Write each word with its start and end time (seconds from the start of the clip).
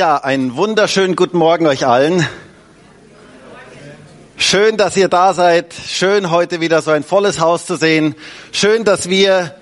Ja, 0.00 0.16
einen 0.16 0.56
wunderschönen 0.56 1.14
guten 1.14 1.38
Morgen 1.38 1.68
euch 1.68 1.86
allen. 1.86 2.26
Schön, 4.36 4.76
dass 4.76 4.96
ihr 4.96 5.06
da 5.06 5.32
seid. 5.34 5.72
Schön, 5.72 6.32
heute 6.32 6.60
wieder 6.60 6.82
so 6.82 6.90
ein 6.90 7.04
volles 7.04 7.38
Haus 7.38 7.64
zu 7.64 7.76
sehen. 7.76 8.16
Schön, 8.50 8.82
dass 8.82 9.08
wir 9.08 9.54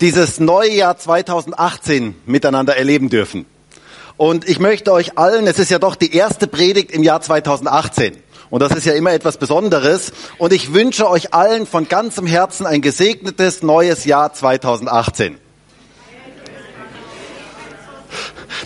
dieses 0.00 0.38
neue 0.38 0.70
Jahr 0.70 0.96
2018 0.96 2.14
miteinander 2.24 2.76
erleben 2.76 3.08
dürfen. 3.08 3.46
Und 4.16 4.48
ich 4.48 4.60
möchte 4.60 4.92
euch 4.92 5.18
allen, 5.18 5.48
es 5.48 5.58
ist 5.58 5.72
ja 5.72 5.80
doch 5.80 5.96
die 5.96 6.14
erste 6.14 6.46
Predigt 6.46 6.92
im 6.92 7.02
Jahr 7.02 7.20
2018. 7.20 8.16
Und 8.50 8.60
das 8.60 8.70
ist 8.70 8.86
ja 8.86 8.92
immer 8.92 9.12
etwas 9.12 9.38
Besonderes. 9.38 10.12
Und 10.38 10.52
ich 10.52 10.72
wünsche 10.72 11.10
euch 11.10 11.34
allen 11.34 11.66
von 11.66 11.88
ganzem 11.88 12.28
Herzen 12.28 12.64
ein 12.64 12.80
gesegnetes 12.80 13.64
neues 13.64 14.04
Jahr 14.04 14.32
2018. 14.32 15.40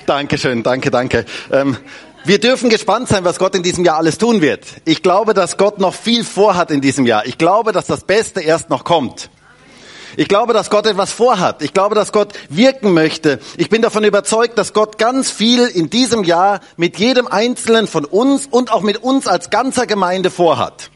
Dankeschön, 0.07 0.63
danke, 0.63 0.91
danke. 0.91 1.25
Ähm, 1.53 1.77
wir 2.25 2.39
dürfen 2.39 2.69
gespannt 2.69 3.09
sein, 3.09 3.25
was 3.25 3.39
Gott 3.39 3.55
in 3.55 3.63
diesem 3.63 3.85
Jahr 3.85 3.97
alles 3.97 4.19
tun 4.19 4.41
wird. 4.41 4.67
Ich 4.85 5.03
glaube, 5.03 5.35
dass 5.35 5.57
Gott 5.57 5.79
noch 5.79 5.95
viel 5.95 6.25
vorhat 6.25 6.71
in 6.71 6.81
diesem 6.81 7.07
Jahr. 7.07 7.25
Ich 7.27 7.39
glaube, 7.39 7.73
dass 7.73 7.87
das 7.87 8.05
Beste 8.05 8.41
erst 8.41 8.71
noch 8.71 8.85
kommt. 8.85 9.31
Ich 10.17 10.29
glaube, 10.29 10.53
dass 10.53 10.69
Gott 10.69 10.87
etwas 10.87 11.13
vorhat. 11.13 11.63
Ich 11.63 11.73
glaube, 11.73 11.95
dass 11.95 12.13
Gott 12.13 12.33
wirken 12.49 12.93
möchte. 12.93 13.39
Ich 13.57 13.69
bin 13.69 13.83
davon 13.83 14.05
überzeugt, 14.05 14.59
dass 14.59 14.73
Gott 14.73 14.99
ganz 14.99 15.31
viel 15.31 15.67
in 15.67 15.91
diesem 15.91 16.25
Jahr 16.25 16.61
mit 16.77 16.99
jedem 16.99 17.29
Einzelnen 17.29 17.87
von 17.87 18.05
uns 18.05 18.47
und 18.47 18.73
auch 18.73 18.83
mit 18.83 18.99
uns 18.99 19.27
als 19.29 19.49
ganzer 19.49 19.87
Gemeinde 19.87 20.31
vorhat. 20.31 20.91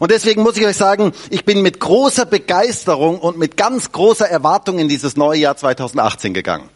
Und 0.00 0.10
deswegen 0.10 0.42
muss 0.42 0.56
ich 0.56 0.64
euch 0.64 0.76
sagen, 0.76 1.12
ich 1.30 1.44
bin 1.44 1.60
mit 1.60 1.80
großer 1.80 2.24
Begeisterung 2.24 3.18
und 3.18 3.36
mit 3.36 3.56
ganz 3.56 3.90
großer 3.90 4.28
Erwartung 4.28 4.78
in 4.78 4.88
dieses 4.88 5.16
neue 5.16 5.40
Jahr 5.40 5.56
2018 5.56 6.32
gegangen. 6.32 6.70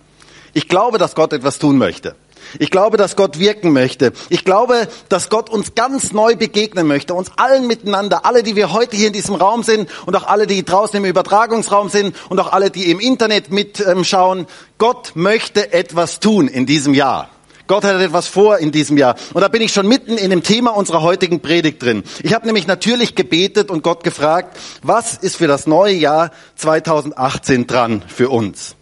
Ich 0.55 0.69
glaube, 0.69 0.99
dass 0.99 1.15
Gott 1.15 1.33
etwas 1.33 1.59
tun 1.59 1.79
möchte. 1.79 2.15
Ich 2.59 2.71
glaube, 2.71 2.97
dass 2.97 3.17
Gott 3.17 3.39
wirken 3.39 3.73
möchte. 3.73 4.13
Ich 4.29 4.45
glaube, 4.45 4.89
dass 5.09 5.29
Gott 5.29 5.49
uns 5.49 5.75
ganz 5.75 6.13
neu 6.13 6.37
begegnen 6.37 6.87
möchte, 6.87 7.15
uns 7.15 7.31
allen 7.37 7.67
miteinander, 7.67 8.27
alle, 8.27 8.43
die 8.43 8.57
wir 8.57 8.73
heute 8.73 8.97
hier 8.97 9.07
in 9.07 9.13
diesem 9.13 9.35
Raum 9.35 9.63
sind 9.63 9.89
und 10.07 10.17
auch 10.17 10.27
alle, 10.27 10.47
die 10.47 10.65
draußen 10.65 10.97
im 10.97 11.05
Übertragungsraum 11.05 11.89
sind 11.89 12.15
und 12.29 12.39
auch 12.41 12.53
alle, 12.53 12.71
die 12.71 12.91
im 12.91 13.01
Internet 13.01 13.51
mitschauen. 13.51 14.47
Gott 14.79 15.13
möchte 15.15 15.73
etwas 15.73 16.21
tun 16.21 16.49
in 16.49 16.67
diesem 16.67 16.95
Jahr. 16.95 17.31
Gott 17.69 17.85
hat 17.85 18.01
etwas 18.01 18.27
vor 18.27 18.59
in 18.59 18.73
diesem 18.73 18.99
Jahr. 18.99 19.15
Und 19.33 19.41
da 19.41 19.49
bin 19.49 19.63
ich 19.63 19.73
schon 19.73 19.87
mitten 19.87 20.19
in 20.19 20.31
dem 20.31 20.43
Thema 20.43 20.73
unserer 20.73 21.01
heutigen 21.01 21.41
Predigt 21.41 21.83
drin. 21.83 22.03
Ich 22.23 22.35
habe 22.35 22.45
nämlich 22.45 22.67
natürlich 22.67 23.15
gebetet 23.15 23.71
und 23.71 23.83
Gott 23.83 24.05
gefragt, 24.05 24.59
was 24.83 25.17
ist 25.17 25.37
für 25.37 25.47
das 25.47 25.67
neue 25.67 25.95
Jahr 25.95 26.33
2018 26.57 27.67
dran 27.67 28.03
für 28.07 28.29
uns? 28.29 28.77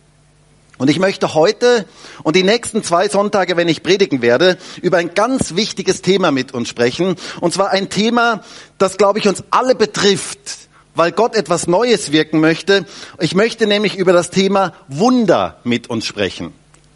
Und 0.80 0.88
ich 0.88 0.98
möchte 0.98 1.34
heute 1.34 1.84
und 2.22 2.36
die 2.36 2.42
nächsten 2.42 2.82
zwei 2.82 3.06
Sonntage, 3.10 3.58
wenn 3.58 3.68
ich 3.68 3.82
predigen 3.82 4.22
werde, 4.22 4.56
über 4.80 4.96
ein 4.96 5.12
ganz 5.12 5.54
wichtiges 5.54 6.00
Thema 6.00 6.30
mit 6.30 6.54
uns 6.54 6.70
sprechen. 6.70 7.16
Und 7.42 7.52
zwar 7.52 7.68
ein 7.68 7.90
Thema, 7.90 8.42
das, 8.78 8.96
glaube 8.96 9.18
ich, 9.18 9.28
uns 9.28 9.44
alle 9.50 9.74
betrifft, 9.74 10.70
weil 10.94 11.12
Gott 11.12 11.36
etwas 11.36 11.66
Neues 11.66 12.12
wirken 12.12 12.40
möchte. 12.40 12.86
Ich 13.18 13.34
möchte 13.34 13.66
nämlich 13.66 13.96
über 13.96 14.14
das 14.14 14.30
Thema 14.30 14.72
Wunder 14.88 15.58
mit 15.64 15.90
uns 15.90 16.06
sprechen. 16.06 16.54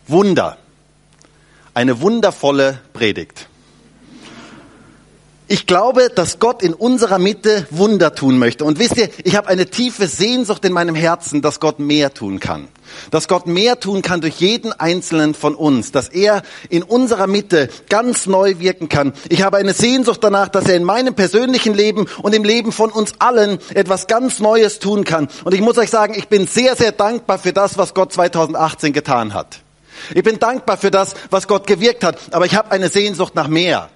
Wunder. 0.09 0.57
Eine 1.75 2.01
wundervolle 2.01 2.81
Predigt. 2.95 3.49
Ich 5.47 5.67
glaube, 5.67 6.09
dass 6.09 6.39
Gott 6.39 6.63
in 6.63 6.73
unserer 6.73 7.19
Mitte 7.19 7.67
Wunder 7.71 8.15
tun 8.15 8.39
möchte. 8.39 8.65
Und 8.65 8.79
wisst 8.79 8.97
ihr, 8.97 9.11
ich 9.25 9.37
habe 9.37 9.49
eine 9.49 9.67
tiefe 9.67 10.07
Sehnsucht 10.07 10.65
in 10.65 10.73
meinem 10.73 10.95
Herzen, 10.95 11.43
dass 11.43 11.61
Gott 11.61 11.79
mehr 11.79 12.15
tun 12.15 12.41
kann. 12.41 12.69
Dass 13.11 13.29
Gott 13.29 13.47
mehr 13.47 13.79
tun 13.79 14.01
kann 14.01 14.23
durch 14.23 14.37
jeden 14.37 14.73
einzelnen 14.73 15.35
von 15.35 15.55
uns. 15.55 15.93
Dass 15.93 16.09
er 16.09 16.43
in 16.71 16.83
unserer 16.83 17.27
Mitte 17.27 17.69
ganz 17.91 18.25
neu 18.25 18.59
wirken 18.59 18.89
kann. 18.89 19.13
Ich 19.29 19.43
habe 19.43 19.59
eine 19.59 19.75
Sehnsucht 19.75 20.25
danach, 20.25 20.49
dass 20.49 20.67
er 20.67 20.77
in 20.77 20.85
meinem 20.85 21.15
persönlichen 21.15 21.75
Leben 21.75 22.07
und 22.23 22.35
im 22.35 22.43
Leben 22.45 22.73
von 22.73 22.91
uns 22.91 23.13
allen 23.19 23.59
etwas 23.75 24.07
ganz 24.07 24.39
Neues 24.39 24.79
tun 24.79 25.05
kann. 25.05 25.29
Und 25.45 25.53
ich 25.53 25.61
muss 25.61 25.77
euch 25.77 25.91
sagen, 25.91 26.15
ich 26.17 26.29
bin 26.29 26.47
sehr, 26.47 26.75
sehr 26.75 26.93
dankbar 26.93 27.39
für 27.39 27.53
das, 27.53 27.77
was 27.77 27.93
Gott 27.93 28.15
2018 28.15 28.95
getan 28.95 29.35
hat. 29.35 29.59
Ich 30.15 30.23
bin 30.23 30.39
dankbar 30.39 30.79
für 30.79 30.91
das, 30.91 31.13
was 31.29 31.47
Gott 31.47 31.67
gewirkt 31.67 32.03
hat. 32.03 32.17
Aber 32.31 32.47
ich 32.47 32.55
habe 32.55 32.71
eine 32.71 32.89
Sehnsucht 32.89 33.35
nach 33.35 33.49
mehr. 33.49 33.91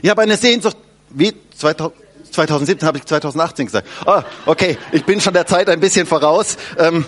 Ich 0.00 0.08
habe 0.08 0.22
eine 0.22 0.36
Sehnsucht 0.36 0.76
wie? 1.14 1.32
2017 1.56 2.86
habe 2.86 2.98
ich 2.98 3.04
2018 3.04 3.66
gesagt. 3.66 3.88
Ah, 4.06 4.24
okay, 4.46 4.78
ich 4.92 5.04
bin 5.04 5.20
schon 5.20 5.34
der 5.34 5.46
Zeit 5.46 5.68
ein 5.68 5.80
bisschen 5.80 6.06
voraus. 6.06 6.56
Ähm, 6.78 7.04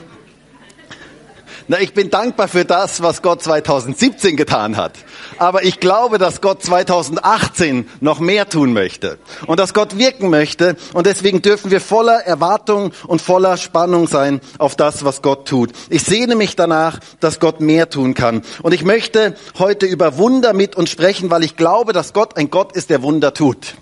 na, 1.66 1.80
ich 1.80 1.94
bin 1.94 2.10
dankbar 2.10 2.46
für 2.46 2.66
das, 2.66 3.00
was 3.02 3.22
Gott 3.22 3.42
2017 3.42 4.36
getan 4.36 4.76
hat. 4.76 4.98
Aber 5.38 5.64
ich 5.64 5.80
glaube, 5.80 6.18
dass 6.18 6.42
Gott 6.42 6.62
2018 6.62 7.88
noch 8.00 8.20
mehr 8.20 8.50
tun 8.50 8.74
möchte 8.74 9.16
und 9.46 9.58
dass 9.58 9.72
Gott 9.72 9.96
wirken 9.96 10.28
möchte. 10.28 10.76
Und 10.92 11.06
deswegen 11.06 11.40
dürfen 11.40 11.70
wir 11.70 11.80
voller 11.80 12.20
Erwartung 12.20 12.92
und 13.06 13.22
voller 13.22 13.56
Spannung 13.56 14.08
sein 14.08 14.42
auf 14.58 14.76
das, 14.76 15.06
was 15.06 15.22
Gott 15.22 15.48
tut. 15.48 15.70
Ich 15.88 16.02
sehne 16.02 16.36
mich 16.36 16.54
danach, 16.54 16.98
dass 17.20 17.40
Gott 17.40 17.62
mehr 17.62 17.88
tun 17.88 18.12
kann. 18.12 18.42
Und 18.62 18.74
ich 18.74 18.84
möchte 18.84 19.34
heute 19.58 19.86
über 19.86 20.18
Wunder 20.18 20.52
mit 20.52 20.76
uns 20.76 20.90
sprechen, 20.90 21.30
weil 21.30 21.44
ich 21.44 21.56
glaube, 21.56 21.94
dass 21.94 22.12
Gott 22.12 22.36
ein 22.36 22.50
Gott 22.50 22.72
ist, 22.72 22.90
der 22.90 23.02
Wunder 23.02 23.32
tut. 23.32 23.74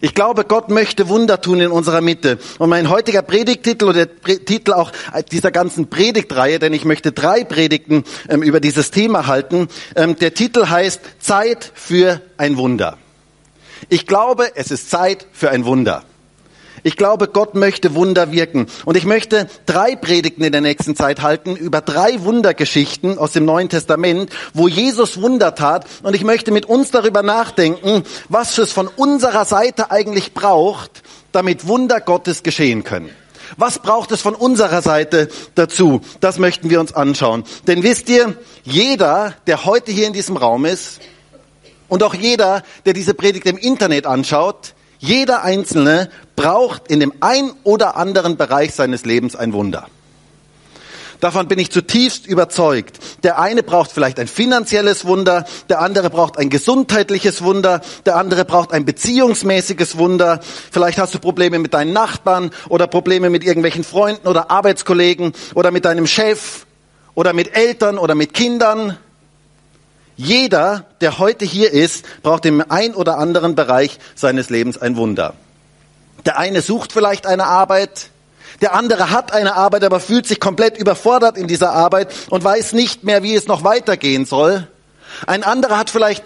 Ich 0.00 0.14
glaube, 0.14 0.44
Gott 0.44 0.70
möchte 0.70 1.08
Wunder 1.08 1.40
tun 1.40 1.60
in 1.60 1.70
unserer 1.70 2.00
Mitte. 2.00 2.38
Und 2.58 2.70
mein 2.70 2.88
heutiger 2.88 3.22
Predigtitel 3.22 3.84
oder 3.84 4.06
der 4.06 4.44
Titel 4.44 4.72
auch 4.72 4.92
dieser 5.30 5.50
ganzen 5.50 5.90
Predigtreihe, 5.90 6.58
denn 6.58 6.72
ich 6.72 6.84
möchte 6.84 7.12
drei 7.12 7.44
Predigten 7.44 8.04
ähm, 8.28 8.42
über 8.42 8.60
dieses 8.60 8.90
Thema 8.90 9.26
halten. 9.26 9.68
Ähm, 9.96 10.16
der 10.16 10.32
Titel 10.32 10.68
heißt 10.68 11.00
Zeit 11.18 11.70
für 11.74 12.22
ein 12.38 12.56
Wunder. 12.56 12.96
Ich 13.88 14.06
glaube, 14.06 14.52
es 14.54 14.70
ist 14.70 14.90
Zeit 14.90 15.26
für 15.32 15.50
ein 15.50 15.64
Wunder. 15.64 16.04
Ich 16.82 16.96
glaube, 16.96 17.28
Gott 17.28 17.54
möchte 17.54 17.94
Wunder 17.94 18.32
wirken. 18.32 18.66
Und 18.84 18.96
ich 18.96 19.04
möchte 19.04 19.48
drei 19.66 19.96
Predigten 19.96 20.44
in 20.44 20.52
der 20.52 20.60
nächsten 20.60 20.96
Zeit 20.96 21.22
halten 21.22 21.56
über 21.56 21.80
drei 21.80 22.22
Wundergeschichten 22.22 23.18
aus 23.18 23.32
dem 23.32 23.44
Neuen 23.44 23.68
Testament, 23.68 24.30
wo 24.54 24.68
Jesus 24.68 25.20
Wunder 25.20 25.54
tat. 25.54 25.86
Und 26.02 26.14
ich 26.14 26.24
möchte 26.24 26.52
mit 26.52 26.66
uns 26.66 26.90
darüber 26.90 27.22
nachdenken, 27.22 28.04
was 28.28 28.56
es 28.58 28.72
von 28.72 28.88
unserer 28.88 29.44
Seite 29.44 29.90
eigentlich 29.90 30.34
braucht, 30.34 31.02
damit 31.32 31.66
Wunder 31.66 32.00
Gottes 32.00 32.42
geschehen 32.42 32.84
können. 32.84 33.10
Was 33.56 33.80
braucht 33.80 34.12
es 34.12 34.20
von 34.20 34.34
unserer 34.34 34.80
Seite 34.80 35.28
dazu? 35.54 36.00
Das 36.20 36.38
möchten 36.38 36.70
wir 36.70 36.80
uns 36.80 36.92
anschauen. 36.92 37.44
Denn 37.66 37.82
wisst 37.82 38.08
ihr, 38.08 38.36
jeder, 38.62 39.34
der 39.46 39.64
heute 39.64 39.90
hier 39.90 40.06
in 40.06 40.12
diesem 40.12 40.36
Raum 40.36 40.64
ist, 40.64 41.00
und 41.88 42.04
auch 42.04 42.14
jeder, 42.14 42.62
der 42.86 42.92
diese 42.92 43.14
Predigt 43.14 43.46
im 43.46 43.58
Internet 43.58 44.06
anschaut, 44.06 44.74
jeder 45.00 45.42
Einzelne 45.42 46.10
braucht 46.36 46.88
in 46.88 47.00
dem 47.00 47.12
ein 47.20 47.52
oder 47.64 47.96
anderen 47.96 48.36
Bereich 48.36 48.74
seines 48.74 49.04
Lebens 49.04 49.34
ein 49.34 49.52
Wunder. 49.52 49.86
Davon 51.20 51.48
bin 51.48 51.58
ich 51.58 51.70
zutiefst 51.70 52.26
überzeugt. 52.26 52.98
Der 53.22 53.38
eine 53.38 53.62
braucht 53.62 53.92
vielleicht 53.92 54.18
ein 54.18 54.26
finanzielles 54.26 55.04
Wunder, 55.04 55.44
der 55.68 55.80
andere 55.80 56.08
braucht 56.08 56.38
ein 56.38 56.48
gesundheitliches 56.48 57.42
Wunder, 57.42 57.82
der 58.06 58.16
andere 58.16 58.46
braucht 58.46 58.72
ein 58.72 58.86
beziehungsmäßiges 58.86 59.98
Wunder. 59.98 60.40
Vielleicht 60.70 60.98
hast 60.98 61.14
du 61.14 61.18
Probleme 61.18 61.58
mit 61.58 61.74
deinen 61.74 61.92
Nachbarn 61.92 62.50
oder 62.68 62.86
Probleme 62.86 63.28
mit 63.28 63.44
irgendwelchen 63.44 63.84
Freunden 63.84 64.28
oder 64.28 64.50
Arbeitskollegen 64.50 65.32
oder 65.54 65.70
mit 65.70 65.84
deinem 65.84 66.06
Chef 66.06 66.64
oder 67.14 67.34
mit 67.34 67.54
Eltern 67.54 67.98
oder 67.98 68.14
mit 68.14 68.32
Kindern. 68.32 68.96
Jeder, 70.22 70.84
der 71.00 71.18
heute 71.18 71.46
hier 71.46 71.72
ist, 71.72 72.04
braucht 72.22 72.44
im 72.44 72.62
ein 72.68 72.94
oder 72.94 73.16
anderen 73.16 73.54
Bereich 73.54 73.98
seines 74.14 74.50
Lebens 74.50 74.76
ein 74.76 74.96
Wunder. 74.96 75.32
Der 76.26 76.38
eine 76.38 76.60
sucht 76.60 76.92
vielleicht 76.92 77.26
eine 77.26 77.46
Arbeit, 77.46 78.10
der 78.60 78.74
andere 78.74 79.08
hat 79.08 79.32
eine 79.32 79.54
Arbeit, 79.54 79.82
aber 79.82 79.98
fühlt 79.98 80.26
sich 80.26 80.38
komplett 80.38 80.76
überfordert 80.76 81.38
in 81.38 81.48
dieser 81.48 81.72
Arbeit 81.72 82.12
und 82.28 82.44
weiß 82.44 82.74
nicht 82.74 83.02
mehr, 83.02 83.22
wie 83.22 83.34
es 83.34 83.46
noch 83.46 83.64
weitergehen 83.64 84.26
soll. 84.26 84.68
Ein 85.26 85.42
anderer 85.42 85.78
hat 85.78 85.88
vielleicht 85.88 86.22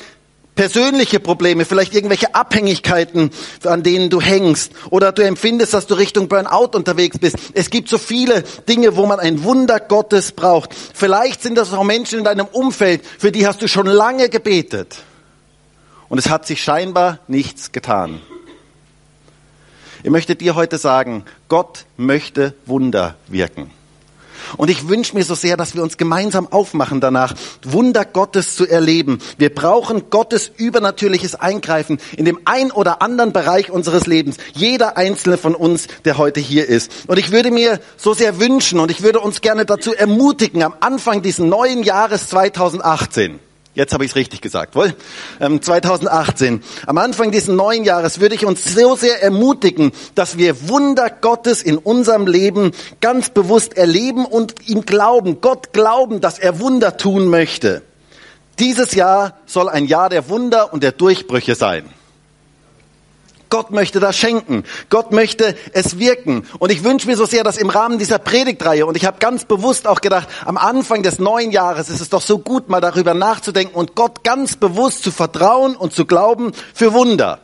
persönliche 0.54 1.20
Probleme, 1.20 1.64
vielleicht 1.64 1.94
irgendwelche 1.94 2.34
Abhängigkeiten, 2.34 3.30
an 3.64 3.82
denen 3.82 4.10
du 4.10 4.20
hängst 4.20 4.72
oder 4.90 5.12
du 5.12 5.22
empfindest, 5.22 5.74
dass 5.74 5.86
du 5.86 5.94
Richtung 5.94 6.28
Burnout 6.28 6.76
unterwegs 6.76 7.18
bist. 7.18 7.36
Es 7.54 7.70
gibt 7.70 7.88
so 7.88 7.98
viele 7.98 8.42
Dinge, 8.68 8.96
wo 8.96 9.06
man 9.06 9.20
ein 9.20 9.44
Wunder 9.44 9.80
Gottes 9.80 10.32
braucht. 10.32 10.74
Vielleicht 10.74 11.42
sind 11.42 11.56
das 11.56 11.72
auch 11.72 11.84
Menschen 11.84 12.18
in 12.18 12.24
deinem 12.24 12.46
Umfeld, 12.46 13.04
für 13.04 13.32
die 13.32 13.46
hast 13.46 13.62
du 13.62 13.68
schon 13.68 13.86
lange 13.86 14.28
gebetet 14.28 14.96
und 16.08 16.18
es 16.18 16.28
hat 16.28 16.46
sich 16.46 16.62
scheinbar 16.62 17.18
nichts 17.26 17.72
getan. 17.72 18.20
Ich 20.02 20.10
möchte 20.10 20.36
dir 20.36 20.54
heute 20.54 20.76
sagen, 20.78 21.24
Gott 21.48 21.86
möchte 21.96 22.54
Wunder 22.66 23.16
wirken. 23.26 23.70
Und 24.56 24.70
ich 24.70 24.88
wünsche 24.88 25.14
mir 25.14 25.24
so 25.24 25.34
sehr, 25.34 25.56
dass 25.56 25.74
wir 25.74 25.82
uns 25.82 25.96
gemeinsam 25.96 26.46
aufmachen 26.50 27.00
danach, 27.00 27.34
Wunder 27.62 28.04
Gottes 28.04 28.56
zu 28.56 28.66
erleben. 28.66 29.18
Wir 29.38 29.54
brauchen 29.54 30.10
Gottes 30.10 30.50
übernatürliches 30.56 31.34
Eingreifen 31.34 31.98
in 32.16 32.24
dem 32.24 32.38
ein 32.44 32.70
oder 32.70 33.02
anderen 33.02 33.32
Bereich 33.32 33.70
unseres 33.70 34.06
Lebens. 34.06 34.36
Jeder 34.54 34.96
einzelne 34.96 35.38
von 35.38 35.54
uns, 35.54 35.88
der 36.04 36.18
heute 36.18 36.40
hier 36.40 36.68
ist. 36.68 36.90
Und 37.06 37.18
ich 37.18 37.30
würde 37.30 37.50
mir 37.50 37.80
so 37.96 38.14
sehr 38.14 38.40
wünschen 38.40 38.80
und 38.80 38.90
ich 38.90 39.02
würde 39.02 39.20
uns 39.20 39.40
gerne 39.40 39.64
dazu 39.64 39.94
ermutigen, 39.94 40.62
am 40.62 40.74
Anfang 40.80 41.22
dieses 41.22 41.38
neuen 41.38 41.82
Jahres 41.82 42.28
2018, 42.28 43.38
Jetzt 43.74 43.92
habe 43.92 44.04
ich 44.04 44.12
es 44.12 44.16
richtig 44.16 44.40
gesagt, 44.40 44.76
wohl? 44.76 44.94
Ähm, 45.40 45.60
2018. 45.60 46.62
Am 46.86 46.96
Anfang 46.96 47.32
dieses 47.32 47.48
neuen 47.48 47.82
Jahres 47.82 48.20
würde 48.20 48.36
ich 48.36 48.46
uns 48.46 48.62
so 48.64 48.94
sehr 48.94 49.20
ermutigen, 49.20 49.90
dass 50.14 50.38
wir 50.38 50.68
Wunder 50.68 51.10
Gottes 51.10 51.60
in 51.60 51.78
unserem 51.78 52.28
Leben 52.28 52.70
ganz 53.00 53.30
bewusst 53.30 53.76
erleben 53.76 54.26
und 54.26 54.68
ihm 54.68 54.82
glauben, 54.82 55.40
Gott 55.40 55.72
glauben, 55.72 56.20
dass 56.20 56.38
er 56.38 56.60
Wunder 56.60 56.96
tun 56.96 57.26
möchte. 57.26 57.82
Dieses 58.60 58.94
Jahr 58.94 59.38
soll 59.46 59.68
ein 59.68 59.86
Jahr 59.86 60.08
der 60.08 60.28
Wunder 60.28 60.72
und 60.72 60.84
der 60.84 60.92
Durchbrüche 60.92 61.56
sein. 61.56 61.88
Gott 63.54 63.70
möchte 63.70 64.00
das 64.00 64.16
schenken. 64.18 64.64
Gott 64.90 65.12
möchte 65.12 65.54
es 65.72 66.00
wirken. 66.00 66.44
Und 66.58 66.72
ich 66.72 66.82
wünsche 66.82 67.06
mir 67.06 67.16
so 67.16 67.24
sehr, 67.24 67.44
dass 67.44 67.56
im 67.56 67.70
Rahmen 67.70 68.00
dieser 68.00 68.18
Predigtreihe, 68.18 68.84
und 68.84 68.96
ich 68.96 69.04
habe 69.04 69.20
ganz 69.20 69.44
bewusst 69.44 69.86
auch 69.86 70.00
gedacht, 70.00 70.26
am 70.44 70.56
Anfang 70.56 71.04
des 71.04 71.20
neuen 71.20 71.52
Jahres 71.52 71.88
ist 71.88 72.00
es 72.00 72.08
doch 72.08 72.20
so 72.20 72.40
gut, 72.40 72.68
mal 72.68 72.80
darüber 72.80 73.14
nachzudenken 73.14 73.76
und 73.76 73.94
Gott 73.94 74.24
ganz 74.24 74.56
bewusst 74.56 75.04
zu 75.04 75.12
vertrauen 75.12 75.76
und 75.76 75.92
zu 75.92 76.04
glauben 76.04 76.50
für 76.74 76.94
Wunder. 76.94 77.38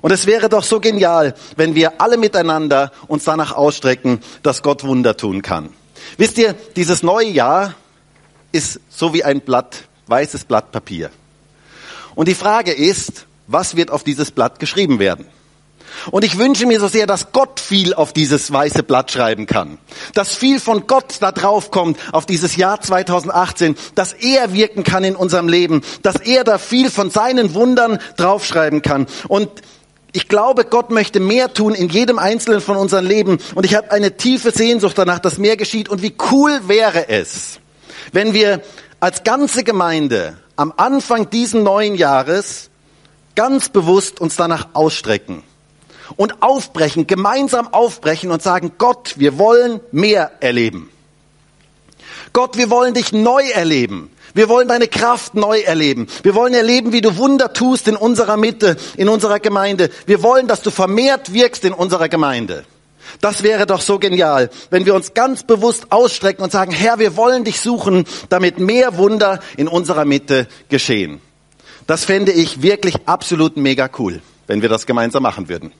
Und 0.00 0.12
es 0.12 0.24
wäre 0.24 0.48
doch 0.48 0.64
so 0.64 0.80
genial, 0.80 1.34
wenn 1.56 1.74
wir 1.74 2.00
alle 2.00 2.16
miteinander 2.16 2.90
uns 3.06 3.24
danach 3.24 3.52
ausstrecken, 3.52 4.20
dass 4.42 4.62
Gott 4.62 4.82
Wunder 4.82 5.18
tun 5.18 5.42
kann. 5.42 5.68
Wisst 6.16 6.38
ihr, 6.38 6.54
dieses 6.74 7.02
neue 7.02 7.28
Jahr 7.28 7.74
ist 8.50 8.80
so 8.88 9.12
wie 9.12 9.24
ein 9.24 9.42
Blatt, 9.42 9.84
weißes 10.06 10.46
Blatt 10.46 10.72
Papier. 10.72 11.10
Und 12.14 12.28
die 12.28 12.34
Frage 12.34 12.72
ist, 12.72 13.26
was 13.46 13.76
wird 13.76 13.90
auf 13.90 14.04
dieses 14.04 14.30
Blatt 14.30 14.58
geschrieben 14.58 14.98
werden? 14.98 15.26
Und 16.10 16.24
ich 16.24 16.38
wünsche 16.38 16.66
mir 16.66 16.80
so 16.80 16.88
sehr, 16.88 17.06
dass 17.06 17.32
Gott 17.32 17.60
viel 17.60 17.94
auf 17.94 18.12
dieses 18.12 18.52
weiße 18.52 18.82
Blatt 18.82 19.10
schreiben 19.10 19.46
kann. 19.46 19.78
Dass 20.14 20.34
viel 20.34 20.60
von 20.60 20.86
Gott 20.86 21.16
da 21.20 21.32
drauf 21.32 21.70
kommt 21.70 21.98
auf 22.12 22.26
dieses 22.26 22.56
Jahr 22.56 22.80
2018, 22.80 23.76
dass 23.94 24.12
er 24.12 24.52
wirken 24.52 24.84
kann 24.84 25.04
in 25.04 25.16
unserem 25.16 25.48
Leben, 25.48 25.82
dass 26.02 26.16
er 26.16 26.44
da 26.44 26.58
viel 26.58 26.90
von 26.90 27.10
seinen 27.10 27.54
Wundern 27.54 27.98
draufschreiben 28.16 28.82
kann. 28.82 29.06
Und 29.28 29.48
ich 30.12 30.28
glaube, 30.28 30.64
Gott 30.64 30.90
möchte 30.90 31.20
mehr 31.20 31.52
tun 31.52 31.74
in 31.74 31.88
jedem 31.88 32.18
einzelnen 32.18 32.60
von 32.60 32.76
unseren 32.76 33.06
Leben. 33.06 33.38
Und 33.54 33.64
ich 33.64 33.74
habe 33.74 33.92
eine 33.92 34.16
tiefe 34.16 34.50
Sehnsucht 34.50 34.98
danach, 34.98 35.20
dass 35.20 35.38
mehr 35.38 35.56
geschieht. 35.56 35.88
Und 35.88 36.02
wie 36.02 36.14
cool 36.30 36.60
wäre 36.66 37.08
es, 37.08 37.60
wenn 38.12 38.34
wir 38.34 38.62
als 38.98 39.22
ganze 39.22 39.62
Gemeinde 39.62 40.36
am 40.56 40.72
Anfang 40.76 41.30
diesen 41.30 41.62
neuen 41.62 41.94
Jahres 41.94 42.70
ganz 43.36 43.68
bewusst 43.68 44.20
uns 44.20 44.36
danach 44.36 44.68
ausstrecken 44.74 45.42
und 46.16 46.42
aufbrechen, 46.42 47.06
gemeinsam 47.06 47.72
aufbrechen 47.72 48.30
und 48.30 48.42
sagen, 48.42 48.72
Gott, 48.78 49.14
wir 49.16 49.38
wollen 49.38 49.80
mehr 49.92 50.32
erleben. 50.40 50.90
Gott, 52.32 52.56
wir 52.56 52.70
wollen 52.70 52.94
dich 52.94 53.12
neu 53.12 53.42
erleben. 53.50 54.10
Wir 54.34 54.48
wollen 54.48 54.68
deine 54.68 54.86
Kraft 54.86 55.34
neu 55.34 55.60
erleben. 55.60 56.06
Wir 56.22 56.34
wollen 56.34 56.54
erleben, 56.54 56.92
wie 56.92 57.00
du 57.00 57.16
Wunder 57.16 57.52
tust 57.52 57.88
in 57.88 57.96
unserer 57.96 58.36
Mitte, 58.36 58.76
in 58.96 59.08
unserer 59.08 59.40
Gemeinde. 59.40 59.90
Wir 60.06 60.22
wollen, 60.22 60.46
dass 60.46 60.62
du 60.62 60.70
vermehrt 60.70 61.32
wirkst 61.32 61.64
in 61.64 61.72
unserer 61.72 62.08
Gemeinde. 62.08 62.64
Das 63.20 63.42
wäre 63.42 63.66
doch 63.66 63.80
so 63.80 63.98
genial, 63.98 64.50
wenn 64.70 64.86
wir 64.86 64.94
uns 64.94 65.14
ganz 65.14 65.42
bewusst 65.42 65.90
ausstrecken 65.90 66.44
und 66.44 66.52
sagen, 66.52 66.70
Herr, 66.70 67.00
wir 67.00 67.16
wollen 67.16 67.42
dich 67.42 67.60
suchen, 67.60 68.04
damit 68.28 68.60
mehr 68.60 68.96
Wunder 68.96 69.40
in 69.56 69.66
unserer 69.66 70.04
Mitte 70.04 70.46
geschehen. 70.68 71.20
Das 71.88 72.04
fände 72.04 72.30
ich 72.30 72.62
wirklich 72.62 72.94
absolut 73.06 73.56
mega 73.56 73.90
cool, 73.98 74.22
wenn 74.46 74.62
wir 74.62 74.68
das 74.68 74.86
gemeinsam 74.86 75.24
machen 75.24 75.48
würden. 75.48 75.72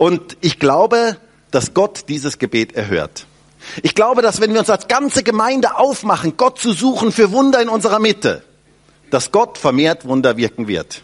Und 0.00 0.38
ich 0.40 0.58
glaube, 0.58 1.18
dass 1.50 1.74
Gott 1.74 2.08
dieses 2.08 2.38
Gebet 2.38 2.74
erhört. 2.74 3.26
Ich 3.82 3.94
glaube, 3.94 4.22
dass 4.22 4.40
wenn 4.40 4.54
wir 4.54 4.60
uns 4.60 4.70
als 4.70 4.88
ganze 4.88 5.22
Gemeinde 5.22 5.76
aufmachen, 5.76 6.38
Gott 6.38 6.58
zu 6.58 6.72
suchen 6.72 7.12
für 7.12 7.32
Wunder 7.32 7.60
in 7.60 7.68
unserer 7.68 7.98
Mitte, 7.98 8.42
dass 9.10 9.30
Gott 9.30 9.58
vermehrt 9.58 10.06
Wunder 10.06 10.38
wirken 10.38 10.68
wird. 10.68 11.02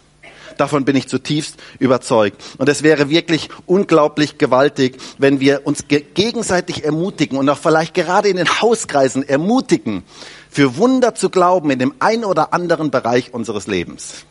Davon 0.57 0.83
bin 0.83 0.95
ich 0.95 1.07
zutiefst 1.07 1.57
überzeugt. 1.77 2.41
Und 2.57 2.69
es 2.69 2.81
wäre 2.81 3.11
wirklich 3.11 3.49
unglaublich 3.67 4.39
gewaltig, 4.39 4.97
wenn 5.19 5.39
wir 5.39 5.67
uns 5.67 5.87
ge 5.87 6.03
gegenseitig 6.15 6.83
ermutigen 6.83 7.37
und 7.37 7.47
auch 7.49 7.59
vielleicht 7.59 7.93
gerade 7.93 8.29
in 8.29 8.37
den 8.37 8.49
Hauskreisen 8.49 9.21
ermutigen, 9.21 10.05
für 10.49 10.75
Wunder 10.75 11.13
zu 11.13 11.29
glauben 11.29 11.69
in 11.69 11.77
dem 11.77 11.93
einen 11.99 12.25
oder 12.25 12.51
anderen 12.51 12.89
Bereich 12.89 13.31
unseres 13.31 13.67
Lebens. 13.67 14.25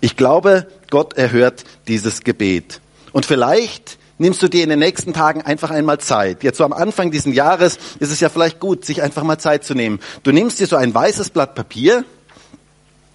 Ich 0.00 0.16
glaube, 0.16 0.68
Gott 0.88 1.14
erhört 1.14 1.64
dieses 1.88 2.22
Gebet. 2.22 2.80
Und 3.12 3.26
vielleicht 3.26 3.98
nimmst 4.18 4.42
du 4.42 4.48
dir 4.48 4.62
in 4.62 4.68
den 4.68 4.78
nächsten 4.78 5.14
Tagen 5.14 5.42
einfach 5.42 5.70
einmal 5.70 5.98
Zeit. 5.98 6.44
Jetzt 6.44 6.58
so 6.58 6.64
am 6.64 6.74
Anfang 6.74 7.10
dieses 7.10 7.34
Jahres 7.34 7.78
ist 7.98 8.12
es 8.12 8.20
ja 8.20 8.28
vielleicht 8.28 8.60
gut, 8.60 8.84
sich 8.84 9.02
einfach 9.02 9.22
mal 9.22 9.38
Zeit 9.38 9.64
zu 9.64 9.74
nehmen. 9.74 9.98
Du 10.22 10.30
nimmst 10.30 10.60
dir 10.60 10.66
so 10.66 10.76
ein 10.76 10.94
weißes 10.94 11.30
Blatt 11.30 11.54
Papier 11.54 12.04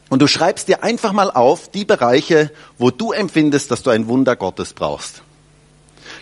und 0.09 0.21
du 0.21 0.27
schreibst 0.27 0.67
dir 0.67 0.83
einfach 0.83 1.13
mal 1.13 1.29
auf 1.29 1.69
die 1.69 1.85
Bereiche, 1.85 2.51
wo 2.79 2.89
du 2.89 3.11
empfindest, 3.11 3.69
dass 3.69 3.83
du 3.83 3.91
ein 3.91 4.07
Wunder 4.07 4.35
Gottes 4.35 4.73
brauchst. 4.73 5.21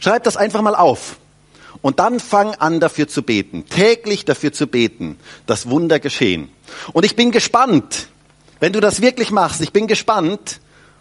Schreib 0.01 0.25
das 0.25 0.35
einfach 0.35 0.61
mal 0.61 0.75
auf. 0.75 1.17
Und 1.81 1.99
dann 1.99 2.19
fang 2.19 2.53
an 2.55 2.79
dafür 2.81 3.07
zu 3.07 3.23
beten, 3.23 3.65
täglich 3.69 4.25
dafür 4.25 4.51
zu 4.51 4.67
beten, 4.67 5.17
dass 5.45 5.69
Wunder 5.69 5.99
geschehen. 5.99 6.49
Und 6.91 7.05
ich 7.05 7.15
bin 7.15 7.31
gespannt, 7.31 8.07
wenn 8.59 8.73
du 8.73 8.81
das 8.81 9.01
wirklich 9.01 9.31
machst, 9.31 9.61
ich 9.61 9.71
bin 9.71 9.87
gespannt, 9.87 10.59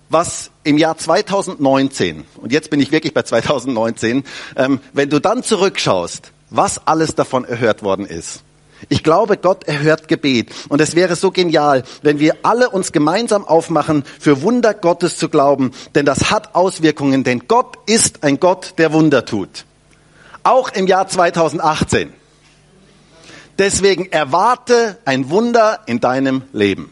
was 0.08 0.51
im 0.64 0.78
Jahr 0.78 0.96
2019, 0.96 2.24
und 2.36 2.52
jetzt 2.52 2.70
bin 2.70 2.80
ich 2.80 2.92
wirklich 2.92 3.14
bei 3.14 3.22
2019, 3.22 4.24
ähm, 4.56 4.80
wenn 4.92 5.10
du 5.10 5.20
dann 5.20 5.42
zurückschaust, 5.42 6.32
was 6.50 6.86
alles 6.86 7.14
davon 7.14 7.44
erhört 7.44 7.82
worden 7.82 8.06
ist. 8.06 8.42
Ich 8.88 9.02
glaube, 9.02 9.36
Gott 9.36 9.64
erhört 9.64 10.08
Gebet. 10.08 10.50
Und 10.68 10.80
es 10.80 10.94
wäre 10.94 11.16
so 11.16 11.30
genial, 11.30 11.84
wenn 12.02 12.18
wir 12.18 12.38
alle 12.42 12.70
uns 12.70 12.92
gemeinsam 12.92 13.44
aufmachen, 13.46 14.04
für 14.18 14.42
Wunder 14.42 14.74
Gottes 14.74 15.16
zu 15.18 15.28
glauben. 15.28 15.72
Denn 15.94 16.04
das 16.04 16.30
hat 16.30 16.54
Auswirkungen. 16.54 17.22
Denn 17.22 17.46
Gott 17.46 17.76
ist 17.86 18.24
ein 18.24 18.40
Gott, 18.40 18.74
der 18.78 18.92
Wunder 18.92 19.24
tut. 19.24 19.66
Auch 20.42 20.70
im 20.70 20.86
Jahr 20.86 21.06
2018. 21.06 22.12
Deswegen 23.58 24.06
erwarte 24.06 24.98
ein 25.04 25.30
Wunder 25.30 25.80
in 25.86 26.00
deinem 26.00 26.42
Leben. 26.52 26.90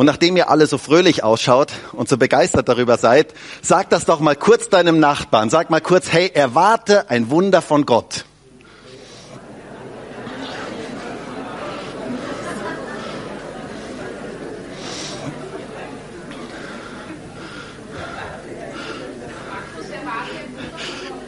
Und 0.00 0.06
nachdem 0.06 0.34
ihr 0.38 0.48
alle 0.48 0.66
so 0.66 0.78
fröhlich 0.78 1.24
ausschaut 1.24 1.72
und 1.92 2.08
so 2.08 2.16
begeistert 2.16 2.70
darüber 2.70 2.96
seid, 2.96 3.34
sag 3.60 3.90
das 3.90 4.06
doch 4.06 4.18
mal 4.18 4.34
kurz 4.34 4.70
deinem 4.70 4.98
Nachbarn. 4.98 5.50
Sag 5.50 5.68
mal 5.68 5.82
kurz, 5.82 6.10
hey, 6.10 6.30
erwarte 6.32 7.10
ein 7.10 7.28
Wunder 7.28 7.60
von 7.60 7.84
Gott. 7.84 8.24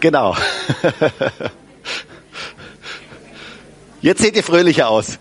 Genau. 0.01 0.35
Jetzt 4.01 4.23
seht 4.23 4.35
ihr 4.35 4.43
fröhlicher 4.43 4.89
aus. 4.89 5.19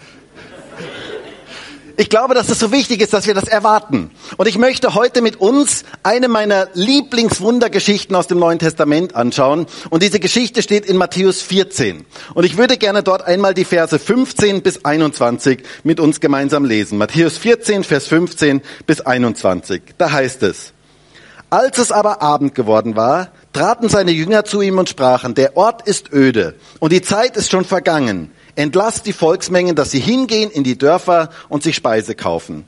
Ich 1.98 2.10
glaube, 2.10 2.34
dass 2.34 2.50
es 2.50 2.60
so 2.60 2.72
wichtig 2.72 3.02
ist, 3.02 3.14
dass 3.14 3.28
wir 3.28 3.34
das 3.34 3.46
erwarten. 3.46 4.12
Und 4.38 4.48
ich 4.48 4.58
möchte 4.58 4.96
heute 4.96 5.22
mit 5.22 5.38
uns 5.38 5.84
eine 6.04 6.28
meiner 6.28 6.68
Lieblingswundergeschichten 6.74 8.16
aus 8.16 8.28
dem 8.28 8.40
Neuen 8.40 8.60
Testament 8.60 9.16
anschauen. 9.16 9.66
Und 9.90 10.04
diese 10.04 10.20
Geschichte 10.20 10.62
steht 10.62 10.86
in 10.86 10.98
Matthäus 10.98 11.42
14. 11.42 12.06
Und 12.34 12.44
ich 12.44 12.58
würde 12.58 12.78
gerne 12.78 13.04
dort 13.04 13.24
einmal 13.24 13.54
die 13.54 13.66
Verse 13.66 13.98
15 13.98 14.62
bis 14.62 14.86
21 14.86 15.64
mit 15.84 16.00
uns 16.00 16.20
gemeinsam 16.20 16.66
lesen. 16.66 16.98
Matthäus 16.98 17.38
14, 17.38 17.84
Vers 17.84 18.08
15 18.08 18.62
bis 18.86 19.02
21. 19.02 19.82
Da 19.98 20.12
heißt 20.12 20.44
es, 20.44 20.74
als 21.50 21.78
es 21.80 21.92
aber 21.92 22.22
Abend 22.22 22.56
geworden 22.56 22.96
war, 22.96 23.30
traten 23.52 23.90
seine 23.90 24.12
Jünger 24.12 24.46
zu 24.46 24.62
ihm 24.62 24.78
und 24.78 24.88
sprachen, 24.88 25.36
der 25.36 25.58
Ort 25.58 25.86
ist 25.86 26.14
öde 26.14 26.56
und 26.80 26.94
die 26.94 27.02
Zeit 27.02 27.36
ist 27.36 27.52
schon 27.52 27.66
vergangen 27.66 28.32
Entlasst 28.56 29.06
die 29.06 29.14
Volksmengen, 29.14 29.76
dass 29.76 29.92
sie 29.92 30.00
hingehen 30.00 30.52
in 30.52 30.64
die 30.64 30.78
Dörfer 30.78 31.30
und 31.50 31.64
sich 31.64 31.76
Speise 31.76 32.16
kaufen. 32.16 32.66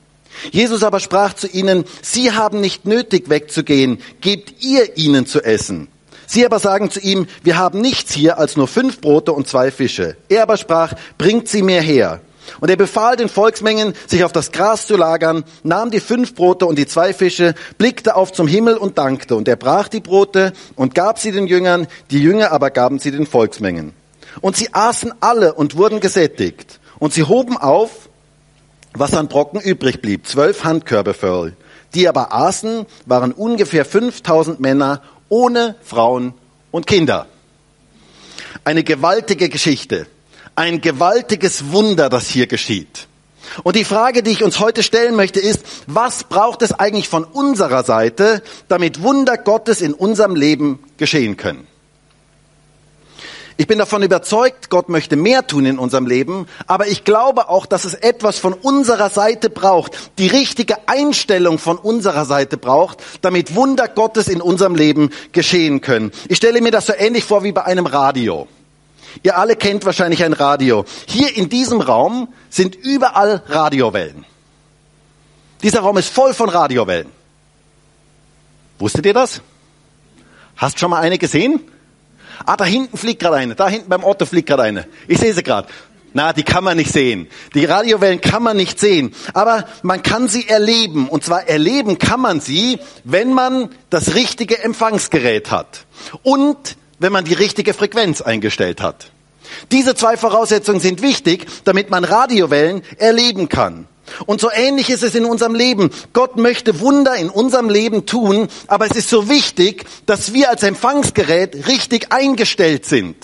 Jesus 0.52 0.84
aber 0.84 1.00
sprach 1.00 1.34
zu 1.34 1.48
ihnen, 1.48 1.86
Sie 2.02 2.32
haben 2.32 2.60
nicht 2.60 2.86
nötig 2.86 3.30
wegzugehen, 3.30 4.00
gebt 4.22 4.64
ihr 4.64 4.98
ihnen 4.98 5.26
zu 5.26 5.44
essen. 5.44 5.88
Sie 6.26 6.46
aber 6.46 6.60
sagen 6.60 6.90
zu 6.90 7.00
ihm, 7.00 7.28
wir 7.44 7.58
haben 7.58 7.82
nichts 7.82 8.14
hier 8.14 8.38
als 8.38 8.56
nur 8.56 8.68
fünf 8.68 9.02
Brote 9.02 9.34
und 9.34 9.48
zwei 9.48 9.72
Fische. 9.72 10.16
Er 10.30 10.44
aber 10.44 10.58
sprach, 10.58 10.94
bringt 11.18 11.48
sie 11.48 11.62
mir 11.62 11.82
her. 11.82 12.22
Und 12.60 12.70
er 12.70 12.76
befahl 12.76 13.16
den 13.16 13.30
Volksmengen, 13.30 13.94
sich 14.08 14.24
auf 14.24 14.32
das 14.32 14.52
Gras 14.52 14.88
zu 14.88 14.98
lagern, 14.98 15.44
nahm 15.64 15.92
die 15.92 16.00
fünf 16.00 16.36
Brote 16.36 16.66
und 16.66 16.78
die 16.78 16.88
zwei 16.88 17.14
Fische, 17.14 17.56
blickte 17.78 18.16
auf 18.16 18.32
zum 18.32 18.48
Himmel 18.48 18.78
und 18.78 18.98
dankte. 18.98 19.36
Und 19.36 19.48
er 19.48 19.56
brach 19.56 19.88
die 19.88 20.02
Brote 20.02 20.54
und 20.76 20.96
gab 20.96 21.20
sie 21.20 21.32
den 21.32 21.48
Jüngern, 21.48 21.88
die 22.12 22.20
Jünger 22.20 22.52
aber 22.52 22.70
gaben 22.70 23.00
sie 23.00 23.12
den 23.12 23.26
Volksmengen. 23.26 23.94
Und 24.42 24.56
sie 24.56 24.74
aßen 24.74 25.14
alle 25.20 25.54
und 25.54 25.78
wurden 25.78 26.00
gesättigt. 26.00 26.80
Und 27.00 27.14
sie 27.14 27.24
hoben 27.24 27.58
auf, 27.58 28.10
was 28.94 29.14
an 29.14 29.28
Brocken 29.28 29.60
übrig 29.60 30.02
blieb, 30.02 30.28
zwölf 30.28 30.64
Handkörbe 30.64 31.14
voll. 31.14 31.56
Die 31.94 32.08
aber 32.08 32.34
aßen, 32.34 32.86
waren 33.06 33.32
ungefähr 33.32 33.86
5000 33.86 34.60
Männer 34.60 35.02
ohne 35.30 35.76
Frauen 35.84 36.34
und 36.72 36.88
Kinder. 36.88 37.28
Eine 38.64 38.84
gewaltige 38.84 39.50
Geschichte. 39.50 40.08
Ein 40.56 40.82
gewaltiges 40.82 41.72
Wunder, 41.72 42.10
das 42.10 42.28
hier 42.28 42.48
geschieht. 42.48 43.08
Und 43.64 43.76
die 43.76 43.84
Frage, 43.84 44.24
die 44.24 44.32
ich 44.32 44.44
uns 44.44 44.60
heute 44.60 44.84
stellen 44.84 45.16
möchte, 45.16 45.40
ist, 45.40 45.66
was 45.88 46.24
braucht 46.24 46.62
es 46.62 46.72
eigentlich 46.72 47.10
von 47.10 47.24
unserer 47.24 47.84
Seite, 47.84 48.42
damit 48.68 49.02
Wunder 49.02 49.38
Gottes 49.38 49.82
in 49.82 49.94
unserem 49.94 50.36
Leben 50.36 50.80
geschehen 50.98 51.38
können? 51.38 51.68
Ich 53.56 53.68
bin 53.68 53.78
davon 53.78 54.02
überzeugt, 54.02 54.70
Gott 54.70 54.90
möchte 54.90 55.16
mehr 55.16 55.46
tun 55.46 55.66
in 55.66 55.78
unserem 55.78 56.08
Leben, 56.08 56.48
aber 56.66 56.88
ich 56.88 57.04
glaube 57.04 57.50
auch, 57.50 57.68
dass 57.68 57.86
es 57.86 57.94
etwas 57.94 58.40
von 58.40 58.54
unserer 58.54 59.10
Seite 59.10 59.50
braucht, 59.50 60.12
die 60.18 60.28
richtige 60.28 60.88
Einstellung 60.88 61.60
von 61.60 61.78
unserer 61.78 62.26
Seite 62.26 62.58
braucht, 62.58 63.04
damit 63.22 63.54
Wunder 63.56 63.88
Gottes 63.88 64.28
in 64.28 64.42
unserem 64.42 64.74
Leben 64.76 65.12
geschehen 65.34 65.82
können. 65.82 66.12
Ich 66.30 66.38
stelle 66.38 66.62
mir 66.62 66.72
das 66.72 66.88
so 66.88 66.94
ähnlich 66.94 67.26
vor 67.26 67.44
wie 67.44 67.52
bei 67.52 67.64
einem 67.64 67.86
Radio. 67.86 68.48
Ihr 69.22 69.38
alle 69.38 69.56
kennt 69.56 69.86
wahrscheinlich 69.86 70.24
ein 70.24 70.34
Radio. 70.34 70.86
Hier 71.06 71.36
in 71.38 71.48
diesem 71.48 71.80
Raum 71.80 72.30
sind 72.50 72.76
überall 72.76 73.44
Radiowellen. 73.48 74.26
Dieser 75.62 75.82
Raum 75.82 75.98
ist 75.98 76.10
voll 76.10 76.34
von 76.34 76.50
Radiowellen. 76.50 77.12
Wusstet 78.80 79.06
ihr 79.06 79.14
das? 79.14 79.42
Hast 80.58 80.80
schon 80.80 80.90
mal 80.90 81.00
eine 81.00 81.20
gesehen? 81.20 81.60
Ah, 82.46 82.58
da 82.58 82.66
hinten 82.66 82.98
fliegt 82.98 83.22
gerade 83.22 83.38
eine. 83.38 83.56
Da 83.56 83.68
hinten 83.68 83.90
beim 83.90 84.04
Otto 84.04 84.26
fliegt 84.26 84.48
gerade 84.48 84.64
eine. 84.64 84.88
Ich 85.08 85.20
sehe 85.20 85.34
sie 85.34 85.44
gerade. 85.44 85.68
Na, 86.14 86.32
die 86.32 86.44
kann 86.44 86.64
man 86.64 86.78
nicht 86.78 86.92
sehen. 86.92 87.28
Die 87.56 87.66
Radiowellen 87.66 88.22
kann 88.22 88.44
man 88.44 88.56
nicht 88.56 88.80
sehen. 88.80 89.16
Aber 89.34 89.66
man 89.82 90.04
kann 90.04 90.28
sie 90.28 90.48
erleben. 90.48 91.10
Und 91.10 91.24
zwar 91.24 91.48
erleben 91.48 91.98
kann 91.98 92.22
man 92.22 92.40
sie, 92.40 92.80
wenn 93.04 93.34
man 93.34 93.70
das 93.90 94.14
richtige 94.14 94.64
Empfangsgerät 94.64 95.50
hat. 95.50 95.86
Und 96.22 96.78
wenn 97.00 97.12
man 97.12 97.26
die 97.26 97.34
richtige 97.34 97.74
Frequenz 97.74 98.22
eingestellt 98.22 98.82
hat. 98.82 99.12
Diese 99.72 99.96
zwei 99.96 100.16
Voraussetzungen 100.18 100.80
sind 100.80 101.02
wichtig, 101.02 101.46
damit 101.64 101.90
man 101.90 102.04
Radiowellen 102.04 102.84
erleben 102.98 103.50
kann. 103.50 103.88
Und 104.26 104.42
so 104.42 104.50
ähnlich 104.52 104.90
ist 104.90 105.04
es 105.04 105.16
in 105.16 105.26
unserem 105.26 105.56
Leben. 105.56 105.92
Gott 106.14 106.38
möchte 106.38 106.80
Wunder 106.80 107.16
in 107.16 107.30
unserem 107.30 107.70
Leben 107.70 108.06
tun, 108.06 108.48
aber 108.68 108.86
es 108.86 108.96
ist 108.96 109.10
so 109.10 109.30
wichtig, 109.30 109.86
dass 110.06 110.34
wir 110.34 110.50
als 110.50 110.64
Empfangsgerät 110.64 111.68
richtig 111.68 112.12
eingestellt 112.12 112.86
sind. 112.86 113.16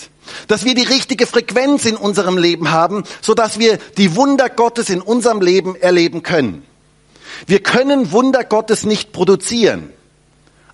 Dass 0.46 0.64
wir 0.64 0.74
die 0.74 0.82
richtige 0.82 1.26
Frequenz 1.26 1.84
in 1.84 1.96
unserem 1.96 2.38
Leben 2.38 2.70
haben, 2.70 3.04
sodass 3.20 3.58
wir 3.58 3.78
die 3.98 4.14
Wunder 4.16 4.48
Gottes 4.48 4.90
in 4.90 5.00
unserem 5.00 5.40
Leben 5.40 5.74
erleben 5.76 6.22
können. 6.22 6.64
Wir 7.46 7.62
können 7.62 8.12
Wunder 8.12 8.44
Gottes 8.44 8.84
nicht 8.84 9.12
produzieren 9.12 9.92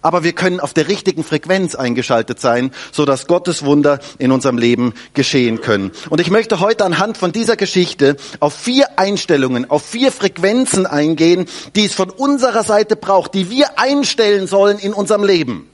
aber 0.06 0.22
wir 0.22 0.34
können 0.34 0.60
auf 0.60 0.72
der 0.72 0.86
richtigen 0.86 1.25
Frequenz 1.25 1.75
eingeschaltet 1.75 2.38
sein, 2.38 2.70
so 2.92 3.04
dass 3.04 3.26
Gottes 3.26 3.64
Wunder 3.64 3.98
in 4.18 4.30
unserem 4.30 4.56
Leben 4.56 4.94
geschehen 5.14 5.60
können. 5.60 5.90
Und 6.10 6.20
ich 6.20 6.30
möchte 6.30 6.60
heute 6.60 6.84
anhand 6.84 7.16
von 7.16 7.32
dieser 7.32 7.56
Geschichte 7.56 8.16
auf 8.38 8.54
vier 8.54 9.00
Einstellungen, 9.00 9.68
auf 9.68 9.84
vier 9.84 10.12
Frequenzen 10.12 10.86
eingehen, 10.86 11.46
die 11.75 11.86
es 11.86 11.92
von 11.92 12.10
unserer 12.10 12.62
Seite 12.62 12.94
braucht, 12.94 13.34
die 13.34 13.50
wir 13.50 13.80
einstellen 13.80 14.46
sollen 14.46 14.78
in 14.78 14.92
unserem 14.92 15.25
Leben 15.25 15.68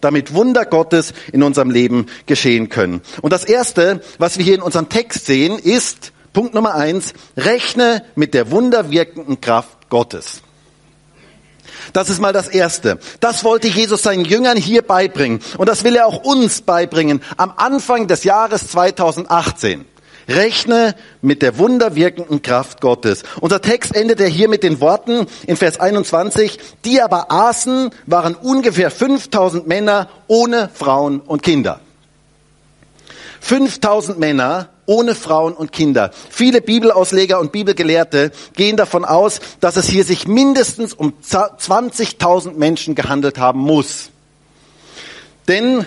damit 0.00 0.34
Wunder 0.34 0.66
Gottes 0.66 1.14
in 1.32 1.42
unserem 1.42 1.70
Leben 1.70 2.06
geschehen 2.26 2.68
können. 2.68 3.00
Und 3.22 3.32
das 3.32 3.44
erste, 3.44 4.02
was 4.18 4.36
wir 4.36 4.44
hier 4.44 4.54
in 4.54 4.60
unserem 4.60 4.90
Text 4.90 5.24
sehen, 5.24 5.58
ist 5.58 6.12
Punkt 6.34 6.52
Nummer 6.52 6.74
eins, 6.74 7.14
rechne 7.38 8.04
mit 8.14 8.34
der 8.34 8.50
wunderwirkenden 8.50 9.40
Kraft 9.40 9.88
Gottes. 9.88 10.43
Das 11.92 12.10
ist 12.10 12.20
mal 12.20 12.32
das 12.32 12.48
Erste. 12.48 12.98
Das 13.20 13.44
wollte 13.44 13.68
Jesus 13.68 14.02
seinen 14.02 14.24
Jüngern 14.24 14.56
hier 14.56 14.82
beibringen. 14.82 15.40
Und 15.58 15.68
das 15.68 15.84
will 15.84 15.96
er 15.96 16.06
auch 16.06 16.24
uns 16.24 16.62
beibringen 16.62 17.22
am 17.36 17.52
Anfang 17.56 18.06
des 18.06 18.24
Jahres 18.24 18.68
2018. 18.68 19.84
Rechne 20.28 20.94
mit 21.20 21.42
der 21.42 21.58
wunderwirkenden 21.58 22.42
Kraft 22.42 22.80
Gottes. 22.80 23.24
Unser 23.40 23.60
Text 23.60 23.94
endet 23.94 24.20
ja 24.20 24.26
hier 24.26 24.48
mit 24.48 24.62
den 24.62 24.80
Worten 24.80 25.26
in 25.46 25.56
Vers 25.56 25.78
21, 25.78 26.58
die 26.84 27.02
aber 27.02 27.30
aßen, 27.30 27.90
waren 28.06 28.34
ungefähr 28.34 28.90
5000 28.90 29.66
Männer 29.66 30.08
ohne 30.26 30.70
Frauen 30.72 31.20
und 31.20 31.42
Kinder. 31.42 31.80
5000 33.40 34.18
Männer 34.18 34.70
ohne 34.86 35.14
Frauen 35.14 35.54
und 35.54 35.72
Kinder. 35.72 36.10
Viele 36.30 36.60
Bibelausleger 36.60 37.40
und 37.40 37.52
Bibelgelehrte 37.52 38.32
gehen 38.54 38.76
davon 38.76 39.04
aus, 39.04 39.40
dass 39.60 39.76
es 39.76 39.86
hier 39.86 40.04
sich 40.04 40.26
mindestens 40.26 40.94
um 40.94 41.14
20.000 41.22 42.54
Menschen 42.54 42.94
gehandelt 42.94 43.38
haben 43.38 43.60
muss. 43.60 44.10
Denn 45.48 45.86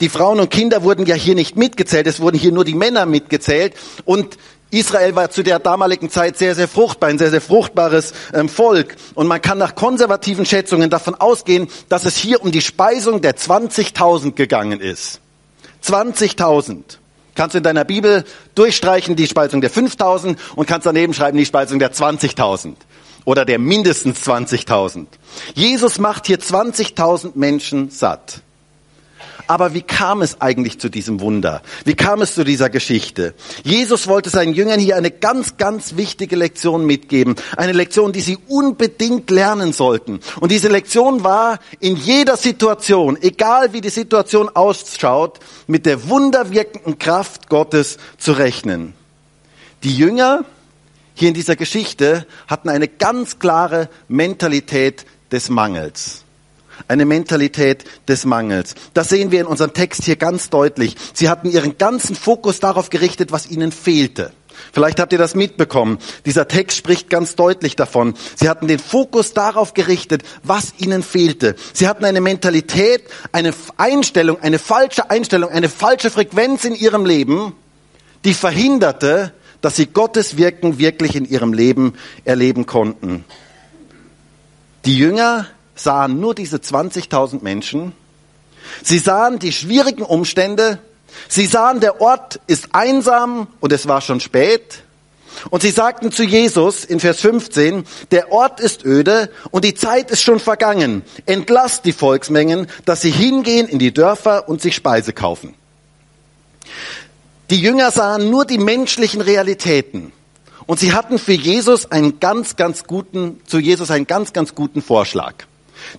die 0.00 0.08
Frauen 0.08 0.40
und 0.40 0.50
Kinder 0.50 0.82
wurden 0.82 1.06
ja 1.06 1.14
hier 1.14 1.34
nicht 1.34 1.56
mitgezählt, 1.56 2.06
es 2.06 2.20
wurden 2.20 2.36
hier 2.36 2.52
nur 2.52 2.64
die 2.64 2.74
Männer 2.74 3.06
mitgezählt 3.06 3.74
und 4.04 4.36
Israel 4.70 5.14
war 5.14 5.30
zu 5.30 5.42
der 5.42 5.58
damaligen 5.58 6.10
Zeit 6.10 6.36
sehr, 6.36 6.54
sehr 6.54 6.66
fruchtbar, 6.66 7.08
ein 7.08 7.18
sehr, 7.18 7.30
sehr 7.30 7.40
fruchtbares 7.40 8.12
ähm, 8.34 8.48
Volk. 8.48 8.96
Und 9.14 9.28
man 9.28 9.40
kann 9.40 9.58
nach 9.58 9.76
konservativen 9.76 10.44
Schätzungen 10.44 10.90
davon 10.90 11.14
ausgehen, 11.14 11.68
dass 11.88 12.04
es 12.04 12.16
hier 12.16 12.42
um 12.42 12.50
die 12.50 12.60
Speisung 12.60 13.22
der 13.22 13.36
20.000 13.36 14.32
gegangen 14.32 14.80
ist. 14.80 15.20
20.000. 15.84 16.98
Kannst 17.36 17.54
du 17.54 17.58
in 17.58 17.64
deiner 17.64 17.84
Bibel 17.84 18.24
durchstreichen 18.54 19.14
die 19.14 19.26
Speisung 19.26 19.60
der 19.60 19.70
5000 19.70 20.38
und 20.56 20.66
kannst 20.66 20.86
daneben 20.86 21.14
schreiben 21.14 21.38
die 21.38 21.46
Speisung 21.46 21.78
der 21.78 21.92
20.000 21.92 22.74
oder 23.24 23.44
der 23.44 23.58
mindestens 23.58 24.26
20.000. 24.26 25.06
Jesus 25.54 25.98
macht 25.98 26.26
hier 26.26 26.38
20.000 26.38 27.32
Menschen 27.34 27.90
satt. 27.90 28.40
Aber 29.46 29.74
wie 29.74 29.82
kam 29.82 30.22
es 30.22 30.40
eigentlich 30.40 30.80
zu 30.80 30.88
diesem 30.88 31.20
Wunder? 31.20 31.62
Wie 31.84 31.94
kam 31.94 32.20
es 32.20 32.34
zu 32.34 32.44
dieser 32.44 32.68
Geschichte? 32.68 33.34
Jesus 33.62 34.08
wollte 34.08 34.30
seinen 34.30 34.54
Jüngern 34.54 34.80
hier 34.80 34.96
eine 34.96 35.10
ganz, 35.10 35.56
ganz 35.56 35.96
wichtige 35.96 36.36
Lektion 36.36 36.84
mitgeben. 36.84 37.36
Eine 37.56 37.72
Lektion, 37.72 38.12
die 38.12 38.20
sie 38.20 38.38
unbedingt 38.48 39.30
lernen 39.30 39.72
sollten. 39.72 40.20
Und 40.40 40.50
diese 40.50 40.68
Lektion 40.68 41.22
war, 41.22 41.60
in 41.78 41.96
jeder 41.96 42.36
Situation, 42.36 43.16
egal 43.20 43.72
wie 43.72 43.80
die 43.80 43.90
Situation 43.90 44.48
ausschaut, 44.48 45.38
mit 45.66 45.86
der 45.86 46.08
wunderwirkenden 46.08 46.98
Kraft 46.98 47.48
Gottes 47.48 47.98
zu 48.18 48.32
rechnen. 48.32 48.94
Die 49.84 49.96
Jünger 49.96 50.44
hier 51.14 51.28
in 51.28 51.34
dieser 51.34 51.56
Geschichte 51.56 52.26
hatten 52.48 52.68
eine 52.68 52.88
ganz 52.88 53.38
klare 53.38 53.88
Mentalität 54.08 55.06
des 55.30 55.48
Mangels 55.48 56.25
eine 56.88 57.04
Mentalität 57.04 57.84
des 58.08 58.24
Mangels. 58.24 58.74
Das 58.94 59.08
sehen 59.08 59.30
wir 59.30 59.40
in 59.40 59.46
unserem 59.46 59.72
Text 59.72 60.04
hier 60.04 60.16
ganz 60.16 60.50
deutlich. 60.50 60.96
Sie 61.12 61.28
hatten 61.28 61.50
ihren 61.50 61.78
ganzen 61.78 62.16
Fokus 62.16 62.60
darauf 62.60 62.90
gerichtet, 62.90 63.32
was 63.32 63.50
ihnen 63.50 63.72
fehlte. 63.72 64.32
Vielleicht 64.72 65.00
habt 65.00 65.12
ihr 65.12 65.18
das 65.18 65.34
mitbekommen. 65.34 65.98
Dieser 66.24 66.48
Text 66.48 66.78
spricht 66.78 67.10
ganz 67.10 67.36
deutlich 67.36 67.76
davon. 67.76 68.14
Sie 68.34 68.48
hatten 68.48 68.68
den 68.68 68.78
Fokus 68.78 69.34
darauf 69.34 69.74
gerichtet, 69.74 70.22
was 70.42 70.74
ihnen 70.78 71.02
fehlte. 71.02 71.56
Sie 71.72 71.88
hatten 71.88 72.04
eine 72.04 72.20
Mentalität, 72.20 73.02
eine 73.32 73.52
Einstellung, 73.76 74.40
eine 74.40 74.58
falsche 74.58 75.10
Einstellung, 75.10 75.50
eine 75.50 75.68
falsche 75.68 76.10
Frequenz 76.10 76.64
in 76.64 76.74
ihrem 76.74 77.04
Leben, 77.04 77.54
die 78.24 78.34
verhinderte, 78.34 79.32
dass 79.60 79.76
sie 79.76 79.86
Gottes 79.86 80.36
Wirken 80.36 80.78
wirklich 80.78 81.16
in 81.16 81.24
ihrem 81.24 81.52
Leben 81.52 81.94
erleben 82.24 82.66
konnten. 82.66 83.24
Die 84.84 84.96
Jünger 84.96 85.46
sahen 85.76 86.18
nur 86.20 86.34
diese 86.34 86.56
20.000 86.56 87.42
Menschen. 87.42 87.92
Sie 88.82 88.98
sahen 88.98 89.38
die 89.38 89.52
schwierigen 89.52 90.02
Umstände. 90.02 90.80
Sie 91.28 91.46
sahen, 91.46 91.80
der 91.80 92.00
Ort 92.00 92.40
ist 92.46 92.68
einsam 92.72 93.46
und 93.60 93.72
es 93.72 93.86
war 93.86 94.00
schon 94.00 94.20
spät. 94.20 94.82
Und 95.50 95.62
sie 95.62 95.70
sagten 95.70 96.10
zu 96.10 96.24
Jesus 96.24 96.84
in 96.84 96.98
Vers 96.98 97.20
15, 97.20 97.84
der 98.10 98.32
Ort 98.32 98.58
ist 98.60 98.84
öde 98.84 99.30
und 99.50 99.64
die 99.64 99.74
Zeit 99.74 100.10
ist 100.10 100.22
schon 100.22 100.40
vergangen. 100.40 101.02
Entlasst 101.26 101.84
die 101.84 101.92
Volksmengen, 101.92 102.66
dass 102.84 103.02
sie 103.02 103.10
hingehen 103.10 103.68
in 103.68 103.78
die 103.78 103.92
Dörfer 103.92 104.48
und 104.48 104.62
sich 104.62 104.74
Speise 104.74 105.12
kaufen. 105.12 105.54
Die 107.50 107.60
Jünger 107.60 107.90
sahen 107.90 108.30
nur 108.30 108.44
die 108.44 108.58
menschlichen 108.58 109.20
Realitäten. 109.20 110.12
Und 110.66 110.80
sie 110.80 110.92
hatten 110.92 111.18
für 111.18 111.32
Jesus 111.32 111.92
einen 111.92 112.18
ganz, 112.18 112.56
ganz 112.56 112.84
guten, 112.84 113.40
zu 113.46 113.58
Jesus 113.58 113.90
einen 113.90 114.06
ganz, 114.06 114.32
ganz 114.32 114.54
guten 114.54 114.82
Vorschlag. 114.82 115.34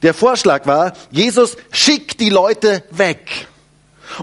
Der 0.01 0.13
Vorschlag 0.13 0.65
war, 0.65 0.93
Jesus 1.11 1.57
schickt 1.71 2.19
die 2.19 2.29
Leute 2.29 2.83
weg. 2.91 3.47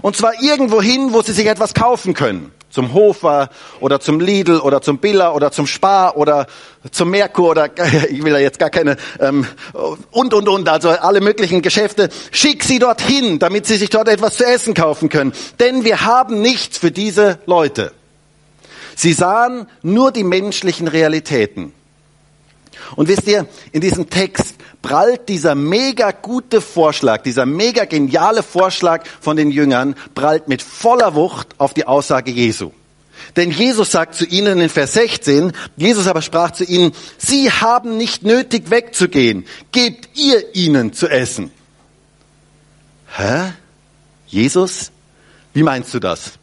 Und 0.01 0.15
zwar 0.15 0.41
irgendwo 0.41 0.81
hin, 0.81 1.13
wo 1.13 1.21
sie 1.21 1.33
sich 1.33 1.47
etwas 1.47 1.73
kaufen 1.73 2.13
können. 2.13 2.51
Zum 2.69 2.93
Hofer 2.93 3.49
oder 3.79 4.01
zum 4.01 4.19
Lidl 4.19 4.59
oder 4.59 4.81
zum 4.81 4.97
Billa 4.97 5.31
oder 5.31 5.49
zum 5.51 5.65
Spar 5.65 6.17
oder 6.17 6.47
zum 6.91 7.09
Merkur 7.09 7.51
oder 7.51 7.69
ich 8.09 8.21
will 8.21 8.33
da 8.33 8.39
jetzt 8.39 8.59
gar 8.59 8.69
keine 8.69 8.97
ähm, 9.21 9.47
und 10.11 10.33
und 10.33 10.49
und 10.49 10.67
also 10.67 10.89
alle 10.89 11.21
möglichen 11.21 11.61
Geschäfte. 11.61 12.09
Schick 12.31 12.65
sie 12.65 12.79
dorthin, 12.79 13.39
damit 13.39 13.65
sie 13.65 13.77
sich 13.77 13.89
dort 13.89 14.09
etwas 14.09 14.35
zu 14.35 14.45
essen 14.45 14.73
kaufen 14.73 15.07
können. 15.07 15.31
Denn 15.59 15.85
wir 15.85 16.01
haben 16.01 16.41
nichts 16.41 16.77
für 16.77 16.91
diese 16.91 17.39
Leute. 17.45 17.93
Sie 18.95 19.13
sahen 19.13 19.67
nur 19.81 20.11
die 20.11 20.23
menschlichen 20.25 20.89
Realitäten. 20.89 21.73
Und 22.95 23.07
wisst 23.07 23.27
ihr, 23.27 23.47
in 23.71 23.81
diesem 23.81 24.09
Text 24.09 24.55
prallt 24.85 25.29
dieser 25.29 25.55
mega 25.55 26.11
gute 26.11 26.61
Vorschlag, 26.61 27.23
dieser 27.23 27.47
mega 27.47 27.85
geniale 27.85 28.43
Vorschlag 28.43 29.03
von 29.19 29.35
den 29.35 29.49
Jüngern, 29.49 29.95
prallt 30.13 30.47
mit 30.47 30.61
voller 30.61 31.15
Wucht 31.15 31.55
auf 31.57 31.73
die 31.73 31.87
Aussage 31.87 32.29
Jesu. 32.29 32.69
Denn 33.35 33.49
Jesus 33.49 33.89
sagt 33.89 34.13
zu 34.13 34.25
ihnen 34.25 34.61
in 34.61 34.69
Vers 34.69 34.93
16, 34.93 35.53
Jesus 35.75 36.05
aber 36.05 36.21
sprach 36.21 36.51
zu 36.51 36.63
ihnen, 36.65 36.91
Sie 37.17 37.49
haben 37.49 37.97
nicht 37.97 38.21
nötig 38.21 38.69
wegzugehen, 38.69 39.47
gebt 39.71 40.07
ihr 40.19 40.53
ihnen 40.53 40.93
zu 40.93 41.07
essen. 41.07 41.49
Hä? 43.17 43.53
Jesus? 44.27 44.91
Wie 45.51 45.63
meinst 45.63 45.95
du 45.95 45.99
das? 45.99 46.33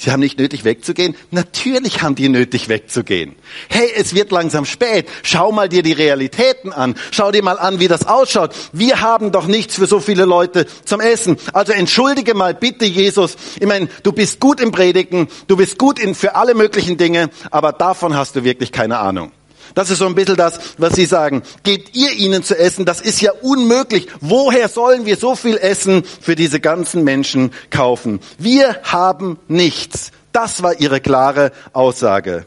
Sie 0.00 0.12
haben 0.12 0.20
nicht 0.20 0.38
nötig 0.38 0.62
wegzugehen? 0.62 1.16
Natürlich 1.32 2.02
haben 2.02 2.14
die 2.14 2.28
nötig 2.28 2.68
wegzugehen. 2.68 3.34
Hey, 3.68 3.90
es 3.96 4.14
wird 4.14 4.30
langsam 4.30 4.64
spät. 4.64 5.08
Schau 5.24 5.50
mal 5.50 5.68
dir 5.68 5.82
die 5.82 5.92
Realitäten 5.92 6.72
an. 6.72 6.94
Schau 7.10 7.32
dir 7.32 7.42
mal 7.42 7.58
an, 7.58 7.80
wie 7.80 7.88
das 7.88 8.06
ausschaut. 8.06 8.54
Wir 8.72 9.00
haben 9.00 9.32
doch 9.32 9.48
nichts 9.48 9.74
für 9.74 9.86
so 9.86 9.98
viele 9.98 10.24
Leute 10.24 10.66
zum 10.84 11.00
Essen. 11.00 11.36
Also 11.52 11.72
entschuldige 11.72 12.34
mal 12.34 12.54
bitte, 12.54 12.84
Jesus. 12.84 13.36
Ich 13.58 13.66
meine, 13.66 13.88
du 14.04 14.12
bist 14.12 14.38
gut 14.38 14.60
im 14.60 14.70
Predigen, 14.70 15.26
du 15.48 15.56
bist 15.56 15.78
gut 15.78 15.98
in, 15.98 16.14
für 16.14 16.36
alle 16.36 16.54
möglichen 16.54 16.96
Dinge, 16.96 17.30
aber 17.50 17.72
davon 17.72 18.14
hast 18.14 18.36
du 18.36 18.44
wirklich 18.44 18.70
keine 18.70 19.00
Ahnung. 19.00 19.32
Das 19.74 19.90
ist 19.90 19.98
so 19.98 20.06
ein 20.06 20.14
bisschen 20.14 20.36
das, 20.36 20.58
was 20.78 20.94
Sie 20.94 21.06
sagen. 21.06 21.42
Gebt 21.62 21.96
ihr 21.96 22.12
ihnen 22.12 22.42
zu 22.42 22.58
essen? 22.58 22.84
Das 22.84 23.00
ist 23.00 23.20
ja 23.20 23.32
unmöglich. 23.42 24.08
Woher 24.20 24.68
sollen 24.68 25.06
wir 25.06 25.16
so 25.16 25.34
viel 25.34 25.56
Essen 25.56 26.04
für 26.20 26.36
diese 26.36 26.60
ganzen 26.60 27.04
Menschen 27.04 27.52
kaufen? 27.70 28.20
Wir 28.38 28.80
haben 28.82 29.38
nichts. 29.48 30.12
Das 30.32 30.62
war 30.62 30.78
Ihre 30.80 31.00
klare 31.00 31.52
Aussage. 31.72 32.46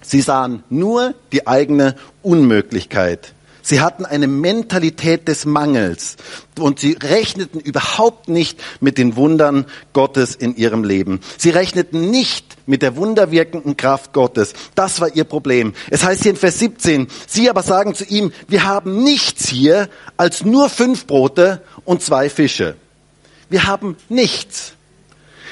Sie 0.00 0.20
sahen 0.20 0.62
nur 0.70 1.14
die 1.32 1.46
eigene 1.46 1.96
Unmöglichkeit. 2.22 3.33
Sie 3.66 3.80
hatten 3.80 4.04
eine 4.04 4.26
Mentalität 4.26 5.26
des 5.26 5.46
Mangels 5.46 6.16
und 6.58 6.78
sie 6.80 6.98
rechneten 7.02 7.58
überhaupt 7.60 8.28
nicht 8.28 8.62
mit 8.80 8.98
den 8.98 9.16
Wundern 9.16 9.64
Gottes 9.94 10.34
in 10.34 10.54
ihrem 10.54 10.84
Leben. 10.84 11.20
Sie 11.38 11.48
rechneten 11.48 12.10
nicht 12.10 12.58
mit 12.66 12.82
der 12.82 12.96
wunderwirkenden 12.96 13.78
Kraft 13.78 14.12
Gottes. 14.12 14.52
Das 14.74 15.00
war 15.00 15.16
ihr 15.16 15.24
Problem. 15.24 15.72
Es 15.88 16.04
heißt 16.04 16.24
hier 16.24 16.32
in 16.32 16.36
Vers 16.36 16.58
17, 16.58 17.08
sie 17.26 17.48
aber 17.48 17.62
sagen 17.62 17.94
zu 17.94 18.04
ihm, 18.04 18.32
wir 18.48 18.64
haben 18.64 19.02
nichts 19.02 19.48
hier 19.48 19.88
als 20.18 20.44
nur 20.44 20.68
fünf 20.68 21.06
Brote 21.06 21.62
und 21.86 22.02
zwei 22.02 22.28
Fische. 22.28 22.76
Wir 23.48 23.66
haben 23.66 23.96
nichts. 24.10 24.74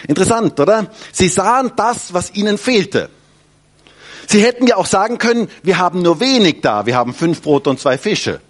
Interessant, 0.07 0.61
oder? 0.61 0.90
Sie 1.12 1.28
sahen 1.28 1.73
das, 1.76 2.12
was 2.12 2.35
ihnen 2.35 2.59
fehlte. 2.59 3.09
Sie 4.26 4.43
hätten 4.43 4.67
ja 4.67 4.76
auch 4.76 4.87
sagen 4.87 5.19
können, 5.19 5.49
wir 5.62 5.79
haben 5.79 6.02
nur 6.02 6.21
wenig 6.21 6.61
da, 6.62 6.87
wir 6.87 6.97
haben 6.97 7.14
fünf 7.14 7.43
Brote 7.43 7.71
und 7.71 7.81
zwei 7.81 7.99
Fische. 7.99 8.41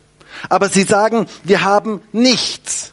Aber 0.49 0.69
sie 0.69 0.83
sagen, 0.83 1.27
wir 1.45 1.63
haben 1.63 2.01
nichts. 2.13 2.93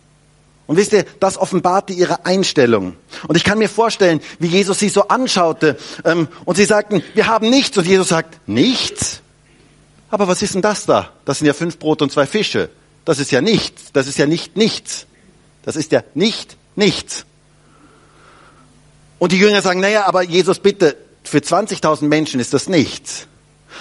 Und 0.68 0.78
wisst 0.78 0.94
ihr, 0.94 1.04
das 1.20 1.38
offenbarte 1.38 1.94
ihre 1.94 2.26
Einstellung. 2.26 2.96
Und 3.28 3.36
ich 3.36 3.44
kann 3.44 3.58
mir 3.58 3.70
vorstellen, 3.70 4.22
wie 4.38 4.48
Jesus 4.48 4.78
sie 4.78 4.90
so 4.90 5.08
anschaute 5.08 5.78
ähm, 6.06 6.28
und 6.46 6.58
sie 6.58 6.66
sagten, 6.66 7.02
wir 7.16 7.26
haben 7.26 7.50
nichts. 7.50 7.76
Und 7.78 7.88
Jesus 7.88 8.10
sagt, 8.10 8.48
nichts? 8.48 9.22
Aber 10.12 10.28
was 10.28 10.44
ist 10.44 10.54
denn 10.54 10.62
das 10.62 10.86
da? 10.86 11.12
Das 11.26 11.40
sind 11.40 11.48
ja 11.48 11.54
fünf 11.54 11.80
Brote 11.80 12.04
und 12.04 12.12
zwei 12.12 12.28
Fische. 12.28 12.70
Das 13.04 13.18
ist 13.18 13.32
ja 13.32 13.42
nichts. 13.42 13.92
Das 13.94 14.06
ist 14.06 14.20
ja 14.20 14.28
nicht 14.28 14.58
nichts. 14.58 15.08
Das 15.64 15.76
ist 15.76 15.92
ja 15.92 16.04
nicht 16.14 16.56
nichts. 16.76 17.26
Und 19.18 19.32
die 19.32 19.40
Jünger 19.40 19.64
sagen, 19.64 19.80
naja, 19.80 20.06
aber 20.06 20.22
Jesus, 20.22 20.60
bitte, 20.60 20.96
für 21.30 21.40
20.000 21.40 22.08
Menschen 22.08 22.40
ist 22.40 22.54
das 22.54 22.68
nichts. 22.68 23.28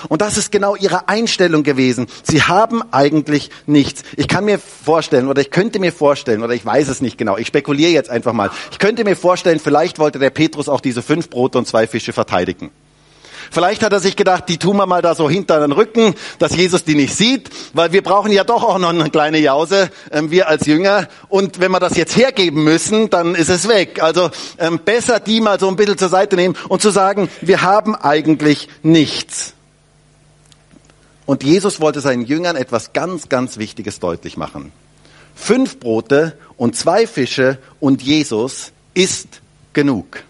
Und 0.09 0.21
das 0.21 0.37
ist 0.37 0.53
genau 0.53 0.77
ihre 0.77 1.09
Einstellung 1.09 1.63
gewesen. 1.63 2.07
Sie 2.23 2.43
haben 2.43 2.83
eigentlich 2.93 3.51
nichts. 3.67 4.03
Ich 4.17 4.29
kann 4.29 4.45
mir 4.45 4.59
vorstellen, 4.59 5.29
oder 5.29 5.41
ich 5.41 5.51
könnte 5.51 5.81
mir 5.81 5.93
vorstellen, 5.93 6.43
oder 6.43 6.55
ich 6.55 6.65
weiß 6.65 6.89
es 6.89 7.01
nicht 7.01 7.19
genau, 7.19 7.37
ich 7.37 7.49
spekuliere 7.49 7.91
jetzt 7.91 8.11
einfach 8.11 8.33
mal. 8.33 8.51
Ich 8.71 8.79
könnte 8.79 9.03
mir 9.05 9.17
vorstellen, 9.17 9.59
vielleicht 9.59 9.99
wollte 9.99 10.19
der 10.19 10.31
Petrus 10.31 10.69
auch 10.69 10.81
diese 10.81 11.03
fünf 11.03 11.31
Brote 11.31 11.59
und 11.59 11.67
zwei 11.67 11.87
Fische 11.87 12.13
verteidigen. 12.13 12.71
Vielleicht 13.51 13.83
hat 13.83 13.93
er 13.93 14.01
sich 14.01 14.17
gedacht, 14.17 14.45
die 14.49 14.59
tun 14.59 14.77
wir 14.77 14.87
mal 14.87 15.03
da 15.03 15.15
so 15.15 15.29
hinter 15.29 15.61
den 15.61 15.73
Rücken, 15.73 16.15
dass 16.39 16.55
Jesus 16.55 16.85
die 16.85 16.95
nicht 16.95 17.15
sieht, 17.15 17.51
weil 17.73 17.93
wir 17.93 18.03
brauchen 18.03 18.33
ja 18.33 18.45
doch 18.45 18.63
auch 18.63 18.79
noch 18.79 18.91
eine 18.91 19.11
kleine 19.11 19.39
Jause, 19.39 19.91
ähm, 20.11 20.31
wir 20.31 20.49
als 20.49 20.67
Jünger. 20.67 21.09
Und 21.29 21.61
wenn 21.61 21.71
wir 21.71 21.81
das 21.81 21.97
jetzt 21.97 22.17
hergeben 22.17 22.65
müssen, 22.65 23.11
dann 23.11 23.35
ist 23.35 23.51
es 23.51 23.69
weg. 23.69 24.03
Also 24.03 24.31
ähm, 24.59 24.81
besser 24.85 25.21
die 25.21 25.41
mal 25.41 25.59
so 25.59 25.69
ein 25.69 25.77
bisschen 25.77 25.99
zur 25.99 26.09
Seite 26.09 26.37
nehmen 26.37 26.57
und 26.69 26.83
zu 26.83 26.91
sagen, 26.91 27.29
wir 27.41 27.63
haben 27.63 27.95
eigentlich 27.95 28.69
nichts. 28.83 29.55
Und 31.27 31.45
Jesus 31.45 31.81
wollte 31.81 32.01
seinen 32.01 32.25
Jüngern 32.25 32.57
etwas 32.57 32.93
ganz, 32.95 33.29
ganz 33.29 33.59
Wichtiges 33.59 34.01
deutlich 34.01 34.37
machen. 34.37 34.73
Fünf 35.35 35.79
Brote 35.79 36.39
und 36.57 36.75
zwei 36.75 37.07
Fische 37.07 37.59
und 37.81 38.03
Jesus 38.03 38.73
ist 38.95 39.41
genug. 39.73 40.25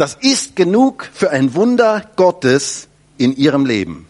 Das 0.00 0.16
ist 0.18 0.56
genug 0.56 1.10
für 1.12 1.28
ein 1.28 1.54
Wunder 1.54 2.02
Gottes 2.16 2.88
in 3.18 3.36
ihrem 3.36 3.66
Leben. 3.66 4.06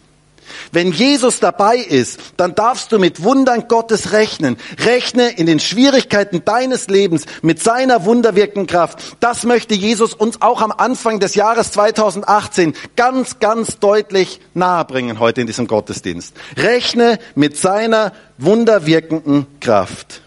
Wenn 0.71 0.93
Jesus 0.93 1.41
dabei 1.41 1.75
ist, 1.75 2.17
dann 2.37 2.55
darfst 2.55 2.93
du 2.93 2.97
mit 2.97 3.23
Wundern 3.23 3.67
Gottes 3.67 4.13
rechnen. 4.13 4.55
Rechne 4.79 5.31
in 5.31 5.47
den 5.47 5.59
Schwierigkeiten 5.59 6.45
deines 6.45 6.87
Lebens 6.87 7.25
mit 7.41 7.61
seiner 7.61 8.05
wunderwirkenden 8.05 8.67
Kraft. 8.67 9.17
Das 9.19 9.43
möchte 9.43 9.73
Jesus 9.73 10.13
uns 10.13 10.41
auch 10.41 10.61
am 10.61 10.71
Anfang 10.71 11.19
des 11.19 11.35
Jahres 11.35 11.73
2018 11.73 12.73
ganz, 12.95 13.39
ganz 13.39 13.79
deutlich 13.79 14.39
nahebringen 14.53 15.19
heute 15.19 15.41
in 15.41 15.47
diesem 15.47 15.67
Gottesdienst. 15.67 16.33
Rechne 16.55 17.19
mit 17.35 17.57
seiner 17.57 18.13
wunderwirkenden 18.37 19.45
Kraft. 19.59 20.21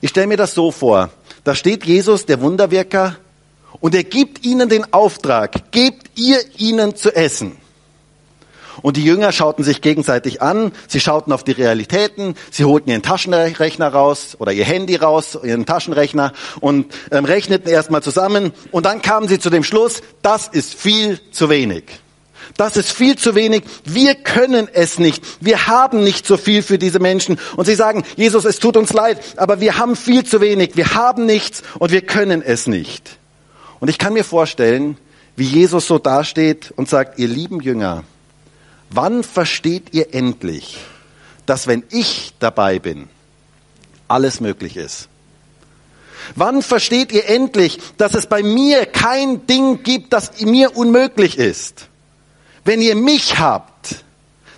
Ich 0.00 0.08
stelle 0.08 0.26
mir 0.26 0.38
das 0.38 0.54
so 0.54 0.70
vor. 0.70 1.10
Da 1.44 1.54
steht 1.54 1.84
Jesus, 1.84 2.24
der 2.24 2.40
Wunderwirker, 2.40 3.16
und 3.80 3.94
er 3.94 4.04
gibt 4.04 4.44
ihnen 4.44 4.68
den 4.68 4.92
Auftrag, 4.92 5.70
gebt 5.72 6.18
ihr 6.18 6.38
ihnen 6.58 6.96
zu 6.96 7.14
essen. 7.14 7.56
Und 8.82 8.96
die 8.96 9.04
Jünger 9.04 9.32
schauten 9.32 9.64
sich 9.64 9.80
gegenseitig 9.80 10.42
an, 10.42 10.72
sie 10.86 11.00
schauten 11.00 11.32
auf 11.32 11.44
die 11.44 11.52
Realitäten, 11.52 12.34
sie 12.50 12.64
holten 12.64 12.90
ihren 12.90 13.02
Taschenrechner 13.02 13.88
raus 13.88 14.36
oder 14.38 14.52
ihr 14.52 14.64
Handy 14.64 14.96
raus, 14.96 15.38
ihren 15.42 15.66
Taschenrechner 15.66 16.32
und 16.60 16.92
ähm, 17.10 17.24
rechneten 17.24 17.68
erstmal 17.68 18.02
zusammen 18.02 18.52
und 18.70 18.86
dann 18.86 19.02
kamen 19.02 19.28
sie 19.28 19.38
zu 19.38 19.50
dem 19.50 19.64
Schluss, 19.64 20.02
das 20.22 20.48
ist 20.48 20.74
viel 20.74 21.18
zu 21.30 21.48
wenig. 21.48 21.84
Das 22.56 22.76
ist 22.76 22.92
viel 22.92 23.16
zu 23.16 23.34
wenig. 23.34 23.64
Wir 23.84 24.14
können 24.14 24.68
es 24.72 24.98
nicht. 24.98 25.22
Wir 25.40 25.66
haben 25.66 26.04
nicht 26.04 26.26
so 26.26 26.36
viel 26.36 26.62
für 26.62 26.78
diese 26.78 27.00
Menschen. 27.00 27.40
Und 27.56 27.64
sie 27.64 27.74
sagen, 27.74 28.04
Jesus, 28.14 28.44
es 28.44 28.60
tut 28.60 28.76
uns 28.76 28.92
leid, 28.92 29.18
aber 29.36 29.60
wir 29.60 29.78
haben 29.78 29.96
viel 29.96 30.24
zu 30.24 30.40
wenig. 30.40 30.76
Wir 30.76 30.94
haben 30.94 31.26
nichts 31.26 31.62
und 31.80 31.90
wir 31.90 32.02
können 32.02 32.42
es 32.42 32.68
nicht. 32.68 33.18
Und 33.86 33.90
ich 33.90 33.98
kann 33.98 34.14
mir 34.14 34.24
vorstellen, 34.24 34.96
wie 35.36 35.44
Jesus 35.44 35.86
so 35.86 36.00
dasteht 36.00 36.72
und 36.74 36.88
sagt, 36.88 37.20
ihr 37.20 37.28
lieben 37.28 37.60
Jünger, 37.60 38.02
wann 38.90 39.22
versteht 39.22 39.94
ihr 39.94 40.12
endlich, 40.12 40.78
dass 41.46 41.68
wenn 41.68 41.84
ich 41.90 42.32
dabei 42.40 42.80
bin, 42.80 43.08
alles 44.08 44.40
möglich 44.40 44.76
ist? 44.76 45.08
Wann 46.34 46.62
versteht 46.62 47.12
ihr 47.12 47.28
endlich, 47.28 47.78
dass 47.96 48.14
es 48.14 48.26
bei 48.26 48.42
mir 48.42 48.86
kein 48.86 49.46
Ding 49.46 49.84
gibt, 49.84 50.12
das 50.12 50.40
mir 50.40 50.76
unmöglich 50.76 51.38
ist? 51.38 51.86
Wenn 52.64 52.80
ihr 52.80 52.96
mich 52.96 53.38
habt, 53.38 54.04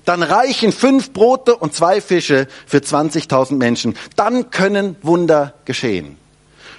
dann 0.07 0.23
reichen 0.23 0.73
fünf 0.73 1.13
Brote 1.13 1.55
und 1.55 1.75
zwei 1.75 2.01
Fische 2.01 2.49
für 2.65 2.79
20.000 2.79 3.57
Menschen. 3.57 3.95
Dann 4.17 4.49
können 4.49 4.97
Wunder 5.03 5.53
geschehen. 5.67 6.17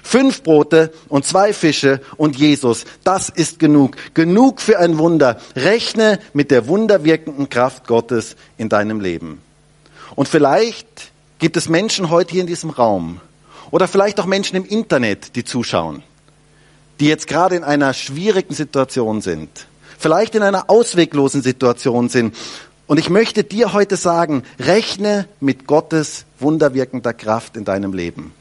Fünf 0.02 0.42
Brote 0.42 0.92
und 1.08 1.24
zwei 1.24 1.52
Fische 1.52 2.00
und 2.16 2.36
Jesus, 2.36 2.84
das 3.04 3.28
ist 3.28 3.58
genug. 3.58 3.96
Genug 4.14 4.60
für 4.60 4.78
ein 4.78 4.98
Wunder. 4.98 5.40
Rechne 5.54 6.18
mit 6.32 6.50
der 6.50 6.66
wunderwirkenden 6.66 7.48
Kraft 7.48 7.86
Gottes 7.86 8.36
in 8.56 8.68
deinem 8.68 9.00
Leben. 9.00 9.40
Und 10.16 10.28
vielleicht 10.28 11.12
gibt 11.38 11.56
es 11.56 11.68
Menschen 11.68 12.10
heute 12.10 12.32
hier 12.32 12.40
in 12.42 12.46
diesem 12.46 12.70
Raum 12.70 13.20
oder 13.70 13.88
vielleicht 13.88 14.20
auch 14.20 14.26
Menschen 14.26 14.56
im 14.56 14.64
Internet, 14.64 15.36
die 15.36 15.44
zuschauen, 15.44 16.02
die 16.98 17.06
jetzt 17.06 17.26
gerade 17.26 17.56
in 17.56 17.64
einer 17.64 17.94
schwierigen 17.94 18.54
Situation 18.54 19.20
sind, 19.20 19.66
vielleicht 19.98 20.34
in 20.34 20.42
einer 20.42 20.68
ausweglosen 20.68 21.42
Situation 21.42 22.08
sind. 22.08 22.34
Und 22.86 22.98
ich 22.98 23.08
möchte 23.08 23.44
dir 23.44 23.72
heute 23.72 23.96
sagen, 23.96 24.42
rechne 24.58 25.28
mit 25.38 25.66
Gottes 25.66 26.24
wunderwirkender 26.40 27.14
Kraft 27.14 27.56
in 27.56 27.64
deinem 27.64 27.92
Leben. 27.92 28.32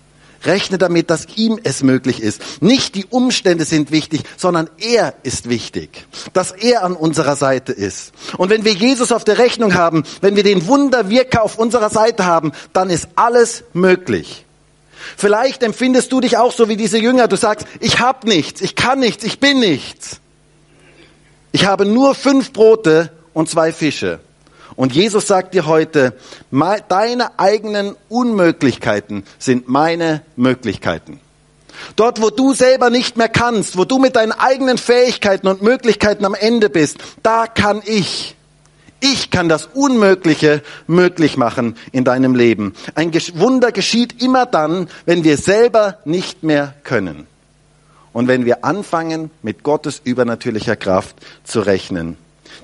Rechne 0.44 0.78
damit, 0.78 1.10
dass 1.10 1.28
ihm 1.36 1.60
es 1.64 1.84
möglich 1.84 2.22
ist. 2.22 2.62
Nicht 2.62 2.96
die 2.96 3.06
Umstände 3.06 3.66
sind 3.66 3.92
wichtig, 3.92 4.22
sondern 4.38 4.70
er 4.78 5.14
ist 5.24 5.50
wichtig. 5.50 6.06
Dass 6.34 6.52
er 6.52 6.84
an 6.84 6.96
unserer 6.96 7.36
Seite 7.36 7.74
ist. 7.74 8.14
Und 8.38 8.50
wenn 8.50 8.64
wir 8.64 8.74
Jesus 8.74 9.12
auf 9.12 9.24
der 9.24 9.38
Rechnung 9.38 9.74
haben, 9.74 10.04
wenn 10.22 10.36
wir 10.36 10.44
den 10.44 10.68
Wunderwirker 10.68 11.44
auf 11.44 11.58
unserer 11.58 11.90
Seite 11.90 12.26
haben, 12.26 12.52
dann 12.74 12.90
ist 12.90 13.10
alles 13.16 13.64
möglich. 13.74 14.46
Vielleicht 15.18 15.64
empfindest 15.64 16.12
du 16.12 16.22
dich 16.22 16.38
auch 16.38 16.52
so 16.52 16.70
wie 16.70 16.78
diese 16.78 16.98
Jünger. 16.98 17.28
Du 17.28 17.36
sagst, 17.36 17.68
ich 17.80 18.00
habe 18.00 18.28
nichts, 18.28 18.62
ich 18.62 18.76
kann 18.76 19.00
nichts, 19.00 19.24
ich 19.24 19.40
bin 19.40 19.60
nichts. 19.60 20.20
Ich 21.52 21.66
habe 21.66 21.86
nur 21.86 22.16
fünf 22.16 22.54
Brote 22.54 23.12
und 23.34 23.50
zwei 23.50 23.72
Fische. 23.74 24.20
Und 24.80 24.96
Jesus 24.96 25.28
sagt 25.28 25.56
dir 25.56 25.66
heute, 25.66 26.14
deine 26.88 27.38
eigenen 27.38 27.98
Unmöglichkeiten 28.08 29.26
sind 29.38 29.68
meine 29.68 30.22
Möglichkeiten. 30.38 31.20
Dort, 31.98 32.22
wo 32.22 32.30
du 32.30 32.54
selber 32.54 32.90
nicht 32.90 33.18
mehr 33.18 33.28
kannst, 33.28 33.78
wo 33.78 33.84
du 33.84 34.00
mit 34.00 34.16
deinen 34.16 34.32
eigenen 34.32 34.78
Fähigkeiten 34.78 35.50
und 35.50 35.62
Möglichkeiten 35.62 36.24
am 36.24 36.34
Ende 36.34 36.70
bist, 36.70 37.00
da 37.24 37.46
kann 37.46 37.82
ich. 37.84 38.38
Ich 39.02 39.32
kann 39.32 39.50
das 39.50 39.66
Unmögliche 39.66 40.62
möglich 40.88 41.36
machen 41.36 41.76
in 41.92 42.06
deinem 42.06 42.34
Leben. 42.34 42.74
Ein 42.96 43.12
Wunder 43.34 43.74
geschieht 43.74 44.24
immer 44.24 44.46
dann, 44.46 44.88
wenn 45.06 45.26
wir 45.26 45.36
selber 45.36 45.98
nicht 46.06 46.44
mehr 46.44 46.74
können. 46.86 47.28
Und 48.14 48.30
wenn 48.30 48.46
wir 48.46 48.64
anfangen, 48.64 49.30
mit 49.42 49.64
Gottes 49.64 50.00
übernatürlicher 50.06 50.78
Kraft 50.78 51.18
zu 51.44 51.60
rechnen. 51.60 52.16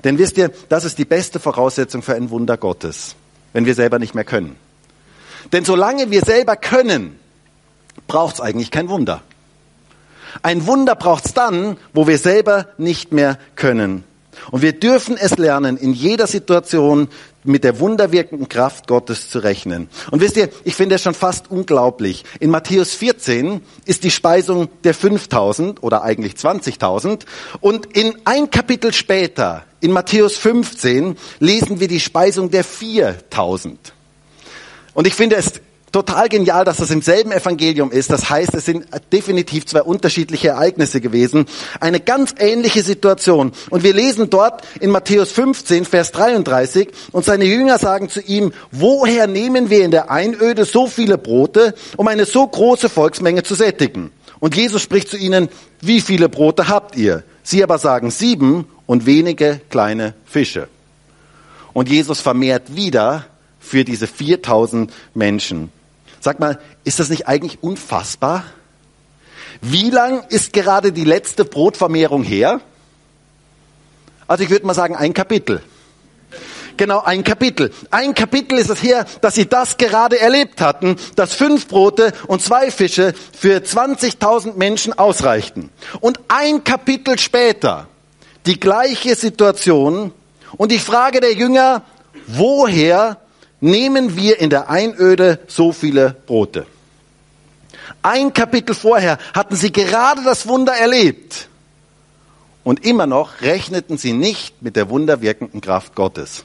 Denn 0.04 0.18
wisst 0.18 0.38
ihr, 0.38 0.50
das 0.68 0.84
ist 0.84 0.98
die 0.98 1.04
beste 1.04 1.40
Voraussetzung 1.40 2.02
für 2.02 2.14
ein 2.14 2.30
Wunder 2.30 2.56
Gottes, 2.56 3.14
wenn 3.52 3.66
wir 3.66 3.74
selber 3.74 3.98
nicht 3.98 4.14
mehr 4.14 4.24
können. 4.24 4.56
Denn 5.52 5.64
solange 5.64 6.10
wir 6.10 6.22
selber 6.22 6.56
können, 6.56 7.18
braucht 8.06 8.36
es 8.36 8.40
eigentlich 8.40 8.70
kein 8.70 8.88
Wunder. 8.88 9.22
Ein 10.42 10.66
Wunder 10.66 10.94
braucht 10.94 11.26
es 11.26 11.34
dann, 11.34 11.76
wo 11.92 12.06
wir 12.06 12.18
selber 12.18 12.66
nicht 12.78 13.12
mehr 13.12 13.38
können. 13.54 14.04
Und 14.50 14.62
wir 14.62 14.72
dürfen 14.72 15.16
es 15.16 15.38
lernen, 15.38 15.76
in 15.76 15.92
jeder 15.92 16.26
Situation 16.26 17.08
mit 17.46 17.64
der 17.64 17.80
wunderwirkenden 17.80 18.48
Kraft 18.48 18.86
Gottes 18.86 19.30
zu 19.30 19.38
rechnen. 19.38 19.88
Und 20.10 20.20
wisst 20.20 20.36
ihr, 20.36 20.48
ich 20.64 20.74
finde 20.74 20.96
es 20.96 21.02
schon 21.02 21.14
fast 21.14 21.50
unglaublich. 21.50 22.24
In 22.40 22.50
Matthäus 22.50 22.94
14 22.94 23.60
ist 23.84 24.04
die 24.04 24.10
Speisung 24.10 24.68
der 24.84 24.94
5000 24.94 25.82
oder 25.82 26.02
eigentlich 26.02 26.34
20.000 26.34 27.24
und 27.60 27.86
in 27.96 28.14
ein 28.24 28.50
Kapitel 28.50 28.92
später, 28.92 29.64
in 29.80 29.92
Matthäus 29.92 30.36
15, 30.36 31.16
lesen 31.38 31.80
wir 31.80 31.88
die 31.88 32.00
Speisung 32.00 32.50
der 32.50 32.64
4000. 32.64 33.92
Und 34.94 35.06
ich 35.06 35.14
finde 35.14 35.36
es 35.36 35.60
total 35.96 36.28
genial, 36.28 36.66
dass 36.66 36.76
das 36.76 36.90
im 36.90 37.00
selben 37.00 37.32
Evangelium 37.32 37.90
ist. 37.90 38.10
Das 38.10 38.28
heißt, 38.28 38.52
es 38.52 38.66
sind 38.66 38.84
definitiv 39.14 39.64
zwei 39.64 39.80
unterschiedliche 39.80 40.48
Ereignisse 40.48 41.00
gewesen. 41.00 41.46
Eine 41.80 42.00
ganz 42.00 42.34
ähnliche 42.38 42.82
Situation. 42.82 43.52
Und 43.70 43.82
wir 43.82 43.94
lesen 43.94 44.28
dort 44.28 44.62
in 44.78 44.90
Matthäus 44.90 45.32
15, 45.32 45.86
Vers 45.86 46.12
33, 46.12 46.90
und 47.12 47.24
seine 47.24 47.46
Jünger 47.46 47.78
sagen 47.78 48.10
zu 48.10 48.20
ihm, 48.20 48.52
woher 48.72 49.26
nehmen 49.26 49.70
wir 49.70 49.86
in 49.86 49.90
der 49.90 50.10
Einöde 50.10 50.66
so 50.66 50.86
viele 50.86 51.16
Brote, 51.16 51.74
um 51.96 52.08
eine 52.08 52.26
so 52.26 52.46
große 52.46 52.90
Volksmenge 52.90 53.42
zu 53.42 53.54
sättigen? 53.54 54.10
Und 54.38 54.54
Jesus 54.54 54.82
spricht 54.82 55.08
zu 55.08 55.16
ihnen, 55.16 55.48
wie 55.80 56.02
viele 56.02 56.28
Brote 56.28 56.68
habt 56.68 56.96
ihr? 56.96 57.22
Sie 57.42 57.62
aber 57.62 57.78
sagen 57.78 58.10
sieben 58.10 58.66
und 58.84 59.06
wenige 59.06 59.62
kleine 59.70 60.12
Fische. 60.26 60.68
Und 61.72 61.88
Jesus 61.88 62.20
vermehrt 62.20 62.76
wieder 62.76 63.24
für 63.60 63.82
diese 63.82 64.06
4000 64.06 64.92
Menschen. 65.14 65.72
Sag 66.26 66.40
mal, 66.40 66.58
ist 66.82 66.98
das 66.98 67.08
nicht 67.08 67.28
eigentlich 67.28 67.62
unfassbar? 67.62 68.42
Wie 69.60 69.90
lang 69.90 70.24
ist 70.28 70.52
gerade 70.52 70.90
die 70.90 71.04
letzte 71.04 71.44
Brotvermehrung 71.44 72.24
her? 72.24 72.60
Also 74.26 74.42
ich 74.42 74.50
würde 74.50 74.66
mal 74.66 74.74
sagen, 74.74 74.96
ein 74.96 75.14
Kapitel. 75.14 75.62
Genau, 76.76 77.00
ein 77.00 77.22
Kapitel. 77.22 77.72
Ein 77.92 78.12
Kapitel 78.12 78.58
ist 78.58 78.70
es 78.70 78.82
her, 78.82 79.06
dass 79.20 79.36
sie 79.36 79.48
das 79.48 79.76
gerade 79.76 80.18
erlebt 80.18 80.60
hatten, 80.60 80.96
dass 81.14 81.32
fünf 81.32 81.68
Brote 81.68 82.12
und 82.26 82.42
zwei 82.42 82.72
Fische 82.72 83.14
für 83.32 83.58
20.000 83.58 84.54
Menschen 84.56 84.98
ausreichten. 84.98 85.70
Und 86.00 86.18
ein 86.26 86.64
Kapitel 86.64 87.20
später 87.20 87.86
die 88.46 88.58
gleiche 88.58 89.14
Situation 89.14 90.10
und 90.56 90.72
die 90.72 90.80
Frage 90.80 91.20
der 91.20 91.34
Jünger, 91.34 91.84
woher 92.26 93.18
nehmen 93.60 94.16
wir 94.16 94.40
in 94.40 94.50
der 94.50 94.70
Einöde 94.70 95.40
so 95.46 95.72
viele 95.72 96.16
Brote. 96.26 96.66
Ein 98.02 98.32
Kapitel 98.32 98.74
vorher 98.74 99.18
hatten 99.34 99.56
sie 99.56 99.72
gerade 99.72 100.22
das 100.22 100.46
Wunder 100.46 100.72
erlebt. 100.72 101.48
Und 102.62 102.84
immer 102.84 103.06
noch 103.06 103.42
rechneten 103.42 103.96
sie 103.96 104.12
nicht 104.12 104.60
mit 104.62 104.76
der 104.76 104.90
wunderwirkenden 104.90 105.60
Kraft 105.60 105.94
Gottes. 105.94 106.44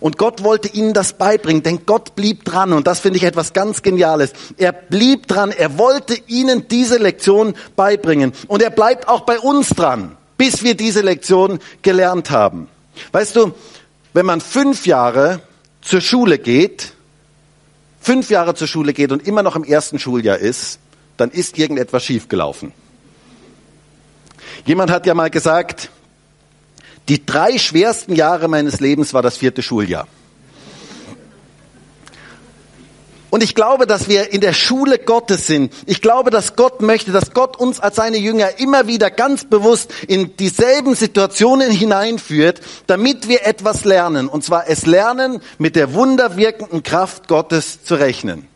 Und 0.00 0.16
Gott 0.16 0.44
wollte 0.44 0.68
ihnen 0.68 0.92
das 0.94 1.14
beibringen, 1.14 1.62
denn 1.62 1.86
Gott 1.86 2.14
blieb 2.14 2.44
dran. 2.44 2.72
Und 2.72 2.86
das 2.86 3.00
finde 3.00 3.16
ich 3.16 3.24
etwas 3.24 3.52
ganz 3.52 3.82
Geniales. 3.82 4.32
Er 4.56 4.72
blieb 4.72 5.26
dran. 5.26 5.50
Er 5.50 5.78
wollte 5.78 6.14
ihnen 6.28 6.68
diese 6.68 6.98
Lektion 6.98 7.54
beibringen. 7.74 8.32
Und 8.46 8.62
er 8.62 8.70
bleibt 8.70 9.08
auch 9.08 9.22
bei 9.22 9.38
uns 9.38 9.70
dran, 9.70 10.16
bis 10.36 10.62
wir 10.62 10.76
diese 10.76 11.00
Lektion 11.00 11.58
gelernt 11.82 12.30
haben. 12.30 12.68
Weißt 13.12 13.34
du, 13.34 13.52
wenn 14.12 14.26
man 14.26 14.40
fünf 14.40 14.86
Jahre 14.86 15.40
zur 15.88 16.02
Schule 16.02 16.38
geht, 16.38 16.92
fünf 17.98 18.28
Jahre 18.28 18.54
zur 18.54 18.68
Schule 18.68 18.92
geht 18.92 19.10
und 19.10 19.26
immer 19.26 19.42
noch 19.42 19.56
im 19.56 19.64
ersten 19.64 19.98
Schuljahr 19.98 20.36
ist, 20.36 20.80
dann 21.16 21.30
ist 21.30 21.58
irgendetwas 21.58 22.04
schiefgelaufen. 22.04 22.72
Jemand 24.66 24.90
hat 24.90 25.06
ja 25.06 25.14
mal 25.14 25.30
gesagt, 25.30 25.90
die 27.08 27.24
drei 27.24 27.56
schwersten 27.56 28.14
Jahre 28.14 28.48
meines 28.48 28.80
Lebens 28.80 29.14
war 29.14 29.22
das 29.22 29.38
vierte 29.38 29.62
Schuljahr. 29.62 30.06
Und 33.30 33.42
ich 33.42 33.54
glaube, 33.54 33.86
dass 33.86 34.08
wir 34.08 34.32
in 34.32 34.40
der 34.40 34.54
Schule 34.54 34.98
Gottes 34.98 35.46
sind. 35.46 35.72
Ich 35.86 36.00
glaube, 36.00 36.30
dass 36.30 36.56
Gott 36.56 36.80
möchte, 36.80 37.12
dass 37.12 37.32
Gott 37.32 37.58
uns 37.58 37.78
als 37.78 37.96
seine 37.96 38.16
Jünger 38.16 38.58
immer 38.58 38.86
wieder 38.86 39.10
ganz 39.10 39.44
bewusst 39.44 39.92
in 40.06 40.36
dieselben 40.36 40.94
Situationen 40.94 41.70
hineinführt, 41.70 42.60
damit 42.86 43.28
wir 43.28 43.46
etwas 43.46 43.84
lernen. 43.84 44.28
Und 44.28 44.44
zwar 44.44 44.68
es 44.68 44.86
lernen, 44.86 45.40
mit 45.58 45.76
der 45.76 45.92
wunderwirkenden 45.92 46.82
Kraft 46.82 47.28
Gottes 47.28 47.84
zu 47.84 47.96
rechnen. 47.96 48.48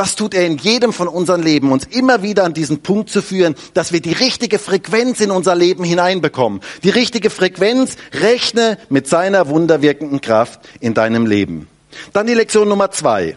Das 0.00 0.16
tut 0.16 0.32
er 0.32 0.46
in 0.46 0.56
jedem 0.56 0.94
von 0.94 1.08
unseren 1.08 1.42
Leben, 1.42 1.72
uns 1.72 1.84
immer 1.84 2.22
wieder 2.22 2.44
an 2.44 2.54
diesen 2.54 2.80
Punkt 2.82 3.10
zu 3.10 3.20
führen, 3.20 3.54
dass 3.74 3.92
wir 3.92 4.00
die 4.00 4.14
richtige 4.14 4.58
Frequenz 4.58 5.20
in 5.20 5.30
unser 5.30 5.54
Leben 5.54 5.84
hineinbekommen. 5.84 6.62
Die 6.84 6.88
richtige 6.88 7.28
Frequenz, 7.28 7.96
rechne 8.14 8.78
mit 8.88 9.06
seiner 9.06 9.50
wunderwirkenden 9.50 10.22
Kraft 10.22 10.60
in 10.80 10.94
deinem 10.94 11.26
Leben. 11.26 11.68
Dann 12.14 12.26
die 12.26 12.32
Lektion 12.32 12.66
Nummer 12.66 12.90
zwei. 12.90 13.36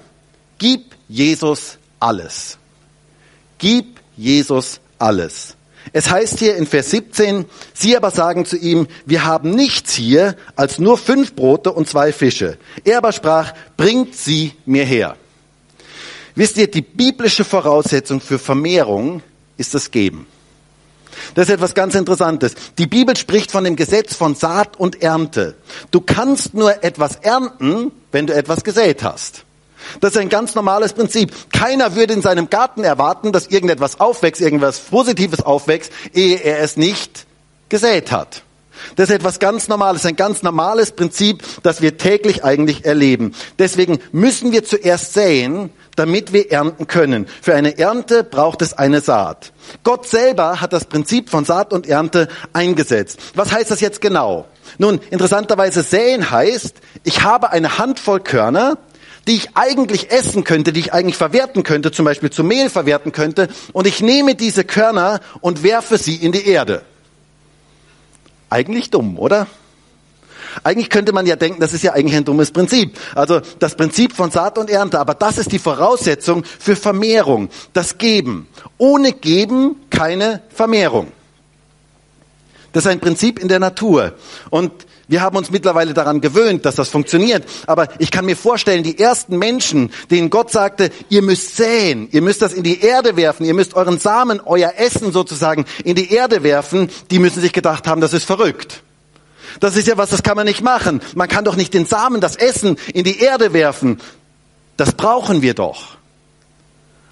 Gib 0.63 0.95
Jesus 1.09 1.77
alles. 1.99 2.57
Gib 3.57 3.99
Jesus 4.15 4.79
alles. 4.97 5.57
Es 5.91 6.09
heißt 6.09 6.39
hier 6.39 6.55
in 6.55 6.65
Vers 6.65 6.91
17, 6.91 7.43
sie 7.73 7.97
aber 7.97 8.11
sagen 8.11 8.45
zu 8.45 8.55
ihm, 8.55 8.87
wir 9.05 9.25
haben 9.25 9.49
nichts 9.49 9.93
hier 9.93 10.37
als 10.55 10.79
nur 10.79 10.97
fünf 10.97 11.35
Brote 11.35 11.73
und 11.73 11.89
zwei 11.89 12.13
Fische. 12.13 12.57
Er 12.85 12.99
aber 12.99 13.11
sprach, 13.11 13.53
bringt 13.75 14.15
sie 14.15 14.53
mir 14.65 14.85
her. 14.85 15.17
Wisst 16.33 16.55
ihr, 16.55 16.71
die 16.71 16.81
biblische 16.81 17.43
Voraussetzung 17.43 18.21
für 18.21 18.39
Vermehrung 18.39 19.21
ist 19.57 19.73
das 19.73 19.91
Geben. 19.91 20.27
Das 21.35 21.49
ist 21.49 21.55
etwas 21.55 21.73
ganz 21.73 21.93
Interessantes. 21.93 22.55
Die 22.77 22.87
Bibel 22.87 23.17
spricht 23.17 23.51
von 23.51 23.65
dem 23.65 23.75
Gesetz 23.75 24.15
von 24.15 24.33
Saat 24.33 24.79
und 24.79 25.01
Ernte. 25.01 25.55
Du 25.91 25.99
kannst 25.99 26.53
nur 26.53 26.85
etwas 26.85 27.17
ernten, 27.17 27.91
wenn 28.13 28.27
du 28.27 28.33
etwas 28.33 28.63
gesät 28.63 29.03
hast. 29.03 29.43
Das 29.99 30.11
ist 30.11 30.17
ein 30.17 30.29
ganz 30.29 30.55
normales 30.55 30.93
Prinzip. 30.93 31.31
Keiner 31.51 31.95
würde 31.95 32.13
in 32.13 32.21
seinem 32.21 32.49
Garten 32.49 32.83
erwarten, 32.83 33.31
dass 33.31 33.47
irgendetwas 33.47 33.99
aufwächst, 33.99 34.41
irgendwas 34.41 34.79
Positives 34.79 35.41
aufwächst, 35.41 35.91
ehe 36.13 36.37
er 36.37 36.59
es 36.59 36.77
nicht 36.77 37.25
gesät 37.69 38.11
hat. 38.11 38.43
Das 38.95 39.09
ist 39.09 39.15
etwas 39.15 39.39
ganz 39.39 39.67
Normales, 39.67 40.05
ein 40.05 40.15
ganz 40.15 40.43
normales 40.43 40.91
Prinzip, 40.91 41.43
das 41.63 41.81
wir 41.81 41.97
täglich 41.97 42.43
eigentlich 42.43 42.85
erleben. 42.85 43.33
Deswegen 43.59 43.99
müssen 44.11 44.51
wir 44.51 44.63
zuerst 44.63 45.13
säen, 45.13 45.69
damit 45.95 46.33
wir 46.33 46.51
ernten 46.51 46.87
können. 46.87 47.27
Für 47.41 47.55
eine 47.55 47.77
Ernte 47.77 48.23
braucht 48.23 48.61
es 48.61 48.73
eine 48.73 49.01
Saat. 49.01 49.53
Gott 49.83 50.07
selber 50.07 50.59
hat 50.59 50.73
das 50.73 50.85
Prinzip 50.85 51.29
von 51.29 51.45
Saat 51.45 51.71
und 51.71 51.87
Ernte 51.87 52.27
eingesetzt. 52.51 53.19
Was 53.35 53.51
heißt 53.51 53.71
das 53.71 53.79
jetzt 53.79 54.01
genau? 54.01 54.45
Nun, 54.77 54.99
interessanterweise 55.11 55.83
säen 55.83 56.31
heißt, 56.31 56.75
ich 57.03 57.21
habe 57.21 57.51
eine 57.51 57.77
Handvoll 57.77 58.21
Körner, 58.21 58.77
die 59.27 59.35
ich 59.35 59.55
eigentlich 59.55 60.11
essen 60.11 60.43
könnte, 60.43 60.73
die 60.73 60.81
ich 60.81 60.93
eigentlich 60.93 61.17
verwerten 61.17 61.63
könnte, 61.63 61.91
zum 61.91 62.05
Beispiel 62.05 62.29
zu 62.29 62.43
Mehl 62.43 62.69
verwerten 62.69 63.11
könnte, 63.11 63.47
und 63.71 63.87
ich 63.87 64.01
nehme 64.01 64.35
diese 64.35 64.63
Körner 64.63 65.21
und 65.41 65.63
werfe 65.63 65.97
sie 65.97 66.15
in 66.15 66.31
die 66.31 66.45
Erde. 66.45 66.83
Eigentlich 68.49 68.89
dumm, 68.89 69.17
oder? 69.17 69.47
Eigentlich 70.63 70.89
könnte 70.89 71.13
man 71.13 71.25
ja 71.25 71.35
denken, 71.35 71.59
das 71.59 71.73
ist 71.73 71.83
ja 71.83 71.93
eigentlich 71.93 72.15
ein 72.15 72.25
dummes 72.25 72.51
Prinzip. 72.51 72.99
Also 73.15 73.41
das 73.59 73.75
Prinzip 73.75 74.13
von 74.13 74.29
Saat 74.29 74.57
und 74.57 74.69
Ernte, 74.69 74.99
aber 74.99 75.15
das 75.15 75.39
ist 75.39 75.51
die 75.51 75.59
Voraussetzung 75.59 76.43
für 76.43 76.75
Vermehrung, 76.75 77.49
das 77.73 77.97
Geben. 77.97 78.47
Ohne 78.77 79.13
Geben 79.13 79.77
keine 79.89 80.41
Vermehrung. 80.49 81.11
Das 82.71 82.85
ist 82.85 82.91
ein 82.91 82.99
Prinzip 82.99 83.39
in 83.39 83.47
der 83.47 83.59
Natur. 83.59 84.13
Und 84.49 84.71
wir 85.07 85.21
haben 85.21 85.35
uns 85.35 85.51
mittlerweile 85.51 85.93
daran 85.93 86.21
gewöhnt, 86.21 86.65
dass 86.65 86.75
das 86.75 86.89
funktioniert. 86.89 87.43
Aber 87.67 87.87
ich 87.99 88.09
kann 88.09 88.25
mir 88.25 88.37
vorstellen, 88.37 88.83
die 88.83 88.97
ersten 88.97 89.37
Menschen, 89.37 89.91
denen 90.09 90.29
Gott 90.29 90.51
sagte, 90.51 90.91
ihr 91.09 91.21
müsst 91.21 91.57
säen, 91.57 92.07
ihr 92.11 92.21
müsst 92.21 92.41
das 92.41 92.53
in 92.53 92.63
die 92.63 92.81
Erde 92.81 93.17
werfen, 93.17 93.45
ihr 93.45 93.53
müsst 93.53 93.73
euren 93.73 93.99
Samen, 93.99 94.39
euer 94.39 94.73
Essen 94.77 95.11
sozusagen 95.11 95.65
in 95.83 95.95
die 95.95 96.13
Erde 96.13 96.43
werfen, 96.43 96.89
die 97.11 97.19
müssen 97.19 97.41
sich 97.41 97.51
gedacht 97.51 97.87
haben, 97.87 98.01
das 98.01 98.13
ist 98.13 98.25
verrückt. 98.25 98.81
Das 99.59 99.75
ist 99.75 99.87
ja 99.87 99.97
was, 99.97 100.09
das 100.09 100.23
kann 100.23 100.37
man 100.37 100.45
nicht 100.45 100.61
machen. 100.61 101.01
Man 101.15 101.27
kann 101.27 101.45
doch 101.45 101.55
nicht 101.55 101.73
den 101.73 101.85
Samen, 101.85 102.21
das 102.21 102.35
Essen 102.35 102.77
in 102.93 103.03
die 103.03 103.19
Erde 103.19 103.53
werfen. 103.53 103.99
Das 104.77 104.93
brauchen 104.93 105.41
wir 105.41 105.53
doch. 105.53 105.97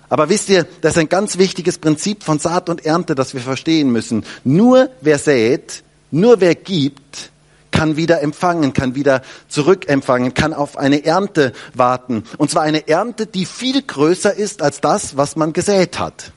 Aber 0.09 0.29
wisst 0.29 0.49
ihr, 0.49 0.65
das 0.81 0.93
ist 0.93 0.97
ein 0.97 1.09
ganz 1.09 1.37
wichtiges 1.37 1.77
Prinzip 1.77 2.23
von 2.23 2.39
Saat 2.39 2.69
und 2.69 2.85
Ernte, 2.85 3.15
das 3.15 3.33
wir 3.33 3.41
verstehen 3.41 3.91
müssen. 3.91 4.25
Nur 4.43 4.89
wer 5.01 5.19
sät, 5.19 5.83
nur 6.09 6.41
wer 6.41 6.55
gibt, 6.55 7.30
kann 7.71 7.95
wieder 7.95 8.21
empfangen, 8.21 8.73
kann 8.73 8.95
wieder 8.95 9.21
zurückempfangen, 9.47 10.33
kann 10.33 10.53
auf 10.53 10.77
eine 10.77 11.03
Ernte 11.05 11.53
warten. 11.73 12.23
Und 12.37 12.51
zwar 12.51 12.63
eine 12.63 12.87
Ernte, 12.87 13.25
die 13.25 13.45
viel 13.45 13.81
größer 13.81 14.33
ist 14.33 14.61
als 14.61 14.81
das, 14.81 15.17
was 15.17 15.35
man 15.35 15.53
gesät 15.53 15.99
hat. 15.99 16.31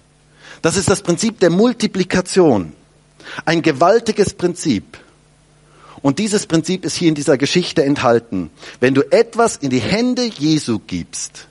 Das 0.63 0.77
ist 0.77 0.89
das 0.89 1.03
Prinzip 1.03 1.41
der 1.41 1.51
Multiplikation. 1.51 2.73
Ein 3.45 3.63
gewaltiges 3.63 4.35
Prinzip. 4.35 4.99
Und 6.01 6.19
dieses 6.19 6.47
Prinzip 6.47 6.85
ist 6.85 6.97
hier 6.97 7.09
in 7.09 7.15
dieser 7.15 7.39
Geschichte 7.39 7.83
enthalten. 7.83 8.51
Wenn 8.81 8.95
du 8.95 9.03
etwas 9.11 9.57
in 9.57 9.71
die 9.71 9.81
Hände 9.81 10.25
Jesu 10.25 10.79
gibst, 10.87 11.49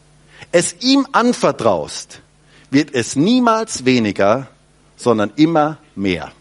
es 0.52 0.76
ihm 0.82 1.08
anvertraust, 1.12 2.22
wird 2.70 2.94
es 2.94 3.16
niemals 3.16 3.86
weniger, 3.86 4.48
sondern 4.96 5.32
immer 5.36 5.78
mehr. 5.96 6.32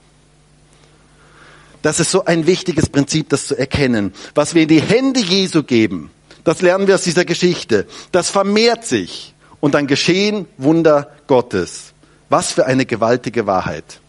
Das 1.82 1.98
ist 1.98 2.10
so 2.10 2.24
ein 2.24 2.46
wichtiges 2.46 2.88
Prinzip, 2.88 3.28
das 3.28 3.46
zu 3.48 3.56
erkennen. 3.56 4.14
Was 4.34 4.54
wir 4.54 4.62
in 4.62 4.68
die 4.68 4.80
Hände 4.80 5.20
Jesu 5.20 5.64
geben, 5.64 6.10
das 6.44 6.62
lernen 6.62 6.86
wir 6.86 6.94
aus 6.94 7.02
dieser 7.02 7.24
Geschichte. 7.24 7.86
Das 8.12 8.30
vermehrt 8.30 8.84
sich 8.84 9.34
und 9.60 9.74
dann 9.74 9.86
geschehen 9.86 10.46
Wunder 10.58 11.10
Gottes. 11.26 11.92
Was 12.28 12.52
für 12.52 12.66
eine 12.66 12.86
gewaltige 12.86 13.46
Wahrheit. 13.46 14.00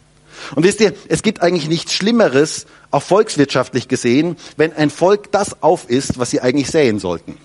Und 0.55 0.63
wisst 0.63 0.81
ihr, 0.81 0.93
es 1.09 1.23
gibt 1.23 1.41
eigentlich 1.41 1.67
nichts 1.67 1.93
Schlimmeres, 1.93 2.65
auch 2.91 3.03
volkswirtschaftlich 3.03 3.88
gesehen, 3.88 4.38
wenn 4.57 4.73
ein 4.73 4.89
Volk 4.89 5.31
das 5.31 5.62
auf 5.62 5.89
ist, 5.89 6.17
was 6.19 6.31
sie 6.31 6.41
eigentlich 6.41 6.69
säen 6.69 6.99
sollten. 6.99 7.38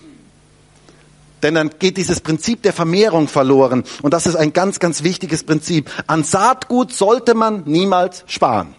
Denn 1.43 1.55
dann 1.55 1.71
geht 1.79 1.97
dieses 1.97 2.19
Prinzip 2.19 2.63
der 2.63 2.73
Vermehrung 2.73 3.27
verloren. 3.27 3.83
Und 4.01 4.13
das 4.13 4.27
ist 4.27 4.35
ein 4.35 4.51
ganz, 4.53 4.79
ganz 4.79 5.03
wichtiges 5.03 5.43
Prinzip. 5.43 5.89
An 6.07 6.23
Saatgut 6.23 6.93
sollte 6.93 7.33
man 7.33 7.63
niemals 7.65 8.23
sparen. 8.27 8.75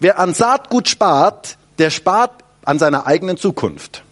Wer 0.00 0.18
an 0.18 0.34
Saatgut 0.34 0.88
spart, 0.88 1.56
der 1.78 1.90
spart 1.90 2.32
an 2.64 2.78
seiner 2.78 3.06
eigenen 3.06 3.36
Zukunft. 3.36 4.02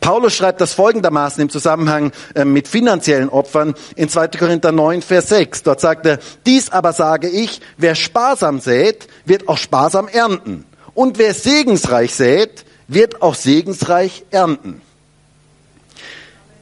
Paulus 0.00 0.34
schreibt 0.34 0.60
das 0.60 0.72
folgendermaßen 0.72 1.42
im 1.42 1.50
Zusammenhang 1.50 2.12
äh, 2.34 2.44
mit 2.44 2.68
finanziellen 2.68 3.28
Opfern 3.28 3.74
in 3.96 4.08
2. 4.08 4.28
Korinther 4.28 4.70
9, 4.70 5.02
Vers 5.02 5.30
6. 5.30 5.64
Dort 5.64 5.80
sagt 5.80 6.06
er, 6.06 6.20
dies 6.44 6.70
aber 6.70 6.92
sage 6.92 7.28
ich, 7.28 7.60
wer 7.76 7.94
sparsam 7.94 8.60
sät, 8.60 9.08
wird 9.24 9.48
auch 9.48 9.58
sparsam 9.58 10.06
ernten. 10.06 10.64
Und 10.94 11.18
wer 11.18 11.34
segensreich 11.34 12.14
sät, 12.14 12.64
wird 12.88 13.20
auch 13.20 13.34
segensreich 13.34 14.24
ernten. 14.30 14.80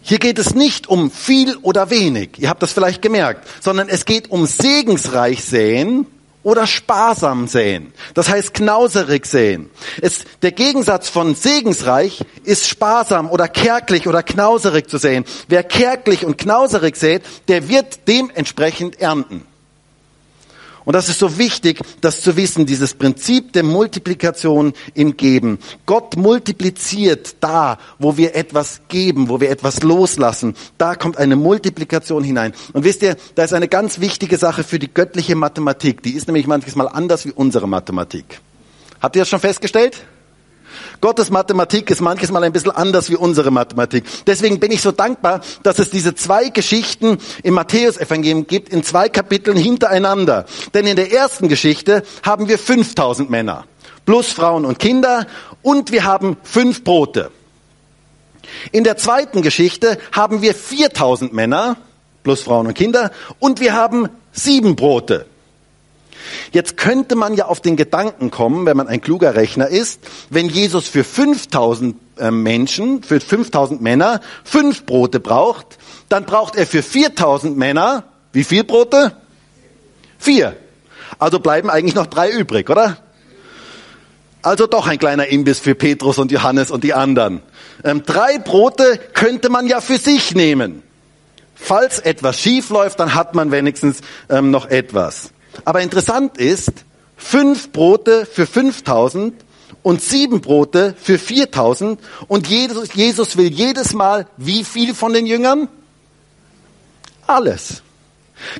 Hier 0.00 0.18
geht 0.18 0.38
es 0.38 0.54
nicht 0.54 0.86
um 0.86 1.10
viel 1.10 1.56
oder 1.62 1.90
wenig, 1.90 2.38
ihr 2.38 2.50
habt 2.50 2.62
das 2.62 2.72
vielleicht 2.72 3.00
gemerkt, 3.00 3.48
sondern 3.62 3.88
es 3.88 4.04
geht 4.04 4.30
um 4.30 4.46
segensreich 4.46 5.44
säen 5.44 6.06
oder 6.44 6.68
sparsam 6.68 7.48
säen. 7.48 7.92
Das 8.14 8.28
heißt 8.28 8.54
knauserig 8.54 9.26
säen. 9.26 9.70
Es, 10.00 10.24
der 10.42 10.52
Gegensatz 10.52 11.08
von 11.08 11.34
segensreich 11.34 12.24
ist 12.44 12.68
sparsam 12.68 13.28
oder 13.28 13.48
kärglich 13.48 14.06
oder 14.06 14.22
knauserig 14.22 14.88
zu 14.88 14.98
säen. 14.98 15.24
Wer 15.48 15.64
kärglich 15.64 16.24
und 16.24 16.38
knauserig 16.38 16.94
sät, 16.94 17.22
der 17.48 17.68
wird 17.68 18.06
dementsprechend 18.06 19.00
ernten. 19.00 19.44
Und 20.84 20.92
das 20.94 21.08
ist 21.08 21.18
so 21.18 21.38
wichtig, 21.38 21.80
das 22.00 22.20
zu 22.20 22.36
wissen, 22.36 22.66
dieses 22.66 22.94
Prinzip 22.94 23.52
der 23.52 23.62
Multiplikation 23.62 24.74
im 24.94 25.16
Geben. 25.16 25.58
Gott 25.86 26.16
multipliziert 26.16 27.36
da, 27.40 27.78
wo 27.98 28.16
wir 28.16 28.34
etwas 28.34 28.82
geben, 28.88 29.28
wo 29.28 29.40
wir 29.40 29.50
etwas 29.50 29.82
loslassen. 29.82 30.54
Da 30.76 30.94
kommt 30.94 31.16
eine 31.16 31.36
Multiplikation 31.36 32.22
hinein. 32.22 32.52
Und 32.72 32.84
wisst 32.84 33.02
ihr, 33.02 33.16
da 33.34 33.44
ist 33.44 33.54
eine 33.54 33.68
ganz 33.68 34.00
wichtige 34.00 34.36
Sache 34.36 34.62
für 34.62 34.78
die 34.78 34.92
göttliche 34.92 35.36
Mathematik. 35.36 36.02
Die 36.02 36.12
ist 36.12 36.26
nämlich 36.28 36.46
manchmal 36.46 36.88
anders 36.88 37.24
wie 37.24 37.32
unsere 37.32 37.66
Mathematik. 37.66 38.40
Habt 39.00 39.16
ihr 39.16 39.22
das 39.22 39.28
schon 39.28 39.40
festgestellt? 39.40 40.02
Gottes 41.00 41.30
Mathematik 41.30 41.90
ist 41.90 42.00
manches 42.00 42.30
Mal 42.30 42.44
ein 42.44 42.52
bisschen 42.52 42.70
anders 42.70 43.10
wie 43.10 43.16
unsere 43.16 43.50
Mathematik. 43.50 44.04
Deswegen 44.26 44.60
bin 44.60 44.72
ich 44.72 44.82
so 44.82 44.92
dankbar, 44.92 45.40
dass 45.62 45.78
es 45.78 45.90
diese 45.90 46.14
zwei 46.14 46.48
Geschichten 46.48 47.18
im 47.42 47.54
Matthäusevangelium 47.54 48.46
gibt, 48.46 48.68
in 48.68 48.82
zwei 48.82 49.08
Kapiteln 49.08 49.56
hintereinander. 49.56 50.46
Denn 50.72 50.86
in 50.86 50.96
der 50.96 51.12
ersten 51.12 51.48
Geschichte 51.48 52.02
haben 52.22 52.48
wir 52.48 52.58
5000 52.58 53.30
Männer, 53.30 53.64
plus 54.04 54.28
Frauen 54.28 54.64
und 54.64 54.78
Kinder, 54.78 55.26
und 55.62 55.92
wir 55.92 56.04
haben 56.04 56.36
fünf 56.42 56.84
Brote. 56.84 57.30
In 58.72 58.84
der 58.84 58.96
zweiten 58.96 59.42
Geschichte 59.42 59.98
haben 60.12 60.42
wir 60.42 60.54
4000 60.54 61.32
Männer, 61.32 61.76
plus 62.22 62.42
Frauen 62.42 62.66
und 62.66 62.74
Kinder, 62.74 63.10
und 63.38 63.60
wir 63.60 63.72
haben 63.74 64.08
sieben 64.32 64.76
Brote. 64.76 65.26
Jetzt 66.52 66.76
könnte 66.76 67.16
man 67.16 67.34
ja 67.34 67.46
auf 67.46 67.60
den 67.60 67.76
Gedanken 67.76 68.30
kommen, 68.30 68.66
wenn 68.66 68.76
man 68.76 68.88
ein 68.88 69.00
kluger 69.00 69.34
Rechner 69.34 69.68
ist, 69.68 70.00
wenn 70.30 70.48
Jesus 70.48 70.88
für 70.88 71.04
5000 71.04 71.96
äh, 72.18 72.30
Menschen, 72.30 73.02
für 73.02 73.20
5000 73.20 73.80
Männer 73.80 74.20
fünf 74.44 74.86
Brote 74.86 75.20
braucht, 75.20 75.78
dann 76.08 76.24
braucht 76.24 76.56
er 76.56 76.66
für 76.66 76.82
4000 76.82 77.56
Männer 77.56 78.04
wie 78.34 78.42
viel 78.42 78.64
Brote? 78.64 79.12
Vier. 80.18 80.56
Also 81.20 81.38
bleiben 81.38 81.70
eigentlich 81.70 81.94
noch 81.94 82.06
drei 82.06 82.30
übrig, 82.30 82.68
oder? 82.68 82.98
Also 84.42 84.66
doch 84.66 84.88
ein 84.88 84.98
kleiner 84.98 85.28
Imbiss 85.28 85.60
für 85.60 85.76
Petrus 85.76 86.18
und 86.18 86.32
Johannes 86.32 86.72
und 86.72 86.82
die 86.82 86.92
anderen. 86.92 87.42
Ähm, 87.84 88.02
drei 88.04 88.38
Brote 88.38 88.98
könnte 89.14 89.50
man 89.50 89.68
ja 89.68 89.80
für 89.80 89.98
sich 89.98 90.34
nehmen. 90.34 90.82
Falls 91.54 92.00
etwas 92.00 92.40
schief 92.40 92.70
läuft, 92.70 92.98
dann 92.98 93.14
hat 93.14 93.36
man 93.36 93.52
wenigstens 93.52 94.00
ähm, 94.28 94.50
noch 94.50 94.66
etwas. 94.66 95.30
Aber 95.64 95.80
interessant 95.80 96.38
ist, 96.38 96.72
fünf 97.16 97.72
Brote 97.72 98.26
für 98.26 98.46
5000 98.46 99.34
und 99.82 100.02
sieben 100.02 100.40
Brote 100.40 100.94
für 101.00 101.18
4000 101.18 102.00
und 102.28 102.48
Jesus, 102.48 102.94
Jesus 102.94 103.36
will 103.36 103.52
jedes 103.52 103.92
Mal 103.92 104.26
wie 104.36 104.64
viel 104.64 104.94
von 104.94 105.12
den 105.12 105.26
Jüngern? 105.26 105.68
Alles. 107.26 107.82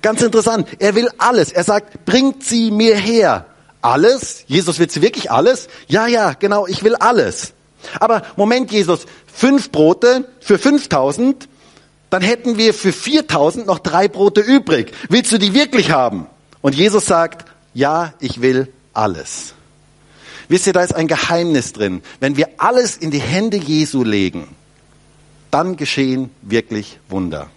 Ganz 0.03 0.23
interessant. 0.23 0.69
Er 0.79 0.95
will 0.95 1.09
alles. 1.19 1.53
Er 1.53 1.65
sagt, 1.65 2.05
bringt 2.05 2.45
sie 2.45 2.71
mir 2.71 2.97
her. 2.97 3.47
Alles? 3.83 4.45
Jesus 4.47 4.79
will 4.79 4.89
sie 4.89 5.03
wirklich 5.03 5.31
alles? 5.31 5.69
Ja, 5.89 6.07
ja, 6.07 6.33
genau, 6.33 6.67
ich 6.67 6.85
will 6.85 6.95
alles. 6.95 7.53
Aber 8.01 8.23
Moment, 8.37 8.73
Jesus, 8.73 9.07
fünf 9.27 9.71
Brote 9.71 10.29
für 10.41 10.59
5000, 10.59 11.49
dann 12.09 12.23
hätten 12.23 12.57
wir 12.57 12.73
für 12.73 12.93
4000 12.93 13.67
noch 13.67 13.79
drei 13.79 14.09
Brote 14.09 14.41
übrig. 14.41 14.93
Willst 15.09 15.33
du 15.33 15.39
die 15.39 15.53
wirklich 15.53 15.91
haben? 15.91 16.27
Und 16.64 16.74
Jesus 16.74 17.05
sagt, 17.05 17.44
ja, 17.74 18.14
ich 18.20 18.40
will 18.40 18.72
alles. 18.94 19.53
Wisst 20.48 20.66
ihr, 20.66 20.72
da 20.72 20.83
ist 20.83 20.94
ein 20.94 21.09
Geheimnis 21.09 21.74
drin. 21.74 22.03
Wenn 22.20 22.38
wir 22.38 22.48
alles 22.57 22.96
in 22.96 23.11
die 23.11 23.20
Hände 23.20 23.59
Jesu 23.59 24.03
legen, 24.03 24.48
dann 25.50 25.77
geschehen 25.77 26.31
wirklich 26.40 26.98
Wunder. 27.11 27.50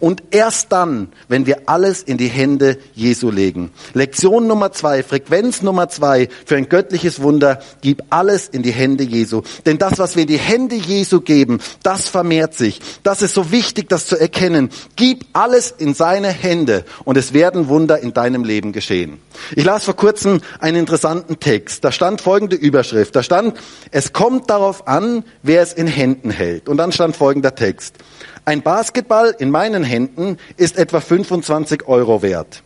Und 0.00 0.22
erst 0.30 0.72
dann, 0.72 1.08
wenn 1.28 1.46
wir 1.46 1.62
alles 1.66 2.02
in 2.02 2.18
die 2.18 2.28
Hände 2.28 2.78
Jesu 2.94 3.30
legen. 3.30 3.70
Lektion 3.94 4.46
Nummer 4.46 4.72
zwei, 4.72 5.02
Frequenz 5.02 5.62
Nummer 5.62 5.88
zwei 5.88 6.28
für 6.44 6.56
ein 6.56 6.68
göttliches 6.68 7.22
Wunder, 7.22 7.60
gib 7.80 8.02
alles 8.10 8.48
in 8.48 8.62
die 8.62 8.72
Hände 8.72 9.04
Jesu. 9.04 9.42
Denn 9.66 9.78
das, 9.78 9.98
was 9.98 10.16
wir 10.16 10.22
in 10.22 10.28
die 10.28 10.38
Hände 10.38 10.76
Jesu 10.76 11.20
geben, 11.20 11.60
das 11.82 12.08
vermehrt 12.08 12.54
sich. 12.54 12.80
Das 13.02 13.22
ist 13.22 13.34
so 13.34 13.50
wichtig, 13.50 13.88
das 13.88 14.06
zu 14.06 14.18
erkennen. 14.18 14.70
Gib 14.96 15.24
alles 15.32 15.70
in 15.70 15.94
seine 15.94 16.28
Hände 16.28 16.84
und 17.04 17.16
es 17.16 17.32
werden 17.32 17.68
Wunder 17.68 17.98
in 17.98 18.12
deinem 18.12 18.44
Leben 18.44 18.72
geschehen. 18.72 19.18
Ich 19.54 19.64
las 19.64 19.84
vor 19.84 19.96
kurzem 19.96 20.40
einen 20.60 20.76
interessanten 20.76 21.40
Text. 21.40 21.84
Da 21.84 21.92
stand 21.92 22.20
folgende 22.20 22.56
Überschrift. 22.56 23.16
Da 23.16 23.22
stand, 23.22 23.58
es 23.90 24.12
kommt 24.12 24.50
darauf 24.50 24.86
an, 24.86 25.24
wer 25.42 25.62
es 25.62 25.72
in 25.72 25.86
Händen 25.86 26.30
hält. 26.30 26.68
Und 26.68 26.76
dann 26.76 26.92
stand 26.92 27.16
folgender 27.16 27.54
Text. 27.54 27.96
Ein 28.44 28.62
Basketball 28.62 29.36
in 29.38 29.50
meinen 29.50 29.71
Händen 29.84 30.38
ist 30.56 30.76
etwa 30.76 31.00
25 31.00 31.88
Euro 31.88 32.22
wert. 32.22 32.62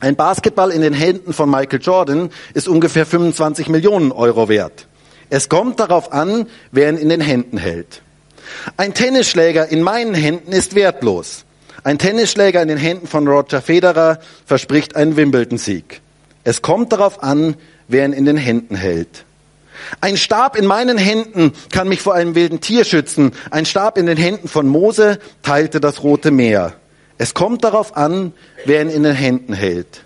Ein 0.00 0.16
Basketball 0.16 0.72
in 0.72 0.80
den 0.80 0.94
Händen 0.94 1.32
von 1.32 1.48
Michael 1.48 1.80
Jordan 1.80 2.30
ist 2.54 2.66
ungefähr 2.66 3.06
25 3.06 3.68
Millionen 3.68 4.10
Euro 4.10 4.48
wert. 4.48 4.88
Es 5.30 5.48
kommt 5.48 5.78
darauf 5.78 6.12
an, 6.12 6.46
wer 6.72 6.88
ihn 6.88 6.96
in 6.96 7.08
den 7.08 7.20
Händen 7.20 7.56
hält. 7.56 8.02
Ein 8.76 8.94
Tennisschläger 8.94 9.68
in 9.68 9.82
meinen 9.82 10.14
Händen 10.14 10.52
ist 10.52 10.74
wertlos. 10.74 11.44
Ein 11.84 11.98
Tennisschläger 11.98 12.60
in 12.62 12.68
den 12.68 12.78
Händen 12.78 13.06
von 13.06 13.26
Roger 13.28 13.62
Federer 13.62 14.18
verspricht 14.44 14.96
einen 14.96 15.16
Wimbledon-Sieg. 15.16 16.00
Es 16.44 16.62
kommt 16.62 16.92
darauf 16.92 17.22
an, 17.22 17.56
wer 17.88 18.04
ihn 18.04 18.12
in 18.12 18.24
den 18.24 18.36
Händen 18.36 18.74
hält. 18.74 19.24
Ein 20.00 20.16
Stab 20.16 20.56
in 20.56 20.66
meinen 20.66 20.98
Händen 20.98 21.52
kann 21.70 21.88
mich 21.88 22.00
vor 22.00 22.14
einem 22.14 22.34
wilden 22.34 22.60
Tier 22.60 22.84
schützen. 22.84 23.32
Ein 23.50 23.66
Stab 23.66 23.98
in 23.98 24.06
den 24.06 24.16
Händen 24.16 24.48
von 24.48 24.66
Mose 24.66 25.18
teilte 25.42 25.80
das 25.80 26.02
Rote 26.02 26.30
Meer. 26.30 26.74
Es 27.18 27.34
kommt 27.34 27.62
darauf 27.64 27.96
an, 27.96 28.32
wer 28.64 28.82
ihn 28.82 28.88
in 28.88 29.02
den 29.04 29.14
Händen 29.14 29.52
hält. 29.52 30.04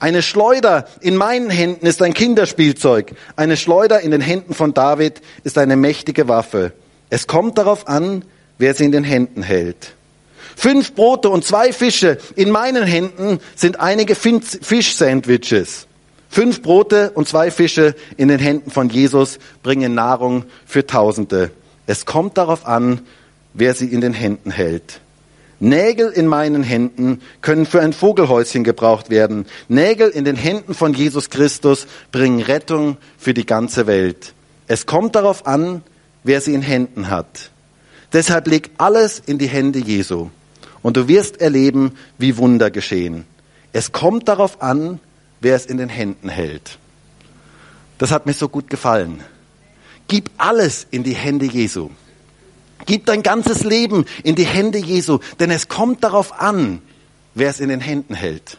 Eine 0.00 0.22
Schleuder 0.22 0.86
in 1.00 1.16
meinen 1.16 1.50
Händen 1.50 1.86
ist 1.86 2.00
ein 2.02 2.14
Kinderspielzeug. 2.14 3.14
Eine 3.34 3.56
Schleuder 3.56 4.00
in 4.00 4.12
den 4.12 4.20
Händen 4.20 4.54
von 4.54 4.72
David 4.72 5.20
ist 5.42 5.58
eine 5.58 5.76
mächtige 5.76 6.28
Waffe. 6.28 6.72
Es 7.10 7.26
kommt 7.26 7.58
darauf 7.58 7.88
an, 7.88 8.24
wer 8.58 8.74
sie 8.74 8.84
in 8.84 8.92
den 8.92 9.04
Händen 9.04 9.42
hält. 9.42 9.94
Fünf 10.54 10.94
Brote 10.94 11.30
und 11.30 11.44
zwei 11.44 11.72
Fische 11.72 12.18
in 12.36 12.50
meinen 12.50 12.84
Händen 12.84 13.40
sind 13.56 13.80
einige 13.80 14.14
Fisch-Sandwiches. 14.14 15.87
Fünf 16.28 16.62
Brote 16.62 17.10
und 17.10 17.26
zwei 17.26 17.50
Fische 17.50 17.94
in 18.16 18.28
den 18.28 18.38
Händen 18.38 18.70
von 18.70 18.88
Jesus 18.90 19.38
bringen 19.62 19.94
Nahrung 19.94 20.44
für 20.66 20.86
Tausende. 20.86 21.50
Es 21.86 22.04
kommt 22.04 22.36
darauf 22.36 22.66
an, 22.66 23.00
wer 23.54 23.74
sie 23.74 23.86
in 23.86 24.00
den 24.00 24.12
Händen 24.12 24.50
hält. 24.50 25.00
Nägel 25.60 26.10
in 26.10 26.26
meinen 26.26 26.62
Händen 26.62 27.20
können 27.40 27.66
für 27.66 27.80
ein 27.80 27.92
Vogelhäuschen 27.92 28.62
gebraucht 28.62 29.10
werden. 29.10 29.46
Nägel 29.68 30.10
in 30.10 30.24
den 30.24 30.36
Händen 30.36 30.74
von 30.74 30.94
Jesus 30.94 31.30
Christus 31.30 31.86
bringen 32.12 32.42
Rettung 32.42 32.96
für 33.18 33.34
die 33.34 33.46
ganze 33.46 33.86
Welt. 33.86 34.34
Es 34.68 34.86
kommt 34.86 35.16
darauf 35.16 35.46
an, 35.46 35.82
wer 36.22 36.40
sie 36.40 36.54
in 36.54 36.62
Händen 36.62 37.10
hat. 37.10 37.50
Deshalb 38.12 38.46
leg 38.46 38.70
alles 38.78 39.20
in 39.24 39.38
die 39.38 39.48
Hände 39.48 39.80
Jesu 39.80 40.28
und 40.82 40.96
du 40.96 41.08
wirst 41.08 41.40
erleben, 41.40 41.92
wie 42.18 42.36
Wunder 42.36 42.70
geschehen. 42.70 43.24
Es 43.72 43.92
kommt 43.92 44.28
darauf 44.28 44.62
an, 44.62 45.00
wer 45.40 45.56
es 45.56 45.66
in 45.66 45.76
den 45.76 45.88
Händen 45.88 46.28
hält. 46.28 46.78
Das 47.98 48.10
hat 48.10 48.26
mir 48.26 48.32
so 48.32 48.48
gut 48.48 48.70
gefallen. 48.70 49.22
Gib 50.06 50.30
alles 50.38 50.86
in 50.90 51.02
die 51.02 51.14
Hände 51.14 51.46
Jesu. 51.46 51.90
Gib 52.86 53.06
dein 53.06 53.22
ganzes 53.22 53.64
Leben 53.64 54.06
in 54.22 54.34
die 54.34 54.46
Hände 54.46 54.78
Jesu, 54.78 55.18
denn 55.40 55.50
es 55.50 55.68
kommt 55.68 56.04
darauf 56.04 56.40
an, 56.40 56.80
wer 57.34 57.50
es 57.50 57.60
in 57.60 57.68
den 57.68 57.80
Händen 57.80 58.14
hält. 58.14 58.58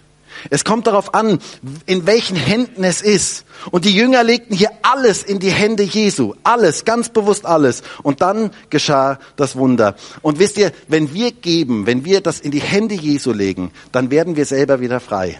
Es 0.50 0.64
kommt 0.64 0.88
darauf 0.88 1.14
an, 1.14 1.40
in 1.86 2.06
welchen 2.06 2.36
Händen 2.36 2.84
es 2.84 3.02
ist. 3.02 3.46
Und 3.72 3.86
die 3.86 3.96
Jünger 3.96 4.24
legten 4.24 4.56
hier 4.56 4.70
alles 4.84 5.24
in 5.24 5.40
die 5.40 5.50
Hände 5.50 5.84
Jesu. 5.84 6.34
Alles, 6.44 6.86
ganz 6.86 7.10
bewusst 7.10 7.46
alles. 7.46 7.82
Und 8.04 8.22
dann 8.22 8.52
geschah 8.70 9.20
das 9.36 9.56
Wunder. 9.56 9.96
Und 10.22 10.40
wisst 10.40 10.58
ihr, 10.58 10.72
wenn 10.88 11.14
wir 11.14 11.32
geben, 11.32 11.88
wenn 11.88 12.06
wir 12.06 12.22
das 12.22 12.40
in 12.40 12.52
die 12.52 12.62
Hände 12.62 12.96
Jesu 12.96 13.34
legen, 13.34 13.72
dann 13.92 14.12
werden 14.12 14.36
wir 14.36 14.46
selber 14.46 14.80
wieder 14.80 15.00
frei. 15.00 15.40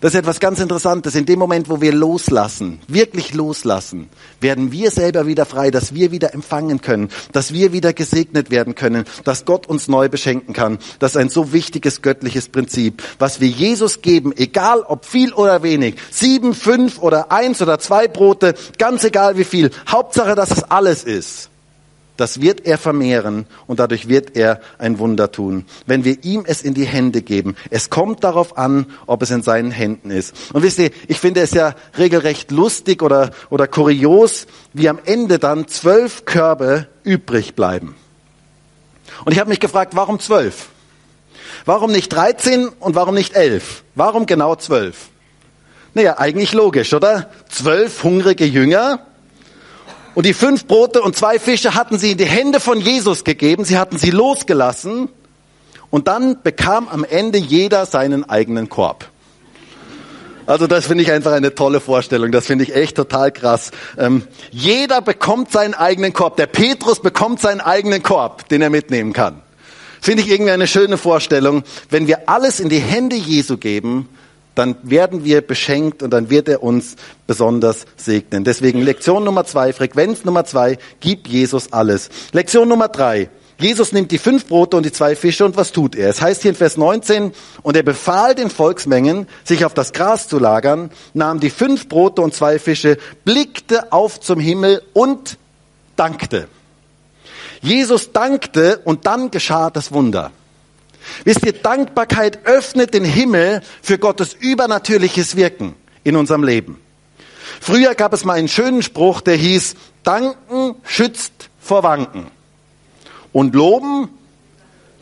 Das 0.00 0.14
ist 0.14 0.20
etwas 0.20 0.40
ganz 0.40 0.60
Interessantes. 0.60 1.14
In 1.14 1.26
dem 1.26 1.38
Moment, 1.38 1.68
wo 1.68 1.82
wir 1.82 1.92
loslassen, 1.92 2.80
wirklich 2.88 3.34
loslassen, 3.34 4.08
werden 4.40 4.72
wir 4.72 4.90
selber 4.90 5.26
wieder 5.26 5.44
frei, 5.44 5.70
dass 5.70 5.94
wir 5.94 6.10
wieder 6.10 6.32
empfangen 6.32 6.80
können, 6.80 7.10
dass 7.32 7.52
wir 7.52 7.74
wieder 7.74 7.92
gesegnet 7.92 8.50
werden 8.50 8.74
können, 8.74 9.04
dass 9.24 9.44
Gott 9.44 9.66
uns 9.66 9.88
neu 9.88 10.08
beschenken 10.08 10.54
kann. 10.54 10.78
Das 11.00 11.12
ist 11.12 11.16
ein 11.18 11.28
so 11.28 11.52
wichtiges 11.52 12.00
göttliches 12.00 12.48
Prinzip. 12.48 13.02
Was 13.18 13.42
wir 13.42 13.48
Jesus 13.48 14.00
geben, 14.00 14.32
egal 14.34 14.80
ob 14.80 15.04
viel 15.04 15.34
oder 15.34 15.62
wenig, 15.62 15.96
sieben, 16.10 16.54
fünf 16.54 16.98
oder 16.98 17.30
eins 17.30 17.60
oder 17.60 17.78
zwei 17.78 18.08
Brote, 18.08 18.54
ganz 18.78 19.04
egal 19.04 19.36
wie 19.36 19.44
viel, 19.44 19.70
Hauptsache, 19.86 20.34
dass 20.34 20.50
es 20.50 20.62
alles 20.62 21.04
ist 21.04 21.49
das 22.20 22.40
wird 22.40 22.66
er 22.66 22.78
vermehren 22.78 23.46
und 23.66 23.80
dadurch 23.80 24.08
wird 24.08 24.36
er 24.36 24.60
ein 24.78 24.98
Wunder 24.98 25.32
tun, 25.32 25.64
wenn 25.86 26.04
wir 26.04 26.22
ihm 26.22 26.44
es 26.46 26.62
in 26.62 26.74
die 26.74 26.84
Hände 26.84 27.22
geben. 27.22 27.56
Es 27.70 27.88
kommt 27.88 28.24
darauf 28.24 28.58
an, 28.58 28.86
ob 29.06 29.22
es 29.22 29.30
in 29.30 29.42
seinen 29.42 29.70
Händen 29.70 30.10
ist. 30.10 30.34
Und 30.52 30.62
wisst 30.62 30.78
ihr, 30.78 30.90
ich 31.08 31.18
finde 31.18 31.40
es 31.40 31.52
ja 31.52 31.74
regelrecht 31.96 32.50
lustig 32.50 33.02
oder, 33.02 33.30
oder 33.48 33.66
kurios, 33.66 34.46
wie 34.72 34.88
am 34.88 34.98
Ende 35.04 35.38
dann 35.38 35.66
zwölf 35.66 36.26
Körbe 36.26 36.88
übrig 37.04 37.54
bleiben. 37.54 37.96
Und 39.24 39.32
ich 39.32 39.38
habe 39.38 39.50
mich 39.50 39.60
gefragt, 39.60 39.96
warum 39.96 40.20
zwölf? 40.20 40.68
Warum 41.64 41.90
nicht 41.90 42.12
13 42.12 42.68
und 42.68 42.94
warum 42.94 43.14
nicht 43.14 43.34
elf? 43.34 43.82
Warum 43.94 44.26
genau 44.26 44.56
zwölf? 44.56 45.08
Naja, 45.94 46.18
eigentlich 46.18 46.52
logisch, 46.52 46.94
oder? 46.94 47.30
Zwölf 47.48 48.04
hungrige 48.04 48.44
Jünger, 48.44 49.06
und 50.14 50.26
die 50.26 50.34
fünf 50.34 50.66
Brote 50.66 51.02
und 51.02 51.16
zwei 51.16 51.38
Fische 51.38 51.74
hatten 51.74 51.98
sie 51.98 52.12
in 52.12 52.18
die 52.18 52.26
Hände 52.26 52.60
von 52.60 52.80
Jesus 52.80 53.24
gegeben. 53.24 53.64
Sie 53.64 53.78
hatten 53.78 53.98
sie 53.98 54.10
losgelassen. 54.10 55.08
Und 55.90 56.08
dann 56.08 56.42
bekam 56.42 56.88
am 56.88 57.04
Ende 57.04 57.38
jeder 57.38 57.86
seinen 57.86 58.28
eigenen 58.28 58.68
Korb. 58.68 59.08
Also 60.46 60.66
das 60.66 60.86
finde 60.86 61.04
ich 61.04 61.12
einfach 61.12 61.32
eine 61.32 61.54
tolle 61.54 61.80
Vorstellung. 61.80 62.32
Das 62.32 62.46
finde 62.46 62.64
ich 62.64 62.74
echt 62.74 62.96
total 62.96 63.30
krass. 63.30 63.70
Ähm, 63.98 64.22
jeder 64.50 65.00
bekommt 65.00 65.52
seinen 65.52 65.74
eigenen 65.74 66.12
Korb. 66.12 66.36
Der 66.36 66.46
Petrus 66.46 67.00
bekommt 67.00 67.40
seinen 67.40 67.60
eigenen 67.60 68.02
Korb, 68.02 68.48
den 68.48 68.62
er 68.62 68.70
mitnehmen 68.70 69.12
kann. 69.12 69.42
Finde 70.00 70.22
ich 70.22 70.30
irgendwie 70.30 70.50
eine 70.50 70.66
schöne 70.66 70.96
Vorstellung. 70.96 71.62
Wenn 71.88 72.06
wir 72.06 72.28
alles 72.28 72.58
in 72.58 72.68
die 72.68 72.78
Hände 72.78 73.16
Jesu 73.16 73.58
geben, 73.58 74.08
dann 74.54 74.76
werden 74.82 75.24
wir 75.24 75.40
beschenkt 75.40 76.02
und 76.02 76.10
dann 76.10 76.30
wird 76.30 76.48
er 76.48 76.62
uns 76.62 76.96
besonders 77.26 77.86
segnen. 77.96 78.44
Deswegen 78.44 78.82
Lektion 78.82 79.24
Nummer 79.24 79.44
zwei, 79.44 79.72
Frequenz 79.72 80.24
Nummer 80.24 80.44
zwei, 80.44 80.78
gib 81.00 81.28
Jesus 81.28 81.72
alles. 81.72 82.10
Lektion 82.32 82.68
Nummer 82.68 82.88
drei, 82.88 83.30
Jesus 83.60 83.92
nimmt 83.92 84.10
die 84.10 84.18
fünf 84.18 84.46
Brote 84.46 84.78
und 84.78 84.86
die 84.86 84.92
zwei 84.92 85.14
Fische 85.14 85.44
und 85.44 85.54
was 85.54 85.70
tut 85.70 85.94
er? 85.94 86.08
Es 86.08 86.22
heißt 86.22 86.40
hier 86.40 86.50
in 86.52 86.56
Vers 86.56 86.78
19, 86.78 87.32
und 87.62 87.76
er 87.76 87.82
befahl 87.82 88.34
den 88.34 88.48
Volksmengen, 88.48 89.28
sich 89.44 89.66
auf 89.66 89.74
das 89.74 89.92
Gras 89.92 90.28
zu 90.28 90.38
lagern, 90.38 90.90
nahm 91.12 91.40
die 91.40 91.50
fünf 91.50 91.86
Brote 91.86 92.22
und 92.22 92.34
zwei 92.34 92.58
Fische, 92.58 92.96
blickte 93.26 93.92
auf 93.92 94.18
zum 94.18 94.40
Himmel 94.40 94.82
und 94.94 95.36
dankte. 95.96 96.48
Jesus 97.60 98.12
dankte 98.12 98.80
und 98.84 99.04
dann 99.04 99.30
geschah 99.30 99.68
das 99.68 99.92
Wunder. 99.92 100.32
Wisst 101.24 101.44
ihr, 101.44 101.52
Dankbarkeit 101.52 102.46
öffnet 102.46 102.94
den 102.94 103.04
Himmel 103.04 103.62
für 103.82 103.98
Gottes 103.98 104.34
übernatürliches 104.34 105.36
Wirken 105.36 105.74
in 106.04 106.16
unserem 106.16 106.44
Leben. 106.44 106.80
Früher 107.60 107.94
gab 107.94 108.12
es 108.12 108.24
mal 108.24 108.38
einen 108.38 108.48
schönen 108.48 108.82
Spruch, 108.82 109.20
der 109.20 109.36
hieß, 109.36 109.74
Danken 110.02 110.76
schützt 110.84 111.50
vor 111.60 111.82
Wanken 111.82 112.26
und 113.32 113.54
Loben 113.54 114.08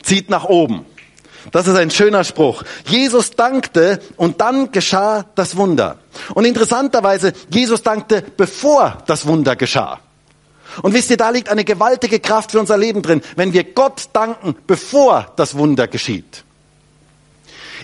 zieht 0.03 0.29
nach 0.29 0.45
oben. 0.45 0.85
Das 1.51 1.67
ist 1.67 1.75
ein 1.75 1.89
schöner 1.89 2.23
Spruch. 2.23 2.63
Jesus 2.85 3.31
dankte 3.31 4.01
und 4.17 4.41
dann 4.41 4.71
geschah 4.71 5.25
das 5.35 5.55
Wunder. 5.55 5.99
Und 6.33 6.45
interessanterweise, 6.45 7.33
Jesus 7.49 7.81
dankte, 7.81 8.23
bevor 8.35 8.97
das 9.07 9.25
Wunder 9.25 9.55
geschah. 9.55 9.99
Und 10.81 10.93
wisst 10.93 11.09
ihr, 11.09 11.17
da 11.17 11.29
liegt 11.29 11.49
eine 11.49 11.63
gewaltige 11.63 12.19
Kraft 12.19 12.51
für 12.51 12.59
unser 12.59 12.77
Leben 12.77 13.01
drin, 13.01 13.21
wenn 13.35 13.53
wir 13.53 13.63
Gott 13.63 14.09
danken, 14.13 14.55
bevor 14.67 15.31
das 15.35 15.57
Wunder 15.57 15.87
geschieht. 15.87 16.43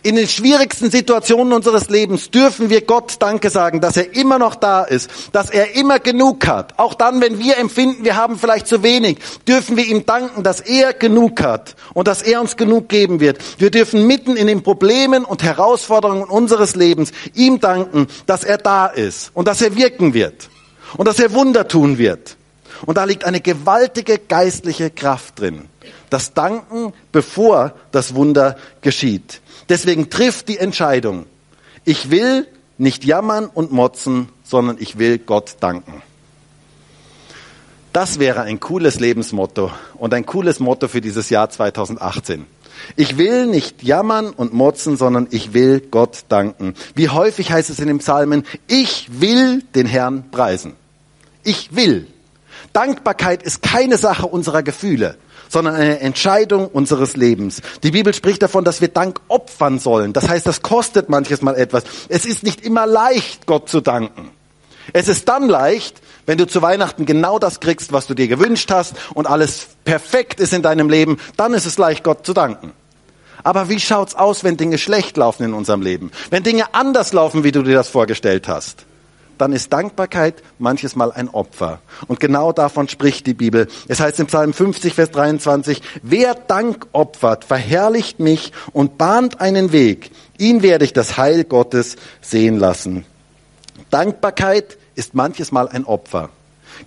In 0.04 0.16
den 0.16 0.28
schwierigsten 0.28 0.92
Situationen 0.92 1.52
unseres 1.52 1.90
Lebens 1.90 2.30
dürfen 2.30 2.70
wir 2.70 2.82
Gott 2.82 3.16
Danke 3.20 3.50
sagen, 3.50 3.82
dass 3.82 3.98
er 3.98 4.16
immer 4.16 4.38
noch 4.38 4.54
da 4.54 4.84
ist, 4.84 5.10
dass 5.32 5.50
er 5.50 5.76
immer 5.76 5.98
genug 5.98 6.46
hat. 6.46 6.78
Auch 6.78 6.94
dann, 6.94 7.22
wenn 7.22 7.40
wir 7.40 7.58
empfinden, 7.58 8.04
wir 8.04 8.16
haben 8.16 8.38
vielleicht 8.38 8.68
zu 8.68 8.84
wenig, 8.84 9.18
dürfen 9.48 9.78
wir 9.78 9.86
ihm 9.86 10.06
danken, 10.06 10.44
dass 10.44 10.60
er 10.60 10.94
genug 10.94 11.42
hat 11.42 11.76
und 11.96 12.08
dass 12.08 12.22
er 12.22 12.40
uns 12.40 12.56
genug 12.56 12.88
geben 12.88 13.20
wird. 13.20 13.40
Wir 13.58 13.72
dürfen 13.72 14.06
mitten 14.06 14.36
in 14.36 14.46
den 14.46 14.62
Problemen 14.62 15.26
und 15.26 15.42
Herausforderungen 15.42 16.26
unseres 16.26 16.76
Lebens 16.76 17.12
ihm 17.34 17.60
danken, 17.60 18.08
dass 18.28 18.44
er 18.44 18.60
da 18.60 18.86
ist 18.86 19.32
und 19.34 19.48
dass 19.48 19.62
er 19.62 19.76
wirken 19.76 20.14
wird 20.14 20.50
und 20.98 21.08
dass 21.08 21.20
er 21.20 21.34
Wunder 21.34 21.68
tun 21.68 21.98
wird. 21.98 22.38
Und 22.86 22.98
da 22.98 23.04
liegt 23.04 23.24
eine 23.26 23.42
gewaltige 23.42 24.18
geistliche 24.20 24.90
Kraft 24.90 25.40
drin. 25.40 25.66
Das 26.10 26.34
Danken, 26.34 26.94
bevor 27.12 27.74
das 27.92 28.16
Wunder 28.16 28.58
geschieht. 28.82 29.42
Deswegen 29.70 30.10
trifft 30.10 30.48
die 30.48 30.58
Entscheidung. 30.58 31.26
Ich 31.84 32.12
will 32.12 32.48
nicht 32.78 33.06
jammern 33.06 33.48
und 33.48 33.72
motzen, 33.72 34.30
sondern 34.44 34.78
ich 34.80 34.98
will 34.98 35.18
Gott 35.18 35.58
danken. 35.60 36.02
Das 37.94 38.20
wäre 38.20 38.42
ein 38.42 38.60
cooles 38.60 39.00
Lebensmotto 39.00 39.72
und 39.94 40.14
ein 40.14 40.26
cooles 40.26 40.60
Motto 40.60 40.90
für 40.90 41.00
dieses 41.00 41.30
Jahr 41.30 41.50
2018. 41.50 42.46
Ich 42.98 43.18
will 43.18 43.48
nicht 43.48 43.84
jammern 43.84 44.32
und 44.32 44.54
motzen, 44.54 44.98
sondern 44.98 45.28
ich 45.32 45.54
will 45.54 45.80
Gott 45.80 46.26
danken. 46.28 46.76
Wie 46.94 47.08
häufig 47.08 47.52
heißt 47.52 47.70
es 47.70 47.80
in 47.80 47.88
den 47.88 48.00
Psalmen, 48.00 48.46
ich 48.68 49.22
will 49.22 49.64
den 49.76 49.86
Herrn 49.86 50.30
preisen. 50.30 50.74
Ich 51.44 51.76
will. 51.76 52.08
Dankbarkeit 52.76 53.42
ist 53.42 53.62
keine 53.62 53.98
Sache 53.98 54.28
unserer 54.28 54.62
Gefühle, 54.62 55.18
sondern 55.48 55.76
eine 55.76 56.02
Entscheidung 56.02 56.68
unseres 56.68 57.16
Lebens. 57.16 57.62
Die 57.84 57.92
Bibel 57.92 58.14
spricht 58.14 58.42
davon, 58.42 58.66
dass 58.66 58.82
wir 58.82 58.90
Dank 58.90 59.22
opfern 59.30 59.80
sollen. 59.80 60.12
Das 60.12 60.28
heißt, 60.28 60.46
das 60.46 60.62
kostet 60.62 61.08
manches 61.08 61.42
Mal 61.42 61.56
etwas. 61.56 61.86
Es 62.10 62.26
ist 62.26 62.44
nicht 62.44 62.66
immer 62.66 62.86
leicht, 62.86 63.48
Gott 63.48 63.70
zu 63.70 63.80
danken. 63.80 64.30
Es 64.92 65.08
ist 65.08 65.30
dann 65.30 65.48
leicht, 65.48 66.02
wenn 66.26 66.38
du 66.38 66.46
zu 66.46 66.62
Weihnachten 66.62 67.06
genau 67.06 67.40
das 67.40 67.60
kriegst, 67.62 67.94
was 67.94 68.08
du 68.08 68.14
dir 68.14 68.28
gewünscht 68.28 68.70
hast 68.72 68.96
und 69.14 69.26
alles 69.26 69.68
perfekt 69.86 70.40
ist 70.40 70.54
in 70.54 70.62
deinem 70.62 70.90
Leben, 70.90 71.18
dann 71.38 71.54
ist 71.54 71.66
es 71.66 71.78
leicht, 71.78 72.04
Gott 72.04 72.26
zu 72.26 72.34
danken. 72.34 72.74
Aber 73.44 73.70
wie 73.70 73.80
schaut's 73.80 74.16
aus, 74.16 74.44
wenn 74.44 74.58
Dinge 74.58 74.78
schlecht 74.78 75.18
laufen 75.18 75.44
in 75.44 75.54
unserem 75.54 75.82
Leben? 75.82 76.12
Wenn 76.30 76.44
Dinge 76.44 76.74
anders 76.74 77.14
laufen, 77.14 77.44
wie 77.44 77.52
du 77.52 77.64
dir 77.64 77.76
das 77.76 77.90
vorgestellt 77.90 78.48
hast? 78.48 78.86
Dann 79.38 79.54
ist 79.54 79.72
Dankbarkeit 79.72 80.44
manches 80.60 80.96
Mal 80.96 81.12
ein 81.12 81.30
Opfer. 81.30 81.80
Und 82.08 82.20
genau 82.20 82.52
davon 82.52 82.88
spricht 82.88 83.28
die 83.28 83.34
Bibel. 83.34 83.68
Es 83.88 84.00
heißt 84.00 84.20
im 84.20 84.28
Psalm 84.28 84.54
50, 84.54 84.94
Vers 84.94 85.12
23, 85.12 85.82
wer 86.04 86.36
Dank 86.36 86.88
opfert, 86.92 87.44
verherrlicht 87.44 88.20
mich 88.20 88.52
und 88.74 88.98
bahnt 88.98 89.42
einen 89.42 89.72
Weg. 89.72 90.12
Ihn 90.38 90.62
werde 90.62 90.86
ich 90.86 90.94
das 90.94 91.18
Heil 91.18 91.44
Gottes 91.44 91.96
sehen 92.22 92.58
lassen. 92.60 93.06
Dankbarkeit 93.90 94.78
ist 94.96 95.14
manches 95.14 95.52
Mal 95.52 95.68
ein 95.68 95.86
Opfer. 95.86 96.30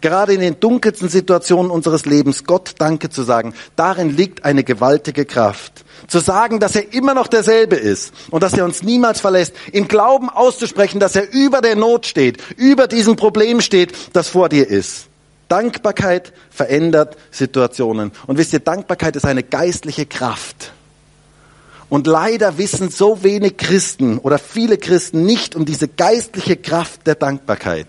Gerade 0.01 0.35
in 0.35 0.41
den 0.41 0.61
dunkelsten 0.61 1.09
Situationen 1.09 1.71
unseres 1.71 2.05
Lebens 2.05 2.45
Gott 2.45 2.75
Danke 2.79 3.11
zu 3.11 3.23
sagen, 3.23 3.55
darin 3.77 4.17
liegt 4.17 4.45
eine 4.45 4.65
gewaltige 4.65 5.25
Kraft. 5.25 5.85
Zu 6.07 6.21
sagen, 6.21 6.61
dass 6.61 6.77
er 6.77 6.93
immer 6.93 7.15
noch 7.15 7.27
derselbe 7.27 7.77
ist 7.77 8.13
und 8.31 8.43
dass 8.43 8.55
er 8.55 8.65
uns 8.65 8.83
niemals 8.83 9.21
verlässt. 9.21 9.53
Im 9.73 9.89
Glauben 9.89 10.29
auszusprechen, 10.29 11.01
dass 11.01 11.17
er 11.17 11.33
über 11.33 11.61
der 11.61 11.77
Not 11.77 12.07
steht, 12.07 12.39
über 12.57 12.87
diesem 12.87 13.17
Problem 13.17 13.61
steht, 13.61 13.93
das 14.13 14.29
vor 14.29 14.49
dir 14.49 14.69
ist. 14.69 15.07
Dankbarkeit 15.49 16.33
verändert 16.51 17.17
Situationen. 17.31 18.13
Und 18.27 18.39
wisst 18.39 18.53
ihr, 18.53 18.61
Dankbarkeit 18.61 19.17
ist 19.17 19.25
eine 19.25 19.43
geistliche 19.43 20.07
Kraft. 20.07 20.73
Und 21.89 22.07
leider 22.07 22.59
wissen 22.59 22.91
so 22.91 23.23
wenig 23.23 23.57
Christen 23.57 24.19
oder 24.19 24.39
viele 24.39 24.77
Christen 24.77 25.25
nicht 25.25 25.57
um 25.57 25.65
diese 25.65 25.89
geistliche 25.89 26.57
Kraft 26.57 27.07
der 27.07 27.15
Dankbarkeit. 27.15 27.89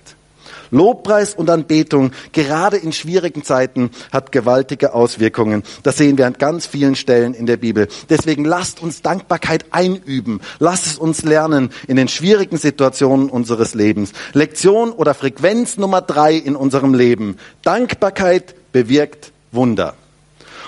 Lobpreis 0.71 1.33
und 1.33 1.49
Anbetung, 1.49 2.11
gerade 2.31 2.77
in 2.77 2.91
schwierigen 2.93 3.43
Zeiten, 3.43 3.91
hat 4.11 4.31
gewaltige 4.31 4.93
Auswirkungen. 4.93 5.63
Das 5.83 5.97
sehen 5.97 6.17
wir 6.17 6.27
an 6.27 6.33
ganz 6.33 6.65
vielen 6.65 6.95
Stellen 6.95 7.33
in 7.33 7.45
der 7.45 7.57
Bibel. 7.57 7.87
Deswegen 8.09 8.45
lasst 8.45 8.81
uns 8.81 9.01
Dankbarkeit 9.01 9.65
einüben. 9.71 10.41
Lasst 10.59 10.85
es 10.85 10.97
uns 10.97 11.23
lernen 11.23 11.71
in 11.87 11.95
den 11.95 12.07
schwierigen 12.07 12.57
Situationen 12.57 13.29
unseres 13.29 13.73
Lebens. 13.73 14.13
Lektion 14.33 14.91
oder 14.91 15.13
Frequenz 15.13 15.77
Nummer 15.77 16.01
drei 16.01 16.33
in 16.35 16.55
unserem 16.55 16.93
Leben. 16.93 17.37
Dankbarkeit 17.63 18.55
bewirkt 18.71 19.31
Wunder. 19.51 19.95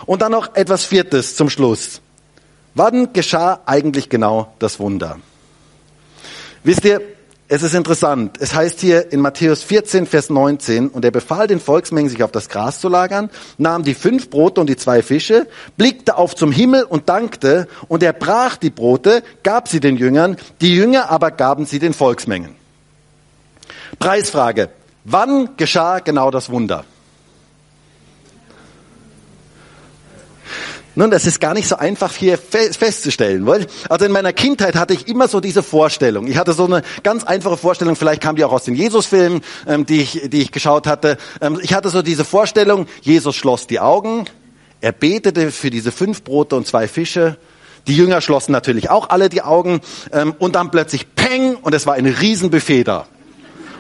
Und 0.06 0.22
dann 0.22 0.32
noch 0.32 0.56
etwas 0.56 0.86
Viertes 0.86 1.36
zum 1.36 1.49
Schluss. 1.49 2.02
Wann 2.74 3.14
geschah 3.14 3.60
eigentlich 3.66 4.10
genau 4.10 4.54
das 4.60 4.80
Wunder? 4.80 5.20
Wisst 6.64 6.86
ihr, 6.86 7.02
es 7.54 7.64
ist 7.64 7.74
interessant. 7.74 8.38
Es 8.39 8.56
heißt 8.56 8.80
hier 8.80 9.12
in 9.12 9.20
Matthäus 9.20 9.62
14, 9.62 10.06
Vers 10.06 10.30
19, 10.30 10.88
und 10.88 11.04
er 11.04 11.12
befahl 11.12 11.47
den 11.47 11.60
Volksmengen, 11.60 12.10
sich 12.10 12.24
auf 12.24 12.32
das 12.32 12.47
Gras 12.47 12.80
zu 12.80 12.88
lagern, 12.88 13.30
nahm 13.58 13.84
die 13.84 13.93
fünf 13.93 14.30
Brote 14.30 14.62
und 14.62 14.68
die 14.68 14.78
zwei 14.78 15.02
Fische, 15.02 15.47
blickte 15.76 16.16
auf 16.16 16.34
zum 16.34 16.54
Himmel 16.54 16.84
und 16.84 17.10
dankte, 17.10 17.68
und 17.89 18.04
er 18.04 18.14
brach 18.14 18.56
die 18.56 18.70
Brote, 18.70 19.22
gab 19.43 19.68
sie 19.68 19.82
den 19.82 19.97
Jüngern, 19.97 20.38
die 20.62 20.74
Jünger 20.74 21.12
aber 21.12 21.30
gaben 21.30 21.66
sie 21.66 21.80
den 21.80 21.93
Volksmengen. 21.93 22.56
Preisfrage. 23.99 24.70
Wann 25.04 25.58
geschah 25.58 25.99
genau 25.99 26.32
das 26.32 26.49
Wunder? 26.52 26.86
Nun, 30.94 31.10
das 31.10 31.26
ist 31.26 31.39
gar 31.39 31.54
nicht 31.54 31.70
so 31.70 31.78
einfach 31.78 32.14
hier 32.14 32.38
festzustellen. 32.38 33.46
Weil, 33.46 33.66
also 33.88 34.06
in 34.06 34.12
meiner 34.12 34.34
Kindheit 34.34 34.76
hatte 34.76 34.94
ich 34.94 35.08
immer 35.08 35.30
so 35.30 35.39
diese 35.39 35.64
Vorstellung. 35.64 36.28
Ich 36.28 36.38
hatte 36.38 36.52
so 36.54 36.66
eine 36.66 36.82
ganz 37.04 37.24
einfache 37.24 37.56
Vorstellung, 37.56 37.96
vielleicht 37.96 38.22
kam 38.22 38.36
die 38.36 38.44
auch 38.44 38.52
aus 38.52 38.66
den 38.66 38.76
Jesus-Filmen, 38.76 39.42
ähm, 39.68 39.86
die, 39.86 40.02
ich, 40.02 40.30
die 40.30 40.42
ich 40.42 40.52
geschaut 40.52 40.88
hatte. 40.88 41.18
Ähm, 41.39 41.60
ich 41.62 41.74
hatte 41.74 41.89
so 41.89 42.02
diese 42.02 42.26
Vorstellung, 42.26 42.88
Jesus 43.02 43.36
schloss 43.38 43.68
die 43.68 43.80
Augen, 43.80 44.26
er 44.82 44.92
betete 44.92 45.52
für 45.52 45.70
diese 45.70 45.92
fünf 45.92 46.24
Brote 46.24 46.56
und 46.56 46.68
zwei 46.68 46.88
Fische. 46.88 47.38
Die 47.88 47.96
Jünger 47.96 48.20
schlossen 48.20 48.52
natürlich 48.52 48.89
auch 48.89 49.10
alle 49.10 49.30
die 49.30 49.44
Augen. 49.44 49.80
Ähm, 50.12 50.36
und 50.39 50.56
dann 50.56 50.72
plötzlich 50.72 51.16
Peng 51.16 51.56
und 51.56 51.74
es 51.74 51.86
war 51.86 51.94
ein 51.94 52.06
Riesenbuffet 52.06 52.84
da. 52.84 53.08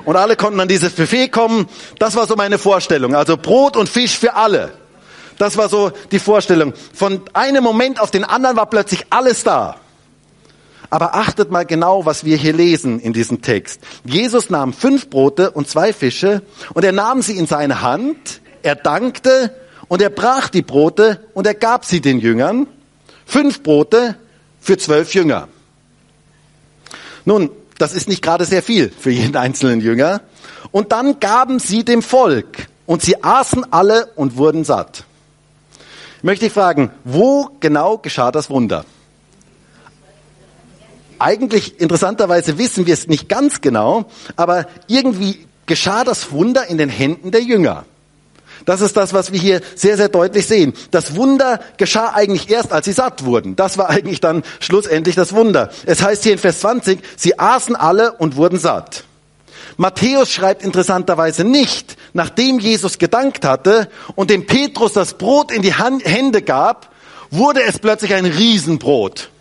Und 0.05 0.15
alle 0.15 0.35
konnten 0.35 0.59
an 0.59 0.67
dieses 0.67 0.93
Buffet 0.93 1.27
kommen. 1.27 1.67
Das 1.99 2.15
war 2.15 2.25
so 2.25 2.35
meine 2.35 2.57
Vorstellung. 2.57 3.15
Also 3.15 3.35
Brot 3.35 3.75
und 3.75 3.89
Fisch 3.89 4.17
für 4.17 4.35
alle. 4.35 4.71
Das 5.41 5.57
war 5.57 5.69
so 5.69 5.91
die 6.11 6.19
Vorstellung. 6.19 6.71
Von 6.93 7.23
einem 7.33 7.63
Moment 7.63 7.99
auf 7.99 8.11
den 8.11 8.23
anderen 8.23 8.57
war 8.57 8.67
plötzlich 8.67 9.07
alles 9.09 9.43
da. 9.43 9.77
Aber 10.91 11.15
achtet 11.15 11.49
mal 11.49 11.65
genau, 11.65 12.05
was 12.05 12.23
wir 12.23 12.37
hier 12.37 12.53
lesen 12.53 12.99
in 12.99 13.11
diesem 13.11 13.41
Text. 13.41 13.81
Jesus 14.03 14.51
nahm 14.51 14.71
fünf 14.71 15.09
Brote 15.09 15.49
und 15.49 15.67
zwei 15.67 15.93
Fische 15.93 16.43
und 16.75 16.83
er 16.83 16.91
nahm 16.91 17.23
sie 17.23 17.39
in 17.39 17.47
seine 17.47 17.81
Hand, 17.81 18.41
er 18.61 18.75
dankte 18.75 19.55
und 19.87 19.99
er 20.03 20.11
brach 20.11 20.49
die 20.49 20.61
Brote 20.61 21.27
und 21.33 21.47
er 21.47 21.55
gab 21.55 21.85
sie 21.85 22.01
den 22.01 22.19
Jüngern. 22.19 22.67
Fünf 23.25 23.63
Brote 23.63 24.17
für 24.59 24.77
zwölf 24.77 25.11
Jünger. 25.15 25.47
Nun, 27.25 27.49
das 27.79 27.95
ist 27.95 28.07
nicht 28.07 28.21
gerade 28.21 28.45
sehr 28.45 28.61
viel 28.61 28.91
für 28.91 29.09
jeden 29.09 29.35
einzelnen 29.35 29.81
Jünger. 29.81 30.21
Und 30.69 30.91
dann 30.91 31.19
gaben 31.19 31.57
sie 31.57 31.83
dem 31.83 32.03
Volk 32.03 32.67
und 32.85 33.01
sie 33.01 33.23
aßen 33.23 33.73
alle 33.73 34.11
und 34.15 34.37
wurden 34.37 34.63
satt 34.65 35.05
möchte 36.21 36.45
ich 36.45 36.53
fragen, 36.53 36.91
wo 37.03 37.49
genau 37.59 37.97
geschah 37.97 38.31
das 38.31 38.49
Wunder? 38.49 38.85
Eigentlich 41.19 41.79
interessanterweise 41.79 42.57
wissen 42.57 42.87
wir 42.87 42.93
es 42.93 43.07
nicht 43.07 43.29
ganz 43.29 43.61
genau, 43.61 44.05
aber 44.35 44.65
irgendwie 44.87 45.45
geschah 45.67 46.03
das 46.03 46.31
Wunder 46.31 46.67
in 46.67 46.77
den 46.77 46.89
Händen 46.89 47.31
der 47.31 47.41
Jünger. 47.41 47.85
Das 48.65 48.81
ist 48.81 48.95
das, 48.97 49.13
was 49.13 49.31
wir 49.31 49.39
hier 49.39 49.61
sehr, 49.75 49.97
sehr 49.97 50.09
deutlich 50.09 50.47
sehen. 50.47 50.73
Das 50.91 51.15
Wunder 51.15 51.59
geschah 51.77 52.11
eigentlich 52.13 52.49
erst, 52.49 52.71
als 52.71 52.85
sie 52.85 52.91
satt 52.91 53.25
wurden. 53.25 53.55
Das 53.55 53.77
war 53.77 53.89
eigentlich 53.89 54.19
dann 54.19 54.43
schlussendlich 54.59 55.15
das 55.15 55.33
Wunder. 55.33 55.71
Es 55.85 56.01
heißt 56.01 56.23
hier 56.23 56.33
in 56.33 56.37
Vers 56.37 56.59
20, 56.61 56.99
sie 57.15 57.39
aßen 57.39 57.75
alle 57.75 58.13
und 58.13 58.35
wurden 58.35 58.59
satt. 58.59 59.03
Matthäus 59.81 60.31
schreibt 60.31 60.61
interessanterweise 60.61 61.43
nicht, 61.43 61.97
nachdem 62.13 62.59
Jesus 62.59 62.99
gedankt 62.99 63.43
hatte 63.43 63.89
und 64.13 64.29
dem 64.29 64.45
Petrus 64.45 64.93
das 64.93 65.15
Brot 65.15 65.51
in 65.51 65.63
die 65.63 65.73
Hände 65.73 66.43
gab, 66.43 66.91
wurde 67.31 67.63
es 67.63 67.79
plötzlich 67.79 68.13
ein 68.13 68.27
Riesenbrot 68.27 69.31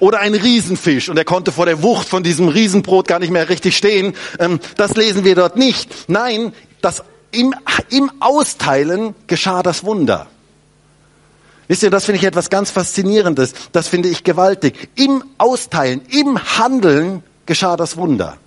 oder 0.00 0.18
ein 0.18 0.34
Riesenfisch 0.34 1.08
und 1.08 1.16
er 1.16 1.24
konnte 1.24 1.52
vor 1.52 1.64
der 1.64 1.80
Wucht 1.84 2.08
von 2.08 2.24
diesem 2.24 2.48
Riesenbrot 2.48 3.06
gar 3.06 3.20
nicht 3.20 3.30
mehr 3.30 3.48
richtig 3.48 3.76
stehen. 3.76 4.14
Ähm, 4.40 4.58
das 4.76 4.96
lesen 4.96 5.24
wir 5.24 5.36
dort 5.36 5.56
nicht. 5.56 5.94
Nein, 6.08 6.52
das 6.82 7.04
im, 7.30 7.54
im 7.88 8.10
Austeilen 8.18 9.14
geschah 9.28 9.62
das 9.62 9.84
Wunder. 9.84 10.26
Wisst 11.68 11.84
ihr, 11.84 11.90
das 11.90 12.04
finde 12.04 12.18
ich 12.18 12.24
etwas 12.24 12.50
ganz 12.50 12.72
Faszinierendes. 12.72 13.54
Das 13.70 13.86
finde 13.86 14.08
ich 14.08 14.24
gewaltig. 14.24 14.88
Im 14.96 15.22
Austeilen, 15.38 16.02
im 16.10 16.36
Handeln 16.58 17.22
geschah 17.46 17.76
das 17.76 17.96
Wunder. 17.96 18.38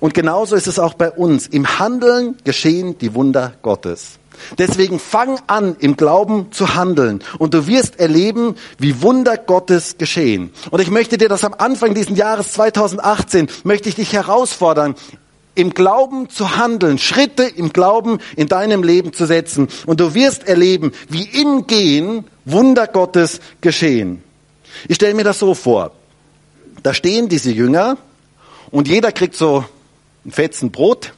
Und 0.00 0.14
genauso 0.14 0.54
ist 0.56 0.66
es 0.66 0.78
auch 0.78 0.94
bei 0.94 1.10
uns. 1.10 1.46
Im 1.46 1.78
Handeln 1.78 2.36
geschehen 2.44 2.98
die 2.98 3.14
Wunder 3.14 3.52
Gottes. 3.62 4.18
Deswegen 4.56 4.98
fang 4.98 5.40
an, 5.46 5.76
im 5.80 5.96
Glauben 5.96 6.52
zu 6.52 6.76
handeln. 6.76 7.22
Und 7.38 7.54
du 7.54 7.66
wirst 7.66 7.98
erleben, 7.98 8.54
wie 8.78 9.02
Wunder 9.02 9.36
Gottes 9.36 9.98
geschehen. 9.98 10.52
Und 10.70 10.80
ich 10.80 10.90
möchte 10.90 11.18
dir 11.18 11.28
das 11.28 11.44
am 11.44 11.54
Anfang 11.54 11.94
dieses 11.94 12.16
Jahres 12.16 12.52
2018, 12.52 13.48
möchte 13.64 13.88
ich 13.88 13.96
dich 13.96 14.12
herausfordern, 14.12 14.94
im 15.56 15.74
Glauben 15.74 16.30
zu 16.30 16.56
handeln, 16.56 16.98
Schritte 16.98 17.42
im 17.42 17.72
Glauben 17.72 18.20
in 18.36 18.46
deinem 18.46 18.84
Leben 18.84 19.12
zu 19.12 19.26
setzen. 19.26 19.66
Und 19.86 19.98
du 19.98 20.14
wirst 20.14 20.46
erleben, 20.46 20.92
wie 21.08 21.24
im 21.24 21.66
Gehen 21.66 22.24
Wunder 22.44 22.86
Gottes 22.86 23.40
geschehen. 23.60 24.22
Ich 24.86 24.96
stelle 24.96 25.14
mir 25.14 25.24
das 25.24 25.40
so 25.40 25.54
vor. 25.54 25.90
Da 26.84 26.94
stehen 26.94 27.28
diese 27.28 27.50
Jünger 27.50 27.96
und 28.70 28.86
jeder 28.86 29.10
kriegt 29.10 29.34
so 29.34 29.64
ein 30.24 30.32
Fetzen 30.32 30.70
Brot. 30.70 31.12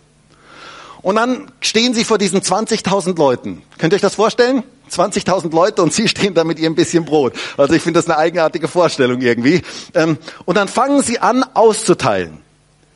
Und 1.02 1.16
dann 1.16 1.50
stehen 1.60 1.94
sie 1.94 2.04
vor 2.04 2.18
diesen 2.18 2.40
20.000 2.40 3.16
Leuten. 3.16 3.62
Könnt 3.78 3.92
ihr 3.92 3.96
euch 3.96 4.02
das 4.02 4.14
vorstellen? 4.14 4.62
20.000 4.90 5.54
Leute 5.54 5.82
und 5.82 5.92
sie 5.92 6.08
stehen 6.08 6.34
da 6.34 6.44
mit 6.44 6.58
ihrem 6.58 6.74
bisschen 6.74 7.04
Brot. 7.04 7.34
Also 7.56 7.74
ich 7.74 7.82
finde 7.82 7.98
das 7.98 8.06
eine 8.06 8.18
eigenartige 8.18 8.68
Vorstellung 8.68 9.20
irgendwie. 9.20 9.62
Ähm, 9.94 10.18
und 10.44 10.56
dann 10.56 10.68
fangen 10.68 11.02
sie 11.02 11.18
an 11.20 11.44
auszuteilen. 11.54 12.38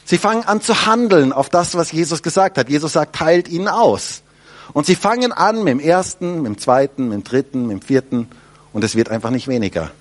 Sie 0.05 0.19
fangen 0.19 0.45
an 0.45 0.61
zu 0.61 0.87
handeln 0.87 1.33
auf 1.33 1.49
das, 1.49 1.77
was 1.77 1.93
Jesus 1.93 2.23
gesagt 2.23 2.59
hat. 2.59 2.69
Jesus 2.69 2.93
sagt, 2.93 3.17
teilt 3.17 3.49
ihnen 3.49 3.69
aus. 3.69 4.23
Und 4.75 4.87
sie 4.87 4.97
fangen 4.97 5.33
an 5.33 5.63
mit 5.63 5.69
dem 5.69 5.81
ersten, 5.81 6.43
mit 6.43 6.47
dem 6.47 6.59
zweiten, 6.59 7.09
mit 7.09 7.19
dem 7.19 7.25
dritten, 7.25 7.67
mit 7.67 7.81
dem 7.81 7.83
vierten 7.83 8.29
und 8.73 8.85
es 8.85 8.97
wird 8.97 9.09
einfach 9.09 9.31
nicht 9.31 9.49
weniger. 9.49 9.93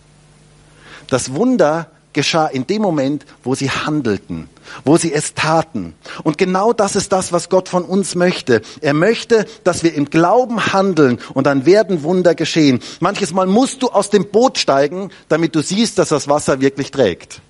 Das 1.08 1.34
Wunder 1.34 1.90
geschah 2.14 2.48
in 2.48 2.66
dem 2.68 2.82
Moment, 2.82 3.26
wo 3.44 3.56
sie 3.56 3.70
handelten, 3.70 4.48
wo 4.86 4.98
sie 4.98 5.14
es 5.14 5.34
taten. 5.34 5.94
Und 6.24 6.38
genau 6.38 6.74
das 6.74 6.96
ist 6.96 7.12
das, 7.12 7.32
was 7.32 7.50
Gott 7.50 7.70
von 7.70 7.84
uns 7.84 8.16
möchte. 8.16 8.62
Er 8.82 8.94
möchte, 8.94 9.46
dass 9.64 9.84
wir 9.84 9.94
im 9.94 10.10
Glauben 10.10 10.74
handeln 10.74 11.20
und 11.34 11.46
dann 11.48 11.66
werden 11.66 12.04
Wunder 12.04 12.36
geschehen. 12.36 12.80
Manches 13.00 13.34
Mal 13.34 13.48
musst 13.48 13.82
du 13.82 13.90
aus 13.90 14.10
dem 14.10 14.30
Boot 14.30 14.58
steigen, 14.58 15.12
damit 15.30 15.56
du 15.56 15.62
siehst, 15.62 15.98
dass 16.00 16.10
das 16.10 16.28
Wasser 16.28 16.62
wirklich 16.62 16.92
trägt. 16.92 17.42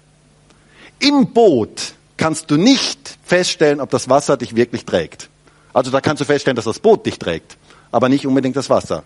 Im 0.99 1.33
Boot 1.33 1.93
kannst 2.17 2.49
du 2.49 2.57
nicht 2.57 3.17
feststellen, 3.23 3.81
ob 3.81 3.89
das 3.89 4.09
Wasser 4.09 4.37
dich 4.37 4.55
wirklich 4.55 4.85
trägt. 4.85 5.29
Also 5.73 5.91
da 5.91 6.01
kannst 6.01 6.21
du 6.21 6.25
feststellen, 6.25 6.55
dass 6.55 6.65
das 6.65 6.79
Boot 6.79 7.05
dich 7.05 7.19
trägt, 7.19 7.57
aber 7.91 8.09
nicht 8.09 8.25
unbedingt 8.25 8.55
das 8.55 8.69
Wasser. 8.69 9.03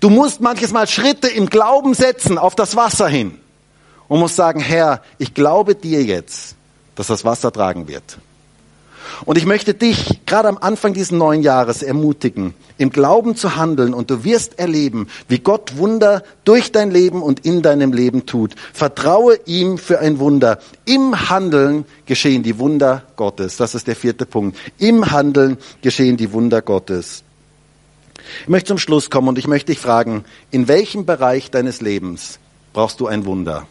Du 0.00 0.08
musst 0.08 0.40
manches 0.40 0.72
Mal 0.72 0.86
Schritte 0.86 1.28
im 1.28 1.50
Glauben 1.50 1.94
setzen 1.94 2.38
auf 2.38 2.54
das 2.54 2.76
Wasser 2.76 3.08
hin 3.08 3.38
und 4.08 4.20
muss 4.20 4.36
sagen, 4.36 4.60
Herr, 4.60 5.02
ich 5.18 5.34
glaube 5.34 5.74
dir 5.74 6.02
jetzt, 6.02 6.54
dass 6.94 7.08
das 7.08 7.24
Wasser 7.24 7.52
tragen 7.52 7.88
wird. 7.88 8.18
Und 9.24 9.38
ich 9.38 9.46
möchte 9.46 9.72
dich 9.72 10.26
gerade 10.26 10.48
am 10.48 10.58
Anfang 10.58 10.92
dieses 10.92 11.10
neuen 11.10 11.42
Jahres 11.42 11.82
ermutigen, 11.82 12.54
im 12.76 12.90
Glauben 12.90 13.36
zu 13.36 13.56
handeln 13.56 13.94
und 13.94 14.10
du 14.10 14.24
wirst 14.24 14.58
erleben, 14.58 15.08
wie 15.28 15.38
Gott 15.38 15.78
Wunder 15.78 16.22
durch 16.44 16.72
dein 16.72 16.90
Leben 16.90 17.22
und 17.22 17.44
in 17.46 17.62
deinem 17.62 17.92
Leben 17.92 18.26
tut. 18.26 18.54
Vertraue 18.72 19.38
ihm 19.46 19.78
für 19.78 20.00
ein 20.00 20.18
Wunder. 20.18 20.58
Im 20.84 21.30
Handeln 21.30 21.84
geschehen 22.04 22.42
die 22.42 22.58
Wunder 22.58 23.04
Gottes. 23.16 23.56
Das 23.56 23.74
ist 23.74 23.86
der 23.86 23.96
vierte 23.96 24.26
Punkt. 24.26 24.58
Im 24.78 25.10
Handeln 25.10 25.56
geschehen 25.82 26.16
die 26.16 26.32
Wunder 26.32 26.60
Gottes. 26.60 27.22
Ich 28.42 28.48
möchte 28.48 28.68
zum 28.68 28.78
Schluss 28.78 29.08
kommen 29.08 29.28
und 29.28 29.38
ich 29.38 29.46
möchte 29.46 29.72
dich 29.72 29.78
fragen, 29.78 30.24
in 30.50 30.68
welchem 30.68 31.06
Bereich 31.06 31.50
deines 31.50 31.80
Lebens 31.80 32.38
brauchst 32.72 33.00
du 33.00 33.06
ein 33.06 33.24
Wunder? 33.24 33.66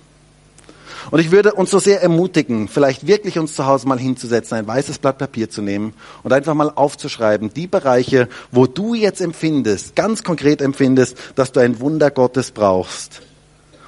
Und 1.11 1.19
ich 1.19 1.31
würde 1.31 1.53
uns 1.53 1.69
so 1.69 1.79
sehr 1.79 2.01
ermutigen, 2.01 2.67
vielleicht 2.67 3.07
wirklich 3.07 3.37
uns 3.37 3.55
zu 3.55 3.65
Hause 3.65 3.87
mal 3.87 3.99
hinzusetzen, 3.99 4.57
ein 4.57 4.67
weißes 4.67 4.99
Blatt 4.99 5.17
Papier 5.17 5.49
zu 5.49 5.61
nehmen 5.61 5.93
und 6.23 6.33
einfach 6.33 6.53
mal 6.53 6.71
aufzuschreiben, 6.73 7.53
die 7.53 7.67
Bereiche, 7.67 8.27
wo 8.51 8.65
du 8.65 8.93
jetzt 8.93 9.21
empfindest, 9.21 9.95
ganz 9.95 10.23
konkret 10.23 10.61
empfindest, 10.61 11.17
dass 11.35 11.51
du 11.51 11.59
ein 11.59 11.79
Wunder 11.79 12.11
Gottes 12.11 12.51
brauchst. 12.51 13.21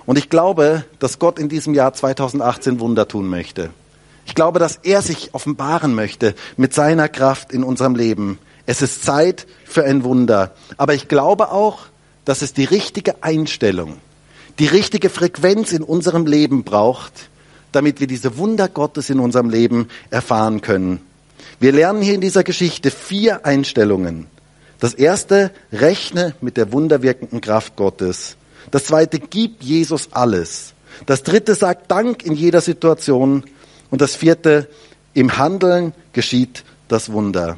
Und 0.05 0.17
ich 0.17 0.29
glaube, 0.29 0.85
dass 0.99 1.19
Gott 1.19 1.37
in 1.39 1.49
diesem 1.49 1.73
Jahr 1.73 1.93
2018 1.93 2.79
Wunder 2.79 3.07
tun 3.07 3.27
möchte. 3.27 3.71
Ich 4.25 4.35
glaube, 4.35 4.59
dass 4.59 4.79
er 4.83 5.01
sich 5.01 5.33
offenbaren 5.33 5.95
möchte 5.95 6.35
mit 6.55 6.73
seiner 6.73 7.09
Kraft 7.09 7.51
in 7.51 7.63
unserem 7.63 7.95
Leben. 7.95 8.39
Es 8.65 8.81
ist 8.81 9.03
Zeit 9.03 9.47
für 9.65 9.83
ein 9.83 10.03
Wunder. 10.03 10.51
Aber 10.77 10.93
ich 10.93 11.07
glaube 11.07 11.51
auch, 11.51 11.87
dass 12.25 12.41
es 12.41 12.53
die 12.53 12.65
richtige 12.65 13.23
Einstellung 13.23 13.97
die 14.59 14.67
richtige 14.67 15.09
Frequenz 15.09 15.71
in 15.71 15.83
unserem 15.83 16.25
Leben 16.25 16.63
braucht, 16.63 17.29
damit 17.71 17.99
wir 17.99 18.07
diese 18.07 18.37
Wunder 18.37 18.67
Gottes 18.67 19.09
in 19.09 19.19
unserem 19.19 19.49
Leben 19.49 19.87
erfahren 20.09 20.61
können. 20.61 20.99
Wir 21.59 21.71
lernen 21.71 22.01
hier 22.01 22.15
in 22.15 22.21
dieser 22.21 22.43
Geschichte 22.43 22.91
vier 22.91 23.45
Einstellungen. 23.45 24.27
Das 24.79 24.93
erste, 24.93 25.51
rechne 25.71 26.35
mit 26.41 26.57
der 26.57 26.71
wunderwirkenden 26.71 27.41
Kraft 27.41 27.75
Gottes. 27.75 28.35
Das 28.71 28.85
zweite, 28.85 29.19
gib 29.19 29.63
Jesus 29.63 30.09
alles. 30.11 30.73
Das 31.05 31.23
dritte, 31.23 31.55
sag 31.55 31.87
Dank 31.87 32.23
in 32.23 32.33
jeder 32.33 32.61
Situation. 32.61 33.43
Und 33.89 34.01
das 34.01 34.15
vierte, 34.15 34.67
im 35.13 35.37
Handeln 35.37 35.93
geschieht 36.13 36.63
das 36.87 37.11
Wunder. 37.11 37.57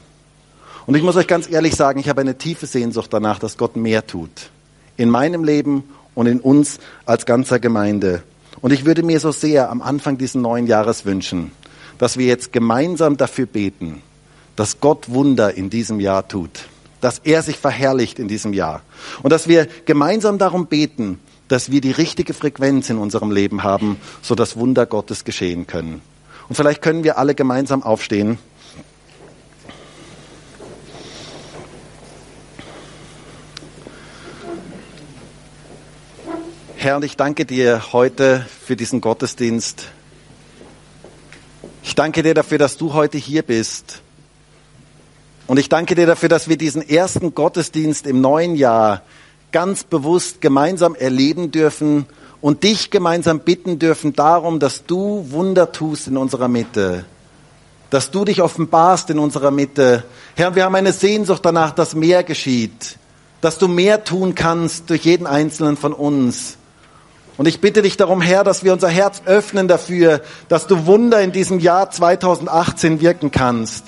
Und 0.85 0.95
ich 0.95 1.03
muss 1.03 1.17
euch 1.17 1.27
ganz 1.27 1.49
ehrlich 1.49 1.75
sagen, 1.75 1.99
ich 1.99 2.09
habe 2.09 2.21
eine 2.21 2.37
tiefe 2.37 2.65
Sehnsucht 2.65 3.13
danach, 3.13 3.39
dass 3.39 3.57
Gott 3.57 3.75
mehr 3.75 4.07
tut. 4.07 4.49
In 4.97 5.09
meinem 5.09 5.43
Leben 5.43 5.83
und 6.19 6.27
in 6.27 6.41
uns 6.41 6.79
als 7.05 7.25
ganzer 7.25 7.59
Gemeinde. 7.59 8.23
Und 8.59 8.73
ich 8.73 8.83
würde 8.83 9.03
mir 9.03 9.21
so 9.21 9.31
sehr 9.31 9.69
am 9.69 9.81
Anfang 9.81 10.17
dieses 10.17 10.35
neuen 10.35 10.67
Jahres 10.67 11.05
wünschen, 11.05 11.51
dass 11.97 12.17
wir 12.17 12.27
jetzt 12.27 12.51
gemeinsam 12.51 13.15
dafür 13.15 13.45
beten, 13.45 14.01
dass 14.57 14.81
Gott 14.81 15.09
Wunder 15.09 15.55
in 15.55 15.69
diesem 15.69 16.01
Jahr 16.01 16.27
tut, 16.27 16.67
dass 16.99 17.19
er 17.19 17.41
sich 17.41 17.55
verherrlicht 17.55 18.19
in 18.19 18.27
diesem 18.27 18.51
Jahr 18.51 18.81
und 19.23 19.31
dass 19.31 19.47
wir 19.47 19.69
gemeinsam 19.85 20.37
darum 20.37 20.67
beten, 20.67 21.19
dass 21.47 21.71
wir 21.71 21.79
die 21.79 21.91
richtige 21.91 22.33
Frequenz 22.33 22.89
in 22.89 22.97
unserem 22.97 23.31
Leben 23.31 23.63
haben, 23.63 23.95
so 24.21 24.35
dass 24.35 24.57
Wunder 24.57 24.85
Gottes 24.85 25.23
geschehen 25.23 25.67
können. 25.67 26.01
Und 26.49 26.55
vielleicht 26.55 26.81
können 26.81 27.05
wir 27.05 27.17
alle 27.17 27.33
gemeinsam 27.33 27.81
aufstehen. 27.81 28.39
Herr, 36.81 36.95
und 36.95 37.03
ich 37.03 37.17
danke 37.17 37.43
dir 37.43 37.91
heute 37.91 38.45
für 38.65 38.77
diesen 38.77 39.01
Gottesdienst. 39.01 39.87
Ich 41.83 41.93
danke 41.93 42.23
dir 42.23 42.33
dafür, 42.33 42.57
dass 42.57 42.77
du 42.77 42.93
heute 42.93 43.17
hier 43.17 43.41
bist. 43.41 44.01
Und 45.45 45.59
ich 45.59 45.67
danke 45.67 45.93
dir 45.95 46.05
dafür, 46.05 46.29
dass 46.29 46.47
wir 46.47 46.55
diesen 46.55 46.81
ersten 46.81 47.35
Gottesdienst 47.35 48.07
im 48.07 48.21
neuen 48.21 48.55
Jahr 48.55 49.01
ganz 49.51 49.83
bewusst 49.83 50.39
gemeinsam 50.39 50.95
erleben 50.95 51.51
dürfen 51.51 52.05
und 52.39 52.63
dich 52.63 52.89
gemeinsam 52.91 53.41
bitten 53.41 53.77
dürfen 53.77 54.13
darum, 54.13 54.61
dass 54.61 54.85
du 54.85 55.25
Wunder 55.31 55.73
tust 55.73 56.07
in 56.07 56.15
unserer 56.15 56.47
Mitte, 56.47 57.03
dass 57.89 58.09
du 58.09 58.23
dich 58.23 58.41
offenbarst 58.41 59.09
in 59.09 59.19
unserer 59.19 59.51
Mitte. 59.51 60.05
Herr, 60.37 60.55
wir 60.55 60.63
haben 60.63 60.75
eine 60.75 60.93
Sehnsucht 60.93 61.43
danach, 61.43 61.71
dass 61.71 61.93
mehr 61.93 62.23
geschieht, 62.23 62.97
dass 63.41 63.57
du 63.57 63.67
mehr 63.67 64.05
tun 64.05 64.33
kannst 64.33 64.89
durch 64.89 65.03
jeden 65.03 65.27
einzelnen 65.27 65.75
von 65.75 65.91
uns. 65.91 66.55
Und 67.39 67.47
ich 67.47 67.61
bitte 67.61 67.81
dich 67.81 67.95
darum, 67.95 68.19
Herr, 68.19 68.43
dass 68.43 68.65
wir 68.65 68.73
unser 68.73 68.89
Herz 68.89 69.21
öffnen 69.23 69.69
dafür, 69.69 70.19
dass 70.49 70.67
du 70.67 70.85
Wunder 70.87 71.21
in 71.21 71.31
diesem 71.31 71.59
Jahr 71.59 71.89
2018 71.89 72.99
wirken 72.99 73.31
kannst. 73.31 73.85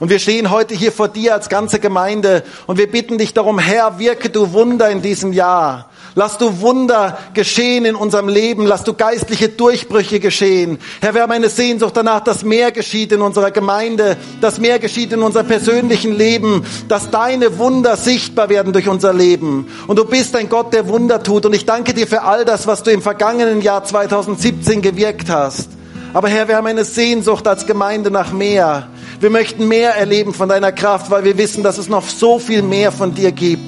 Und 0.00 0.10
wir 0.10 0.18
stehen 0.18 0.50
heute 0.50 0.74
hier 0.74 0.90
vor 0.90 1.06
dir 1.06 1.34
als 1.34 1.48
ganze 1.48 1.78
Gemeinde 1.78 2.42
und 2.66 2.76
wir 2.76 2.90
bitten 2.90 3.16
dich 3.16 3.34
darum, 3.34 3.60
Herr, 3.60 4.00
wirke 4.00 4.30
du 4.30 4.52
Wunder 4.52 4.90
in 4.90 5.00
diesem 5.00 5.32
Jahr. 5.32 5.88
Lass 6.18 6.36
du 6.36 6.60
Wunder 6.60 7.16
geschehen 7.32 7.84
in 7.84 7.94
unserem 7.94 8.26
Leben. 8.26 8.66
Lass 8.66 8.82
du 8.82 8.92
geistliche 8.92 9.50
Durchbrüche 9.50 10.18
geschehen. 10.18 10.78
Herr, 11.00 11.14
wir 11.14 11.22
haben 11.22 11.30
eine 11.30 11.48
Sehnsucht 11.48 11.96
danach, 11.96 12.24
dass 12.24 12.42
mehr 12.42 12.72
geschieht 12.72 13.12
in 13.12 13.22
unserer 13.22 13.52
Gemeinde, 13.52 14.16
dass 14.40 14.58
mehr 14.58 14.80
geschieht 14.80 15.12
in 15.12 15.22
unserem 15.22 15.46
persönlichen 15.46 16.18
Leben, 16.18 16.64
dass 16.88 17.12
deine 17.12 17.56
Wunder 17.58 17.96
sichtbar 17.96 18.48
werden 18.48 18.72
durch 18.72 18.88
unser 18.88 19.14
Leben. 19.14 19.68
Und 19.86 19.96
du 19.96 20.04
bist 20.04 20.34
ein 20.34 20.48
Gott, 20.48 20.72
der 20.72 20.88
Wunder 20.88 21.22
tut. 21.22 21.46
Und 21.46 21.54
ich 21.54 21.66
danke 21.66 21.94
dir 21.94 22.08
für 22.08 22.22
all 22.22 22.44
das, 22.44 22.66
was 22.66 22.82
du 22.82 22.90
im 22.90 23.00
vergangenen 23.00 23.60
Jahr 23.60 23.84
2017 23.84 24.82
gewirkt 24.82 25.30
hast. 25.30 25.68
Aber 26.14 26.28
Herr, 26.28 26.48
wir 26.48 26.56
haben 26.56 26.66
eine 26.66 26.84
Sehnsucht 26.84 27.46
als 27.46 27.64
Gemeinde 27.64 28.10
nach 28.10 28.32
mehr. 28.32 28.88
Wir 29.20 29.30
möchten 29.30 29.68
mehr 29.68 29.94
erleben 29.94 30.34
von 30.34 30.48
deiner 30.48 30.72
Kraft, 30.72 31.12
weil 31.12 31.22
wir 31.22 31.38
wissen, 31.38 31.62
dass 31.62 31.78
es 31.78 31.88
noch 31.88 32.08
so 32.08 32.40
viel 32.40 32.62
mehr 32.62 32.90
von 32.90 33.14
dir 33.14 33.30
gibt. 33.30 33.67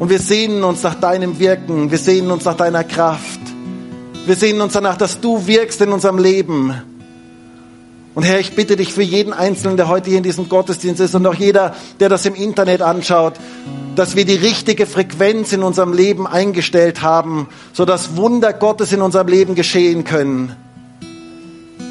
Und 0.00 0.08
wir 0.08 0.18
sehnen 0.18 0.64
uns 0.64 0.82
nach 0.82 0.94
deinem 0.94 1.38
Wirken. 1.38 1.90
Wir 1.90 1.98
sehnen 1.98 2.30
uns 2.30 2.46
nach 2.46 2.56
deiner 2.56 2.84
Kraft. 2.84 3.38
Wir 4.24 4.34
sehnen 4.34 4.62
uns 4.62 4.72
danach, 4.72 4.96
dass 4.96 5.20
du 5.20 5.46
wirkst 5.46 5.78
in 5.82 5.92
unserem 5.92 6.16
Leben. 6.16 6.74
Und 8.14 8.22
Herr, 8.22 8.40
ich 8.40 8.56
bitte 8.56 8.76
dich 8.76 8.94
für 8.94 9.02
jeden 9.02 9.34
Einzelnen, 9.34 9.76
der 9.76 9.88
heute 9.88 10.08
hier 10.08 10.16
in 10.16 10.24
diesem 10.24 10.48
Gottesdienst 10.48 11.02
ist 11.02 11.14
und 11.14 11.26
auch 11.26 11.34
jeder, 11.34 11.74
der 12.00 12.08
das 12.08 12.24
im 12.24 12.34
Internet 12.34 12.80
anschaut, 12.80 13.34
dass 13.94 14.16
wir 14.16 14.24
die 14.24 14.36
richtige 14.36 14.86
Frequenz 14.86 15.52
in 15.52 15.62
unserem 15.62 15.92
Leben 15.92 16.26
eingestellt 16.26 17.02
haben, 17.02 17.48
sodass 17.74 18.16
Wunder 18.16 18.54
Gottes 18.54 18.94
in 18.94 19.02
unserem 19.02 19.28
Leben 19.28 19.54
geschehen 19.54 20.04
können. 20.04 20.56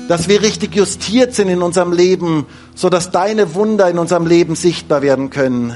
Dass 0.08 0.28
wir 0.28 0.42
richtig 0.42 0.76
justiert 0.76 1.36
sind 1.36 1.50
in 1.50 1.62
unserem 1.62 1.94
Leben, 1.94 2.48
sodass 2.74 3.12
deine 3.12 3.54
Wunder 3.54 3.88
in 3.88 4.00
unserem 4.00 4.26
Leben 4.26 4.56
sichtbar 4.56 5.04
werden 5.04 5.30
können. 5.30 5.76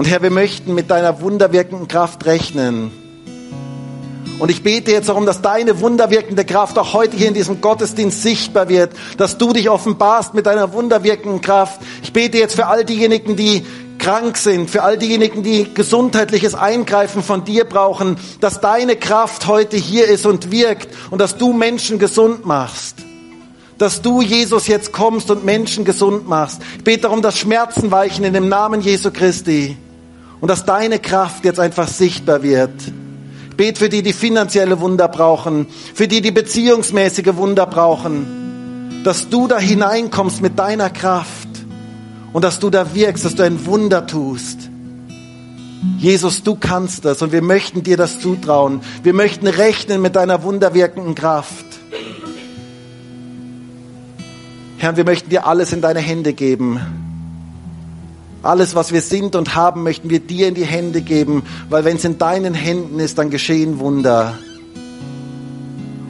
Und 0.00 0.06
Herr, 0.06 0.22
wir 0.22 0.30
möchten 0.30 0.74
mit 0.74 0.90
deiner 0.90 1.20
wunderwirkenden 1.20 1.86
Kraft 1.86 2.24
rechnen. 2.24 2.90
Und 4.38 4.50
ich 4.50 4.62
bete 4.62 4.92
jetzt 4.92 5.10
darum, 5.10 5.26
dass 5.26 5.42
deine 5.42 5.78
wunderwirkende 5.82 6.46
Kraft 6.46 6.78
auch 6.78 6.94
heute 6.94 7.18
hier 7.18 7.28
in 7.28 7.34
diesem 7.34 7.60
Gottesdienst 7.60 8.22
sichtbar 8.22 8.70
wird, 8.70 8.94
dass 9.18 9.36
du 9.36 9.52
dich 9.52 9.68
offenbarst 9.68 10.32
mit 10.32 10.46
deiner 10.46 10.72
wunderwirkenden 10.72 11.42
Kraft. 11.42 11.82
Ich 12.02 12.14
bete 12.14 12.38
jetzt 12.38 12.56
für 12.56 12.66
all 12.68 12.86
diejenigen, 12.86 13.36
die 13.36 13.66
krank 13.98 14.38
sind, 14.38 14.70
für 14.70 14.84
all 14.84 14.96
diejenigen, 14.96 15.42
die 15.42 15.66
gesundheitliches 15.74 16.54
Eingreifen 16.54 17.22
von 17.22 17.44
dir 17.44 17.64
brauchen, 17.64 18.16
dass 18.40 18.58
deine 18.62 18.96
Kraft 18.96 19.48
heute 19.48 19.76
hier 19.76 20.06
ist 20.06 20.24
und 20.24 20.50
wirkt 20.50 20.88
und 21.10 21.20
dass 21.20 21.36
du 21.36 21.52
Menschen 21.52 21.98
gesund 21.98 22.46
machst. 22.46 22.96
Dass 23.76 24.00
du, 24.00 24.22
Jesus, 24.22 24.66
jetzt 24.66 24.92
kommst 24.92 25.30
und 25.30 25.44
Menschen 25.44 25.84
gesund 25.84 26.26
machst. 26.26 26.62
Ich 26.78 26.84
bete 26.84 27.02
darum, 27.02 27.20
dass 27.20 27.38
Schmerzen 27.38 27.90
weichen 27.90 28.24
in 28.24 28.32
dem 28.32 28.48
Namen 28.48 28.80
Jesu 28.80 29.10
Christi 29.10 29.76
und 30.40 30.48
dass 30.48 30.64
deine 30.64 30.98
Kraft 30.98 31.44
jetzt 31.44 31.60
einfach 31.60 31.88
sichtbar 31.88 32.42
wird. 32.42 32.70
Bet 33.56 33.78
für 33.78 33.88
die, 33.88 34.02
die 34.02 34.12
finanzielle 34.12 34.80
Wunder 34.80 35.08
brauchen, 35.08 35.66
für 35.94 36.08
die, 36.08 36.22
die 36.22 36.30
beziehungsmäßige 36.30 37.36
Wunder 37.36 37.66
brauchen, 37.66 39.00
dass 39.04 39.28
du 39.28 39.48
da 39.48 39.58
hineinkommst 39.58 40.40
mit 40.40 40.58
deiner 40.58 40.90
Kraft 40.90 41.48
und 42.32 42.42
dass 42.42 42.58
du 42.58 42.70
da 42.70 42.94
wirkst, 42.94 43.24
dass 43.24 43.34
du 43.34 43.42
ein 43.42 43.66
Wunder 43.66 44.06
tust. 44.06 44.70
Jesus, 45.98 46.42
du 46.42 46.56
kannst 46.56 47.04
das 47.04 47.22
und 47.22 47.32
wir 47.32 47.42
möchten 47.42 47.82
dir 47.82 47.96
das 47.96 48.20
zutrauen. 48.20 48.80
Wir 49.02 49.14
möchten 49.14 49.46
rechnen 49.46 50.02
mit 50.02 50.16
deiner 50.16 50.42
wunderwirkenden 50.42 51.14
Kraft. 51.14 51.64
Herr, 54.76 54.96
wir 54.96 55.04
möchten 55.04 55.30
dir 55.30 55.46
alles 55.46 55.72
in 55.72 55.80
deine 55.80 56.00
Hände 56.00 56.32
geben. 56.32 56.80
Alles, 58.42 58.74
was 58.74 58.92
wir 58.92 59.02
sind 59.02 59.36
und 59.36 59.54
haben, 59.54 59.82
möchten 59.82 60.08
wir 60.08 60.20
dir 60.20 60.48
in 60.48 60.54
die 60.54 60.64
Hände 60.64 61.02
geben, 61.02 61.42
weil 61.68 61.84
wenn 61.84 61.96
es 61.96 62.04
in 62.04 62.16
deinen 62.16 62.54
Händen 62.54 62.98
ist, 62.98 63.18
dann 63.18 63.28
geschehen 63.28 63.78
Wunder. 63.80 64.38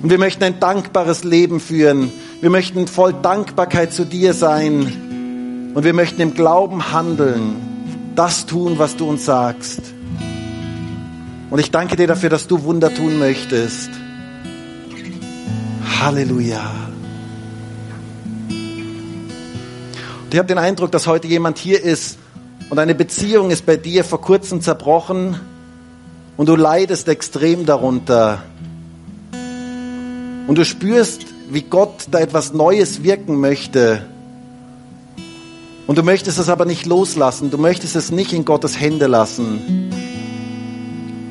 Und 0.02 0.10
wir 0.10 0.18
möchten 0.18 0.44
ein 0.44 0.60
dankbares 0.60 1.24
Leben 1.24 1.58
führen. 1.58 2.12
Wir 2.40 2.50
möchten 2.50 2.86
voll 2.86 3.12
Dankbarkeit 3.12 3.92
zu 3.92 4.04
dir 4.04 4.32
sein. 4.32 5.72
Und 5.74 5.84
wir 5.84 5.92
möchten 5.92 6.22
im 6.22 6.34
Glauben 6.34 6.92
handeln, 6.92 7.56
das 8.14 8.46
tun, 8.46 8.78
was 8.78 8.96
du 8.96 9.08
uns 9.08 9.24
sagst. 9.24 9.80
Und 11.50 11.58
ich 11.58 11.72
danke 11.72 11.96
dir 11.96 12.06
dafür, 12.06 12.30
dass 12.30 12.46
du 12.46 12.62
Wunder 12.62 12.94
tun 12.94 13.18
möchtest. 13.18 13.90
Halleluja. 16.00 16.70
ich 20.32 20.38
habe 20.38 20.46
den 20.46 20.58
Eindruck, 20.58 20.92
dass 20.92 21.08
heute 21.08 21.26
jemand 21.26 21.58
hier 21.58 21.82
ist 21.82 22.19
und 22.70 22.78
eine 22.78 22.94
Beziehung 22.94 23.50
ist 23.50 23.66
bei 23.66 23.76
dir 23.76 24.04
vor 24.04 24.20
kurzem 24.20 24.60
zerbrochen 24.62 25.38
und 26.36 26.48
du 26.48 26.54
leidest 26.54 27.08
extrem 27.08 27.66
darunter. 27.66 28.44
Und 30.46 30.56
du 30.56 30.64
spürst, 30.64 31.26
wie 31.50 31.62
Gott 31.62 32.06
da 32.12 32.20
etwas 32.20 32.52
Neues 32.52 33.02
wirken 33.02 33.40
möchte. 33.40 34.06
Und 35.88 35.98
du 35.98 36.04
möchtest 36.04 36.38
es 36.38 36.48
aber 36.48 36.64
nicht 36.64 36.86
loslassen. 36.86 37.50
Du 37.50 37.58
möchtest 37.58 37.96
es 37.96 38.12
nicht 38.12 38.32
in 38.32 38.44
Gottes 38.44 38.80
Hände 38.80 39.08
lassen. 39.08 39.90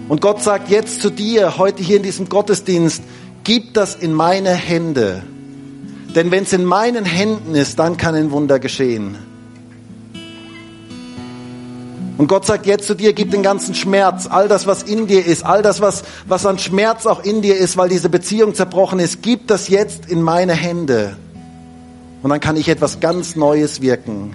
Und 0.10 0.20
Gott 0.20 0.44
sagt 0.44 0.70
jetzt 0.70 1.02
zu 1.02 1.10
dir, 1.10 1.58
heute 1.58 1.82
hier 1.82 1.98
in 1.98 2.04
diesem 2.04 2.28
Gottesdienst, 2.28 3.02
gib 3.46 3.74
das 3.74 3.96
in 3.96 4.12
meine 4.12 4.54
Hände. 4.54 5.24
Denn 6.16 6.32
wenn 6.32 6.44
es 6.44 6.52
in 6.52 6.66
meinen 6.66 7.06
Händen 7.06 7.56
ist, 7.56 7.80
dann 7.80 7.96
kann 7.96 8.16
ein 8.16 8.32
Wunder 8.32 8.60
geschehen. 8.60 9.29
Und 12.20 12.28
Gott 12.28 12.46
sagt 12.46 12.66
jetzt 12.66 12.86
zu 12.86 12.96
dir, 12.96 13.14
gib 13.14 13.32
den 13.32 13.44
ganzen 13.44 13.74
Schmerz, 13.74 14.28
all 14.30 14.50
das, 14.50 14.68
was 14.68 14.84
in 14.84 15.08
dir 15.08 15.26
ist, 15.26 15.46
all 15.46 15.62
das, 15.62 15.80
was, 15.80 16.04
was 16.28 16.46
an 16.46 16.60
Schmerz 16.60 17.06
auch 17.06 17.24
in 17.24 17.42
dir 17.42 17.56
ist, 17.56 17.78
weil 17.78 17.88
diese 17.88 18.10
Beziehung 18.10 18.54
zerbrochen 18.54 19.00
ist, 19.00 19.22
gib 19.22 19.48
das 19.48 19.70
jetzt 19.70 20.08
in 20.08 20.22
meine 20.22 20.52
Hände. 20.52 21.16
Und 22.22 22.30
dann 22.30 22.42
kann 22.42 22.58
ich 22.58 22.68
etwas 22.68 23.00
ganz 23.00 23.38
Neues 23.38 23.82
wirken. 23.82 24.34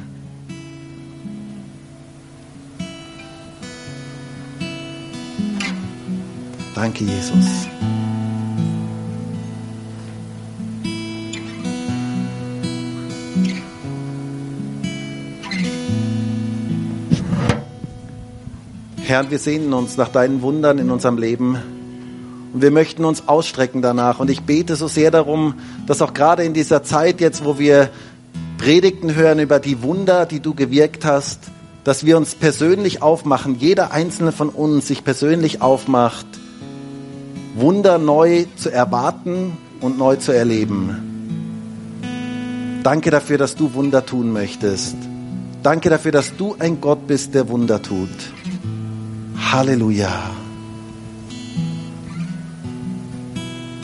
Danke, 6.75 7.05
Jesus. 7.05 7.74
Herr, 19.07 19.31
wir 19.31 19.39
sehnen 19.39 19.75
uns 19.75 19.99
nach 19.99 20.09
deinen 20.09 20.41
Wundern 20.41 20.79
in 20.79 20.91
unserem 20.91 21.19
Leben 21.19 21.59
und 22.55 22.63
wir 22.63 22.71
möchten 22.71 23.05
uns 23.05 23.29
ausstrecken 23.29 23.83
danach. 23.83 24.19
Und 24.19 24.31
ich 24.31 24.45
bete 24.45 24.77
so 24.77 24.89
sehr 24.89 25.11
darum, 25.11 25.57
dass 25.87 26.01
auch 26.01 26.15
gerade 26.15 26.43
in 26.43 26.55
dieser 26.55 26.83
Zeit 26.83 27.21
jetzt, 27.21 27.45
wo 27.45 27.59
wir 27.59 27.91
Predigten 28.57 29.15
hören 29.15 29.41
über 29.41 29.61
die 29.61 29.83
Wunder, 29.83 30.25
die 30.25 30.41
du 30.41 30.55
gewirkt 30.55 31.05
hast, 31.05 31.41
dass 31.85 32.07
wir 32.07 32.17
uns 32.17 32.35
persönlich 32.35 33.03
aufmachen, 33.03 33.57
jeder 33.59 33.93
einzelne 33.93 34.33
von 34.33 34.49
uns 34.49 34.89
sich 34.89 35.05
persönlich 35.05 35.61
aufmacht, 35.61 36.27
Wunder 37.57 37.99
neu 37.99 38.47
zu 38.57 38.71
erwarten 38.71 39.59
und 39.83 39.99
neu 39.99 40.17
zu 40.17 40.33
erleben. 40.33 42.01
Danke 42.83 43.11
dafür, 43.11 43.37
dass 43.37 43.55
du 43.55 43.75
Wunder 43.75 44.07
tun 44.07 44.33
möchtest. 44.33 44.97
Danke 45.63 45.91
dafür, 45.91 46.13
dass 46.13 46.35
du 46.39 46.57
ein 46.59 46.81
Gott 46.81 47.07
bist, 47.07 47.35
der 47.35 47.51
Wunder 47.51 47.83
tut. 47.83 48.09
Halleluja. 49.53 50.31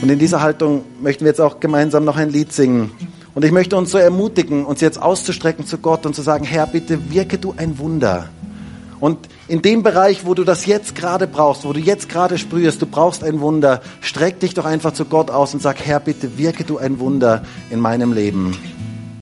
Und 0.02 0.08
in 0.08 0.18
dieser 0.18 0.40
Haltung 0.40 0.84
möchten 1.00 1.24
wir 1.24 1.30
jetzt 1.30 1.40
auch 1.40 1.60
gemeinsam 1.60 2.04
noch 2.04 2.16
ein 2.16 2.30
Lied 2.30 2.52
singen. 2.52 2.90
Und 3.34 3.44
ich 3.44 3.52
möchte 3.52 3.76
uns 3.76 3.90
so 3.90 3.98
ermutigen, 3.98 4.64
uns 4.64 4.80
jetzt 4.80 5.00
auszustrecken 5.00 5.66
zu 5.66 5.78
Gott 5.78 6.06
und 6.06 6.14
zu 6.14 6.22
sagen, 6.22 6.44
Herr, 6.44 6.66
bitte 6.66 7.10
wirke 7.10 7.38
du 7.38 7.54
ein 7.56 7.78
Wunder. 7.78 8.28
Und 8.98 9.28
in 9.48 9.62
dem 9.62 9.82
Bereich, 9.82 10.26
wo 10.26 10.34
du 10.34 10.44
das 10.44 10.66
jetzt 10.66 10.94
gerade 10.94 11.26
brauchst, 11.26 11.64
wo 11.64 11.72
du 11.72 11.80
jetzt 11.80 12.08
gerade 12.08 12.38
sprühst, 12.38 12.82
du 12.82 12.86
brauchst 12.86 13.24
ein 13.24 13.40
Wunder, 13.40 13.80
streck 14.00 14.40
dich 14.40 14.54
doch 14.54 14.66
einfach 14.66 14.92
zu 14.92 15.06
Gott 15.06 15.30
aus 15.30 15.54
und 15.54 15.62
sag, 15.62 15.84
Herr, 15.84 16.00
bitte 16.00 16.38
wirke 16.38 16.64
du 16.64 16.78
ein 16.78 16.98
Wunder 16.98 17.42
in 17.70 17.80
meinem 17.80 18.12
Leben. 18.12 18.56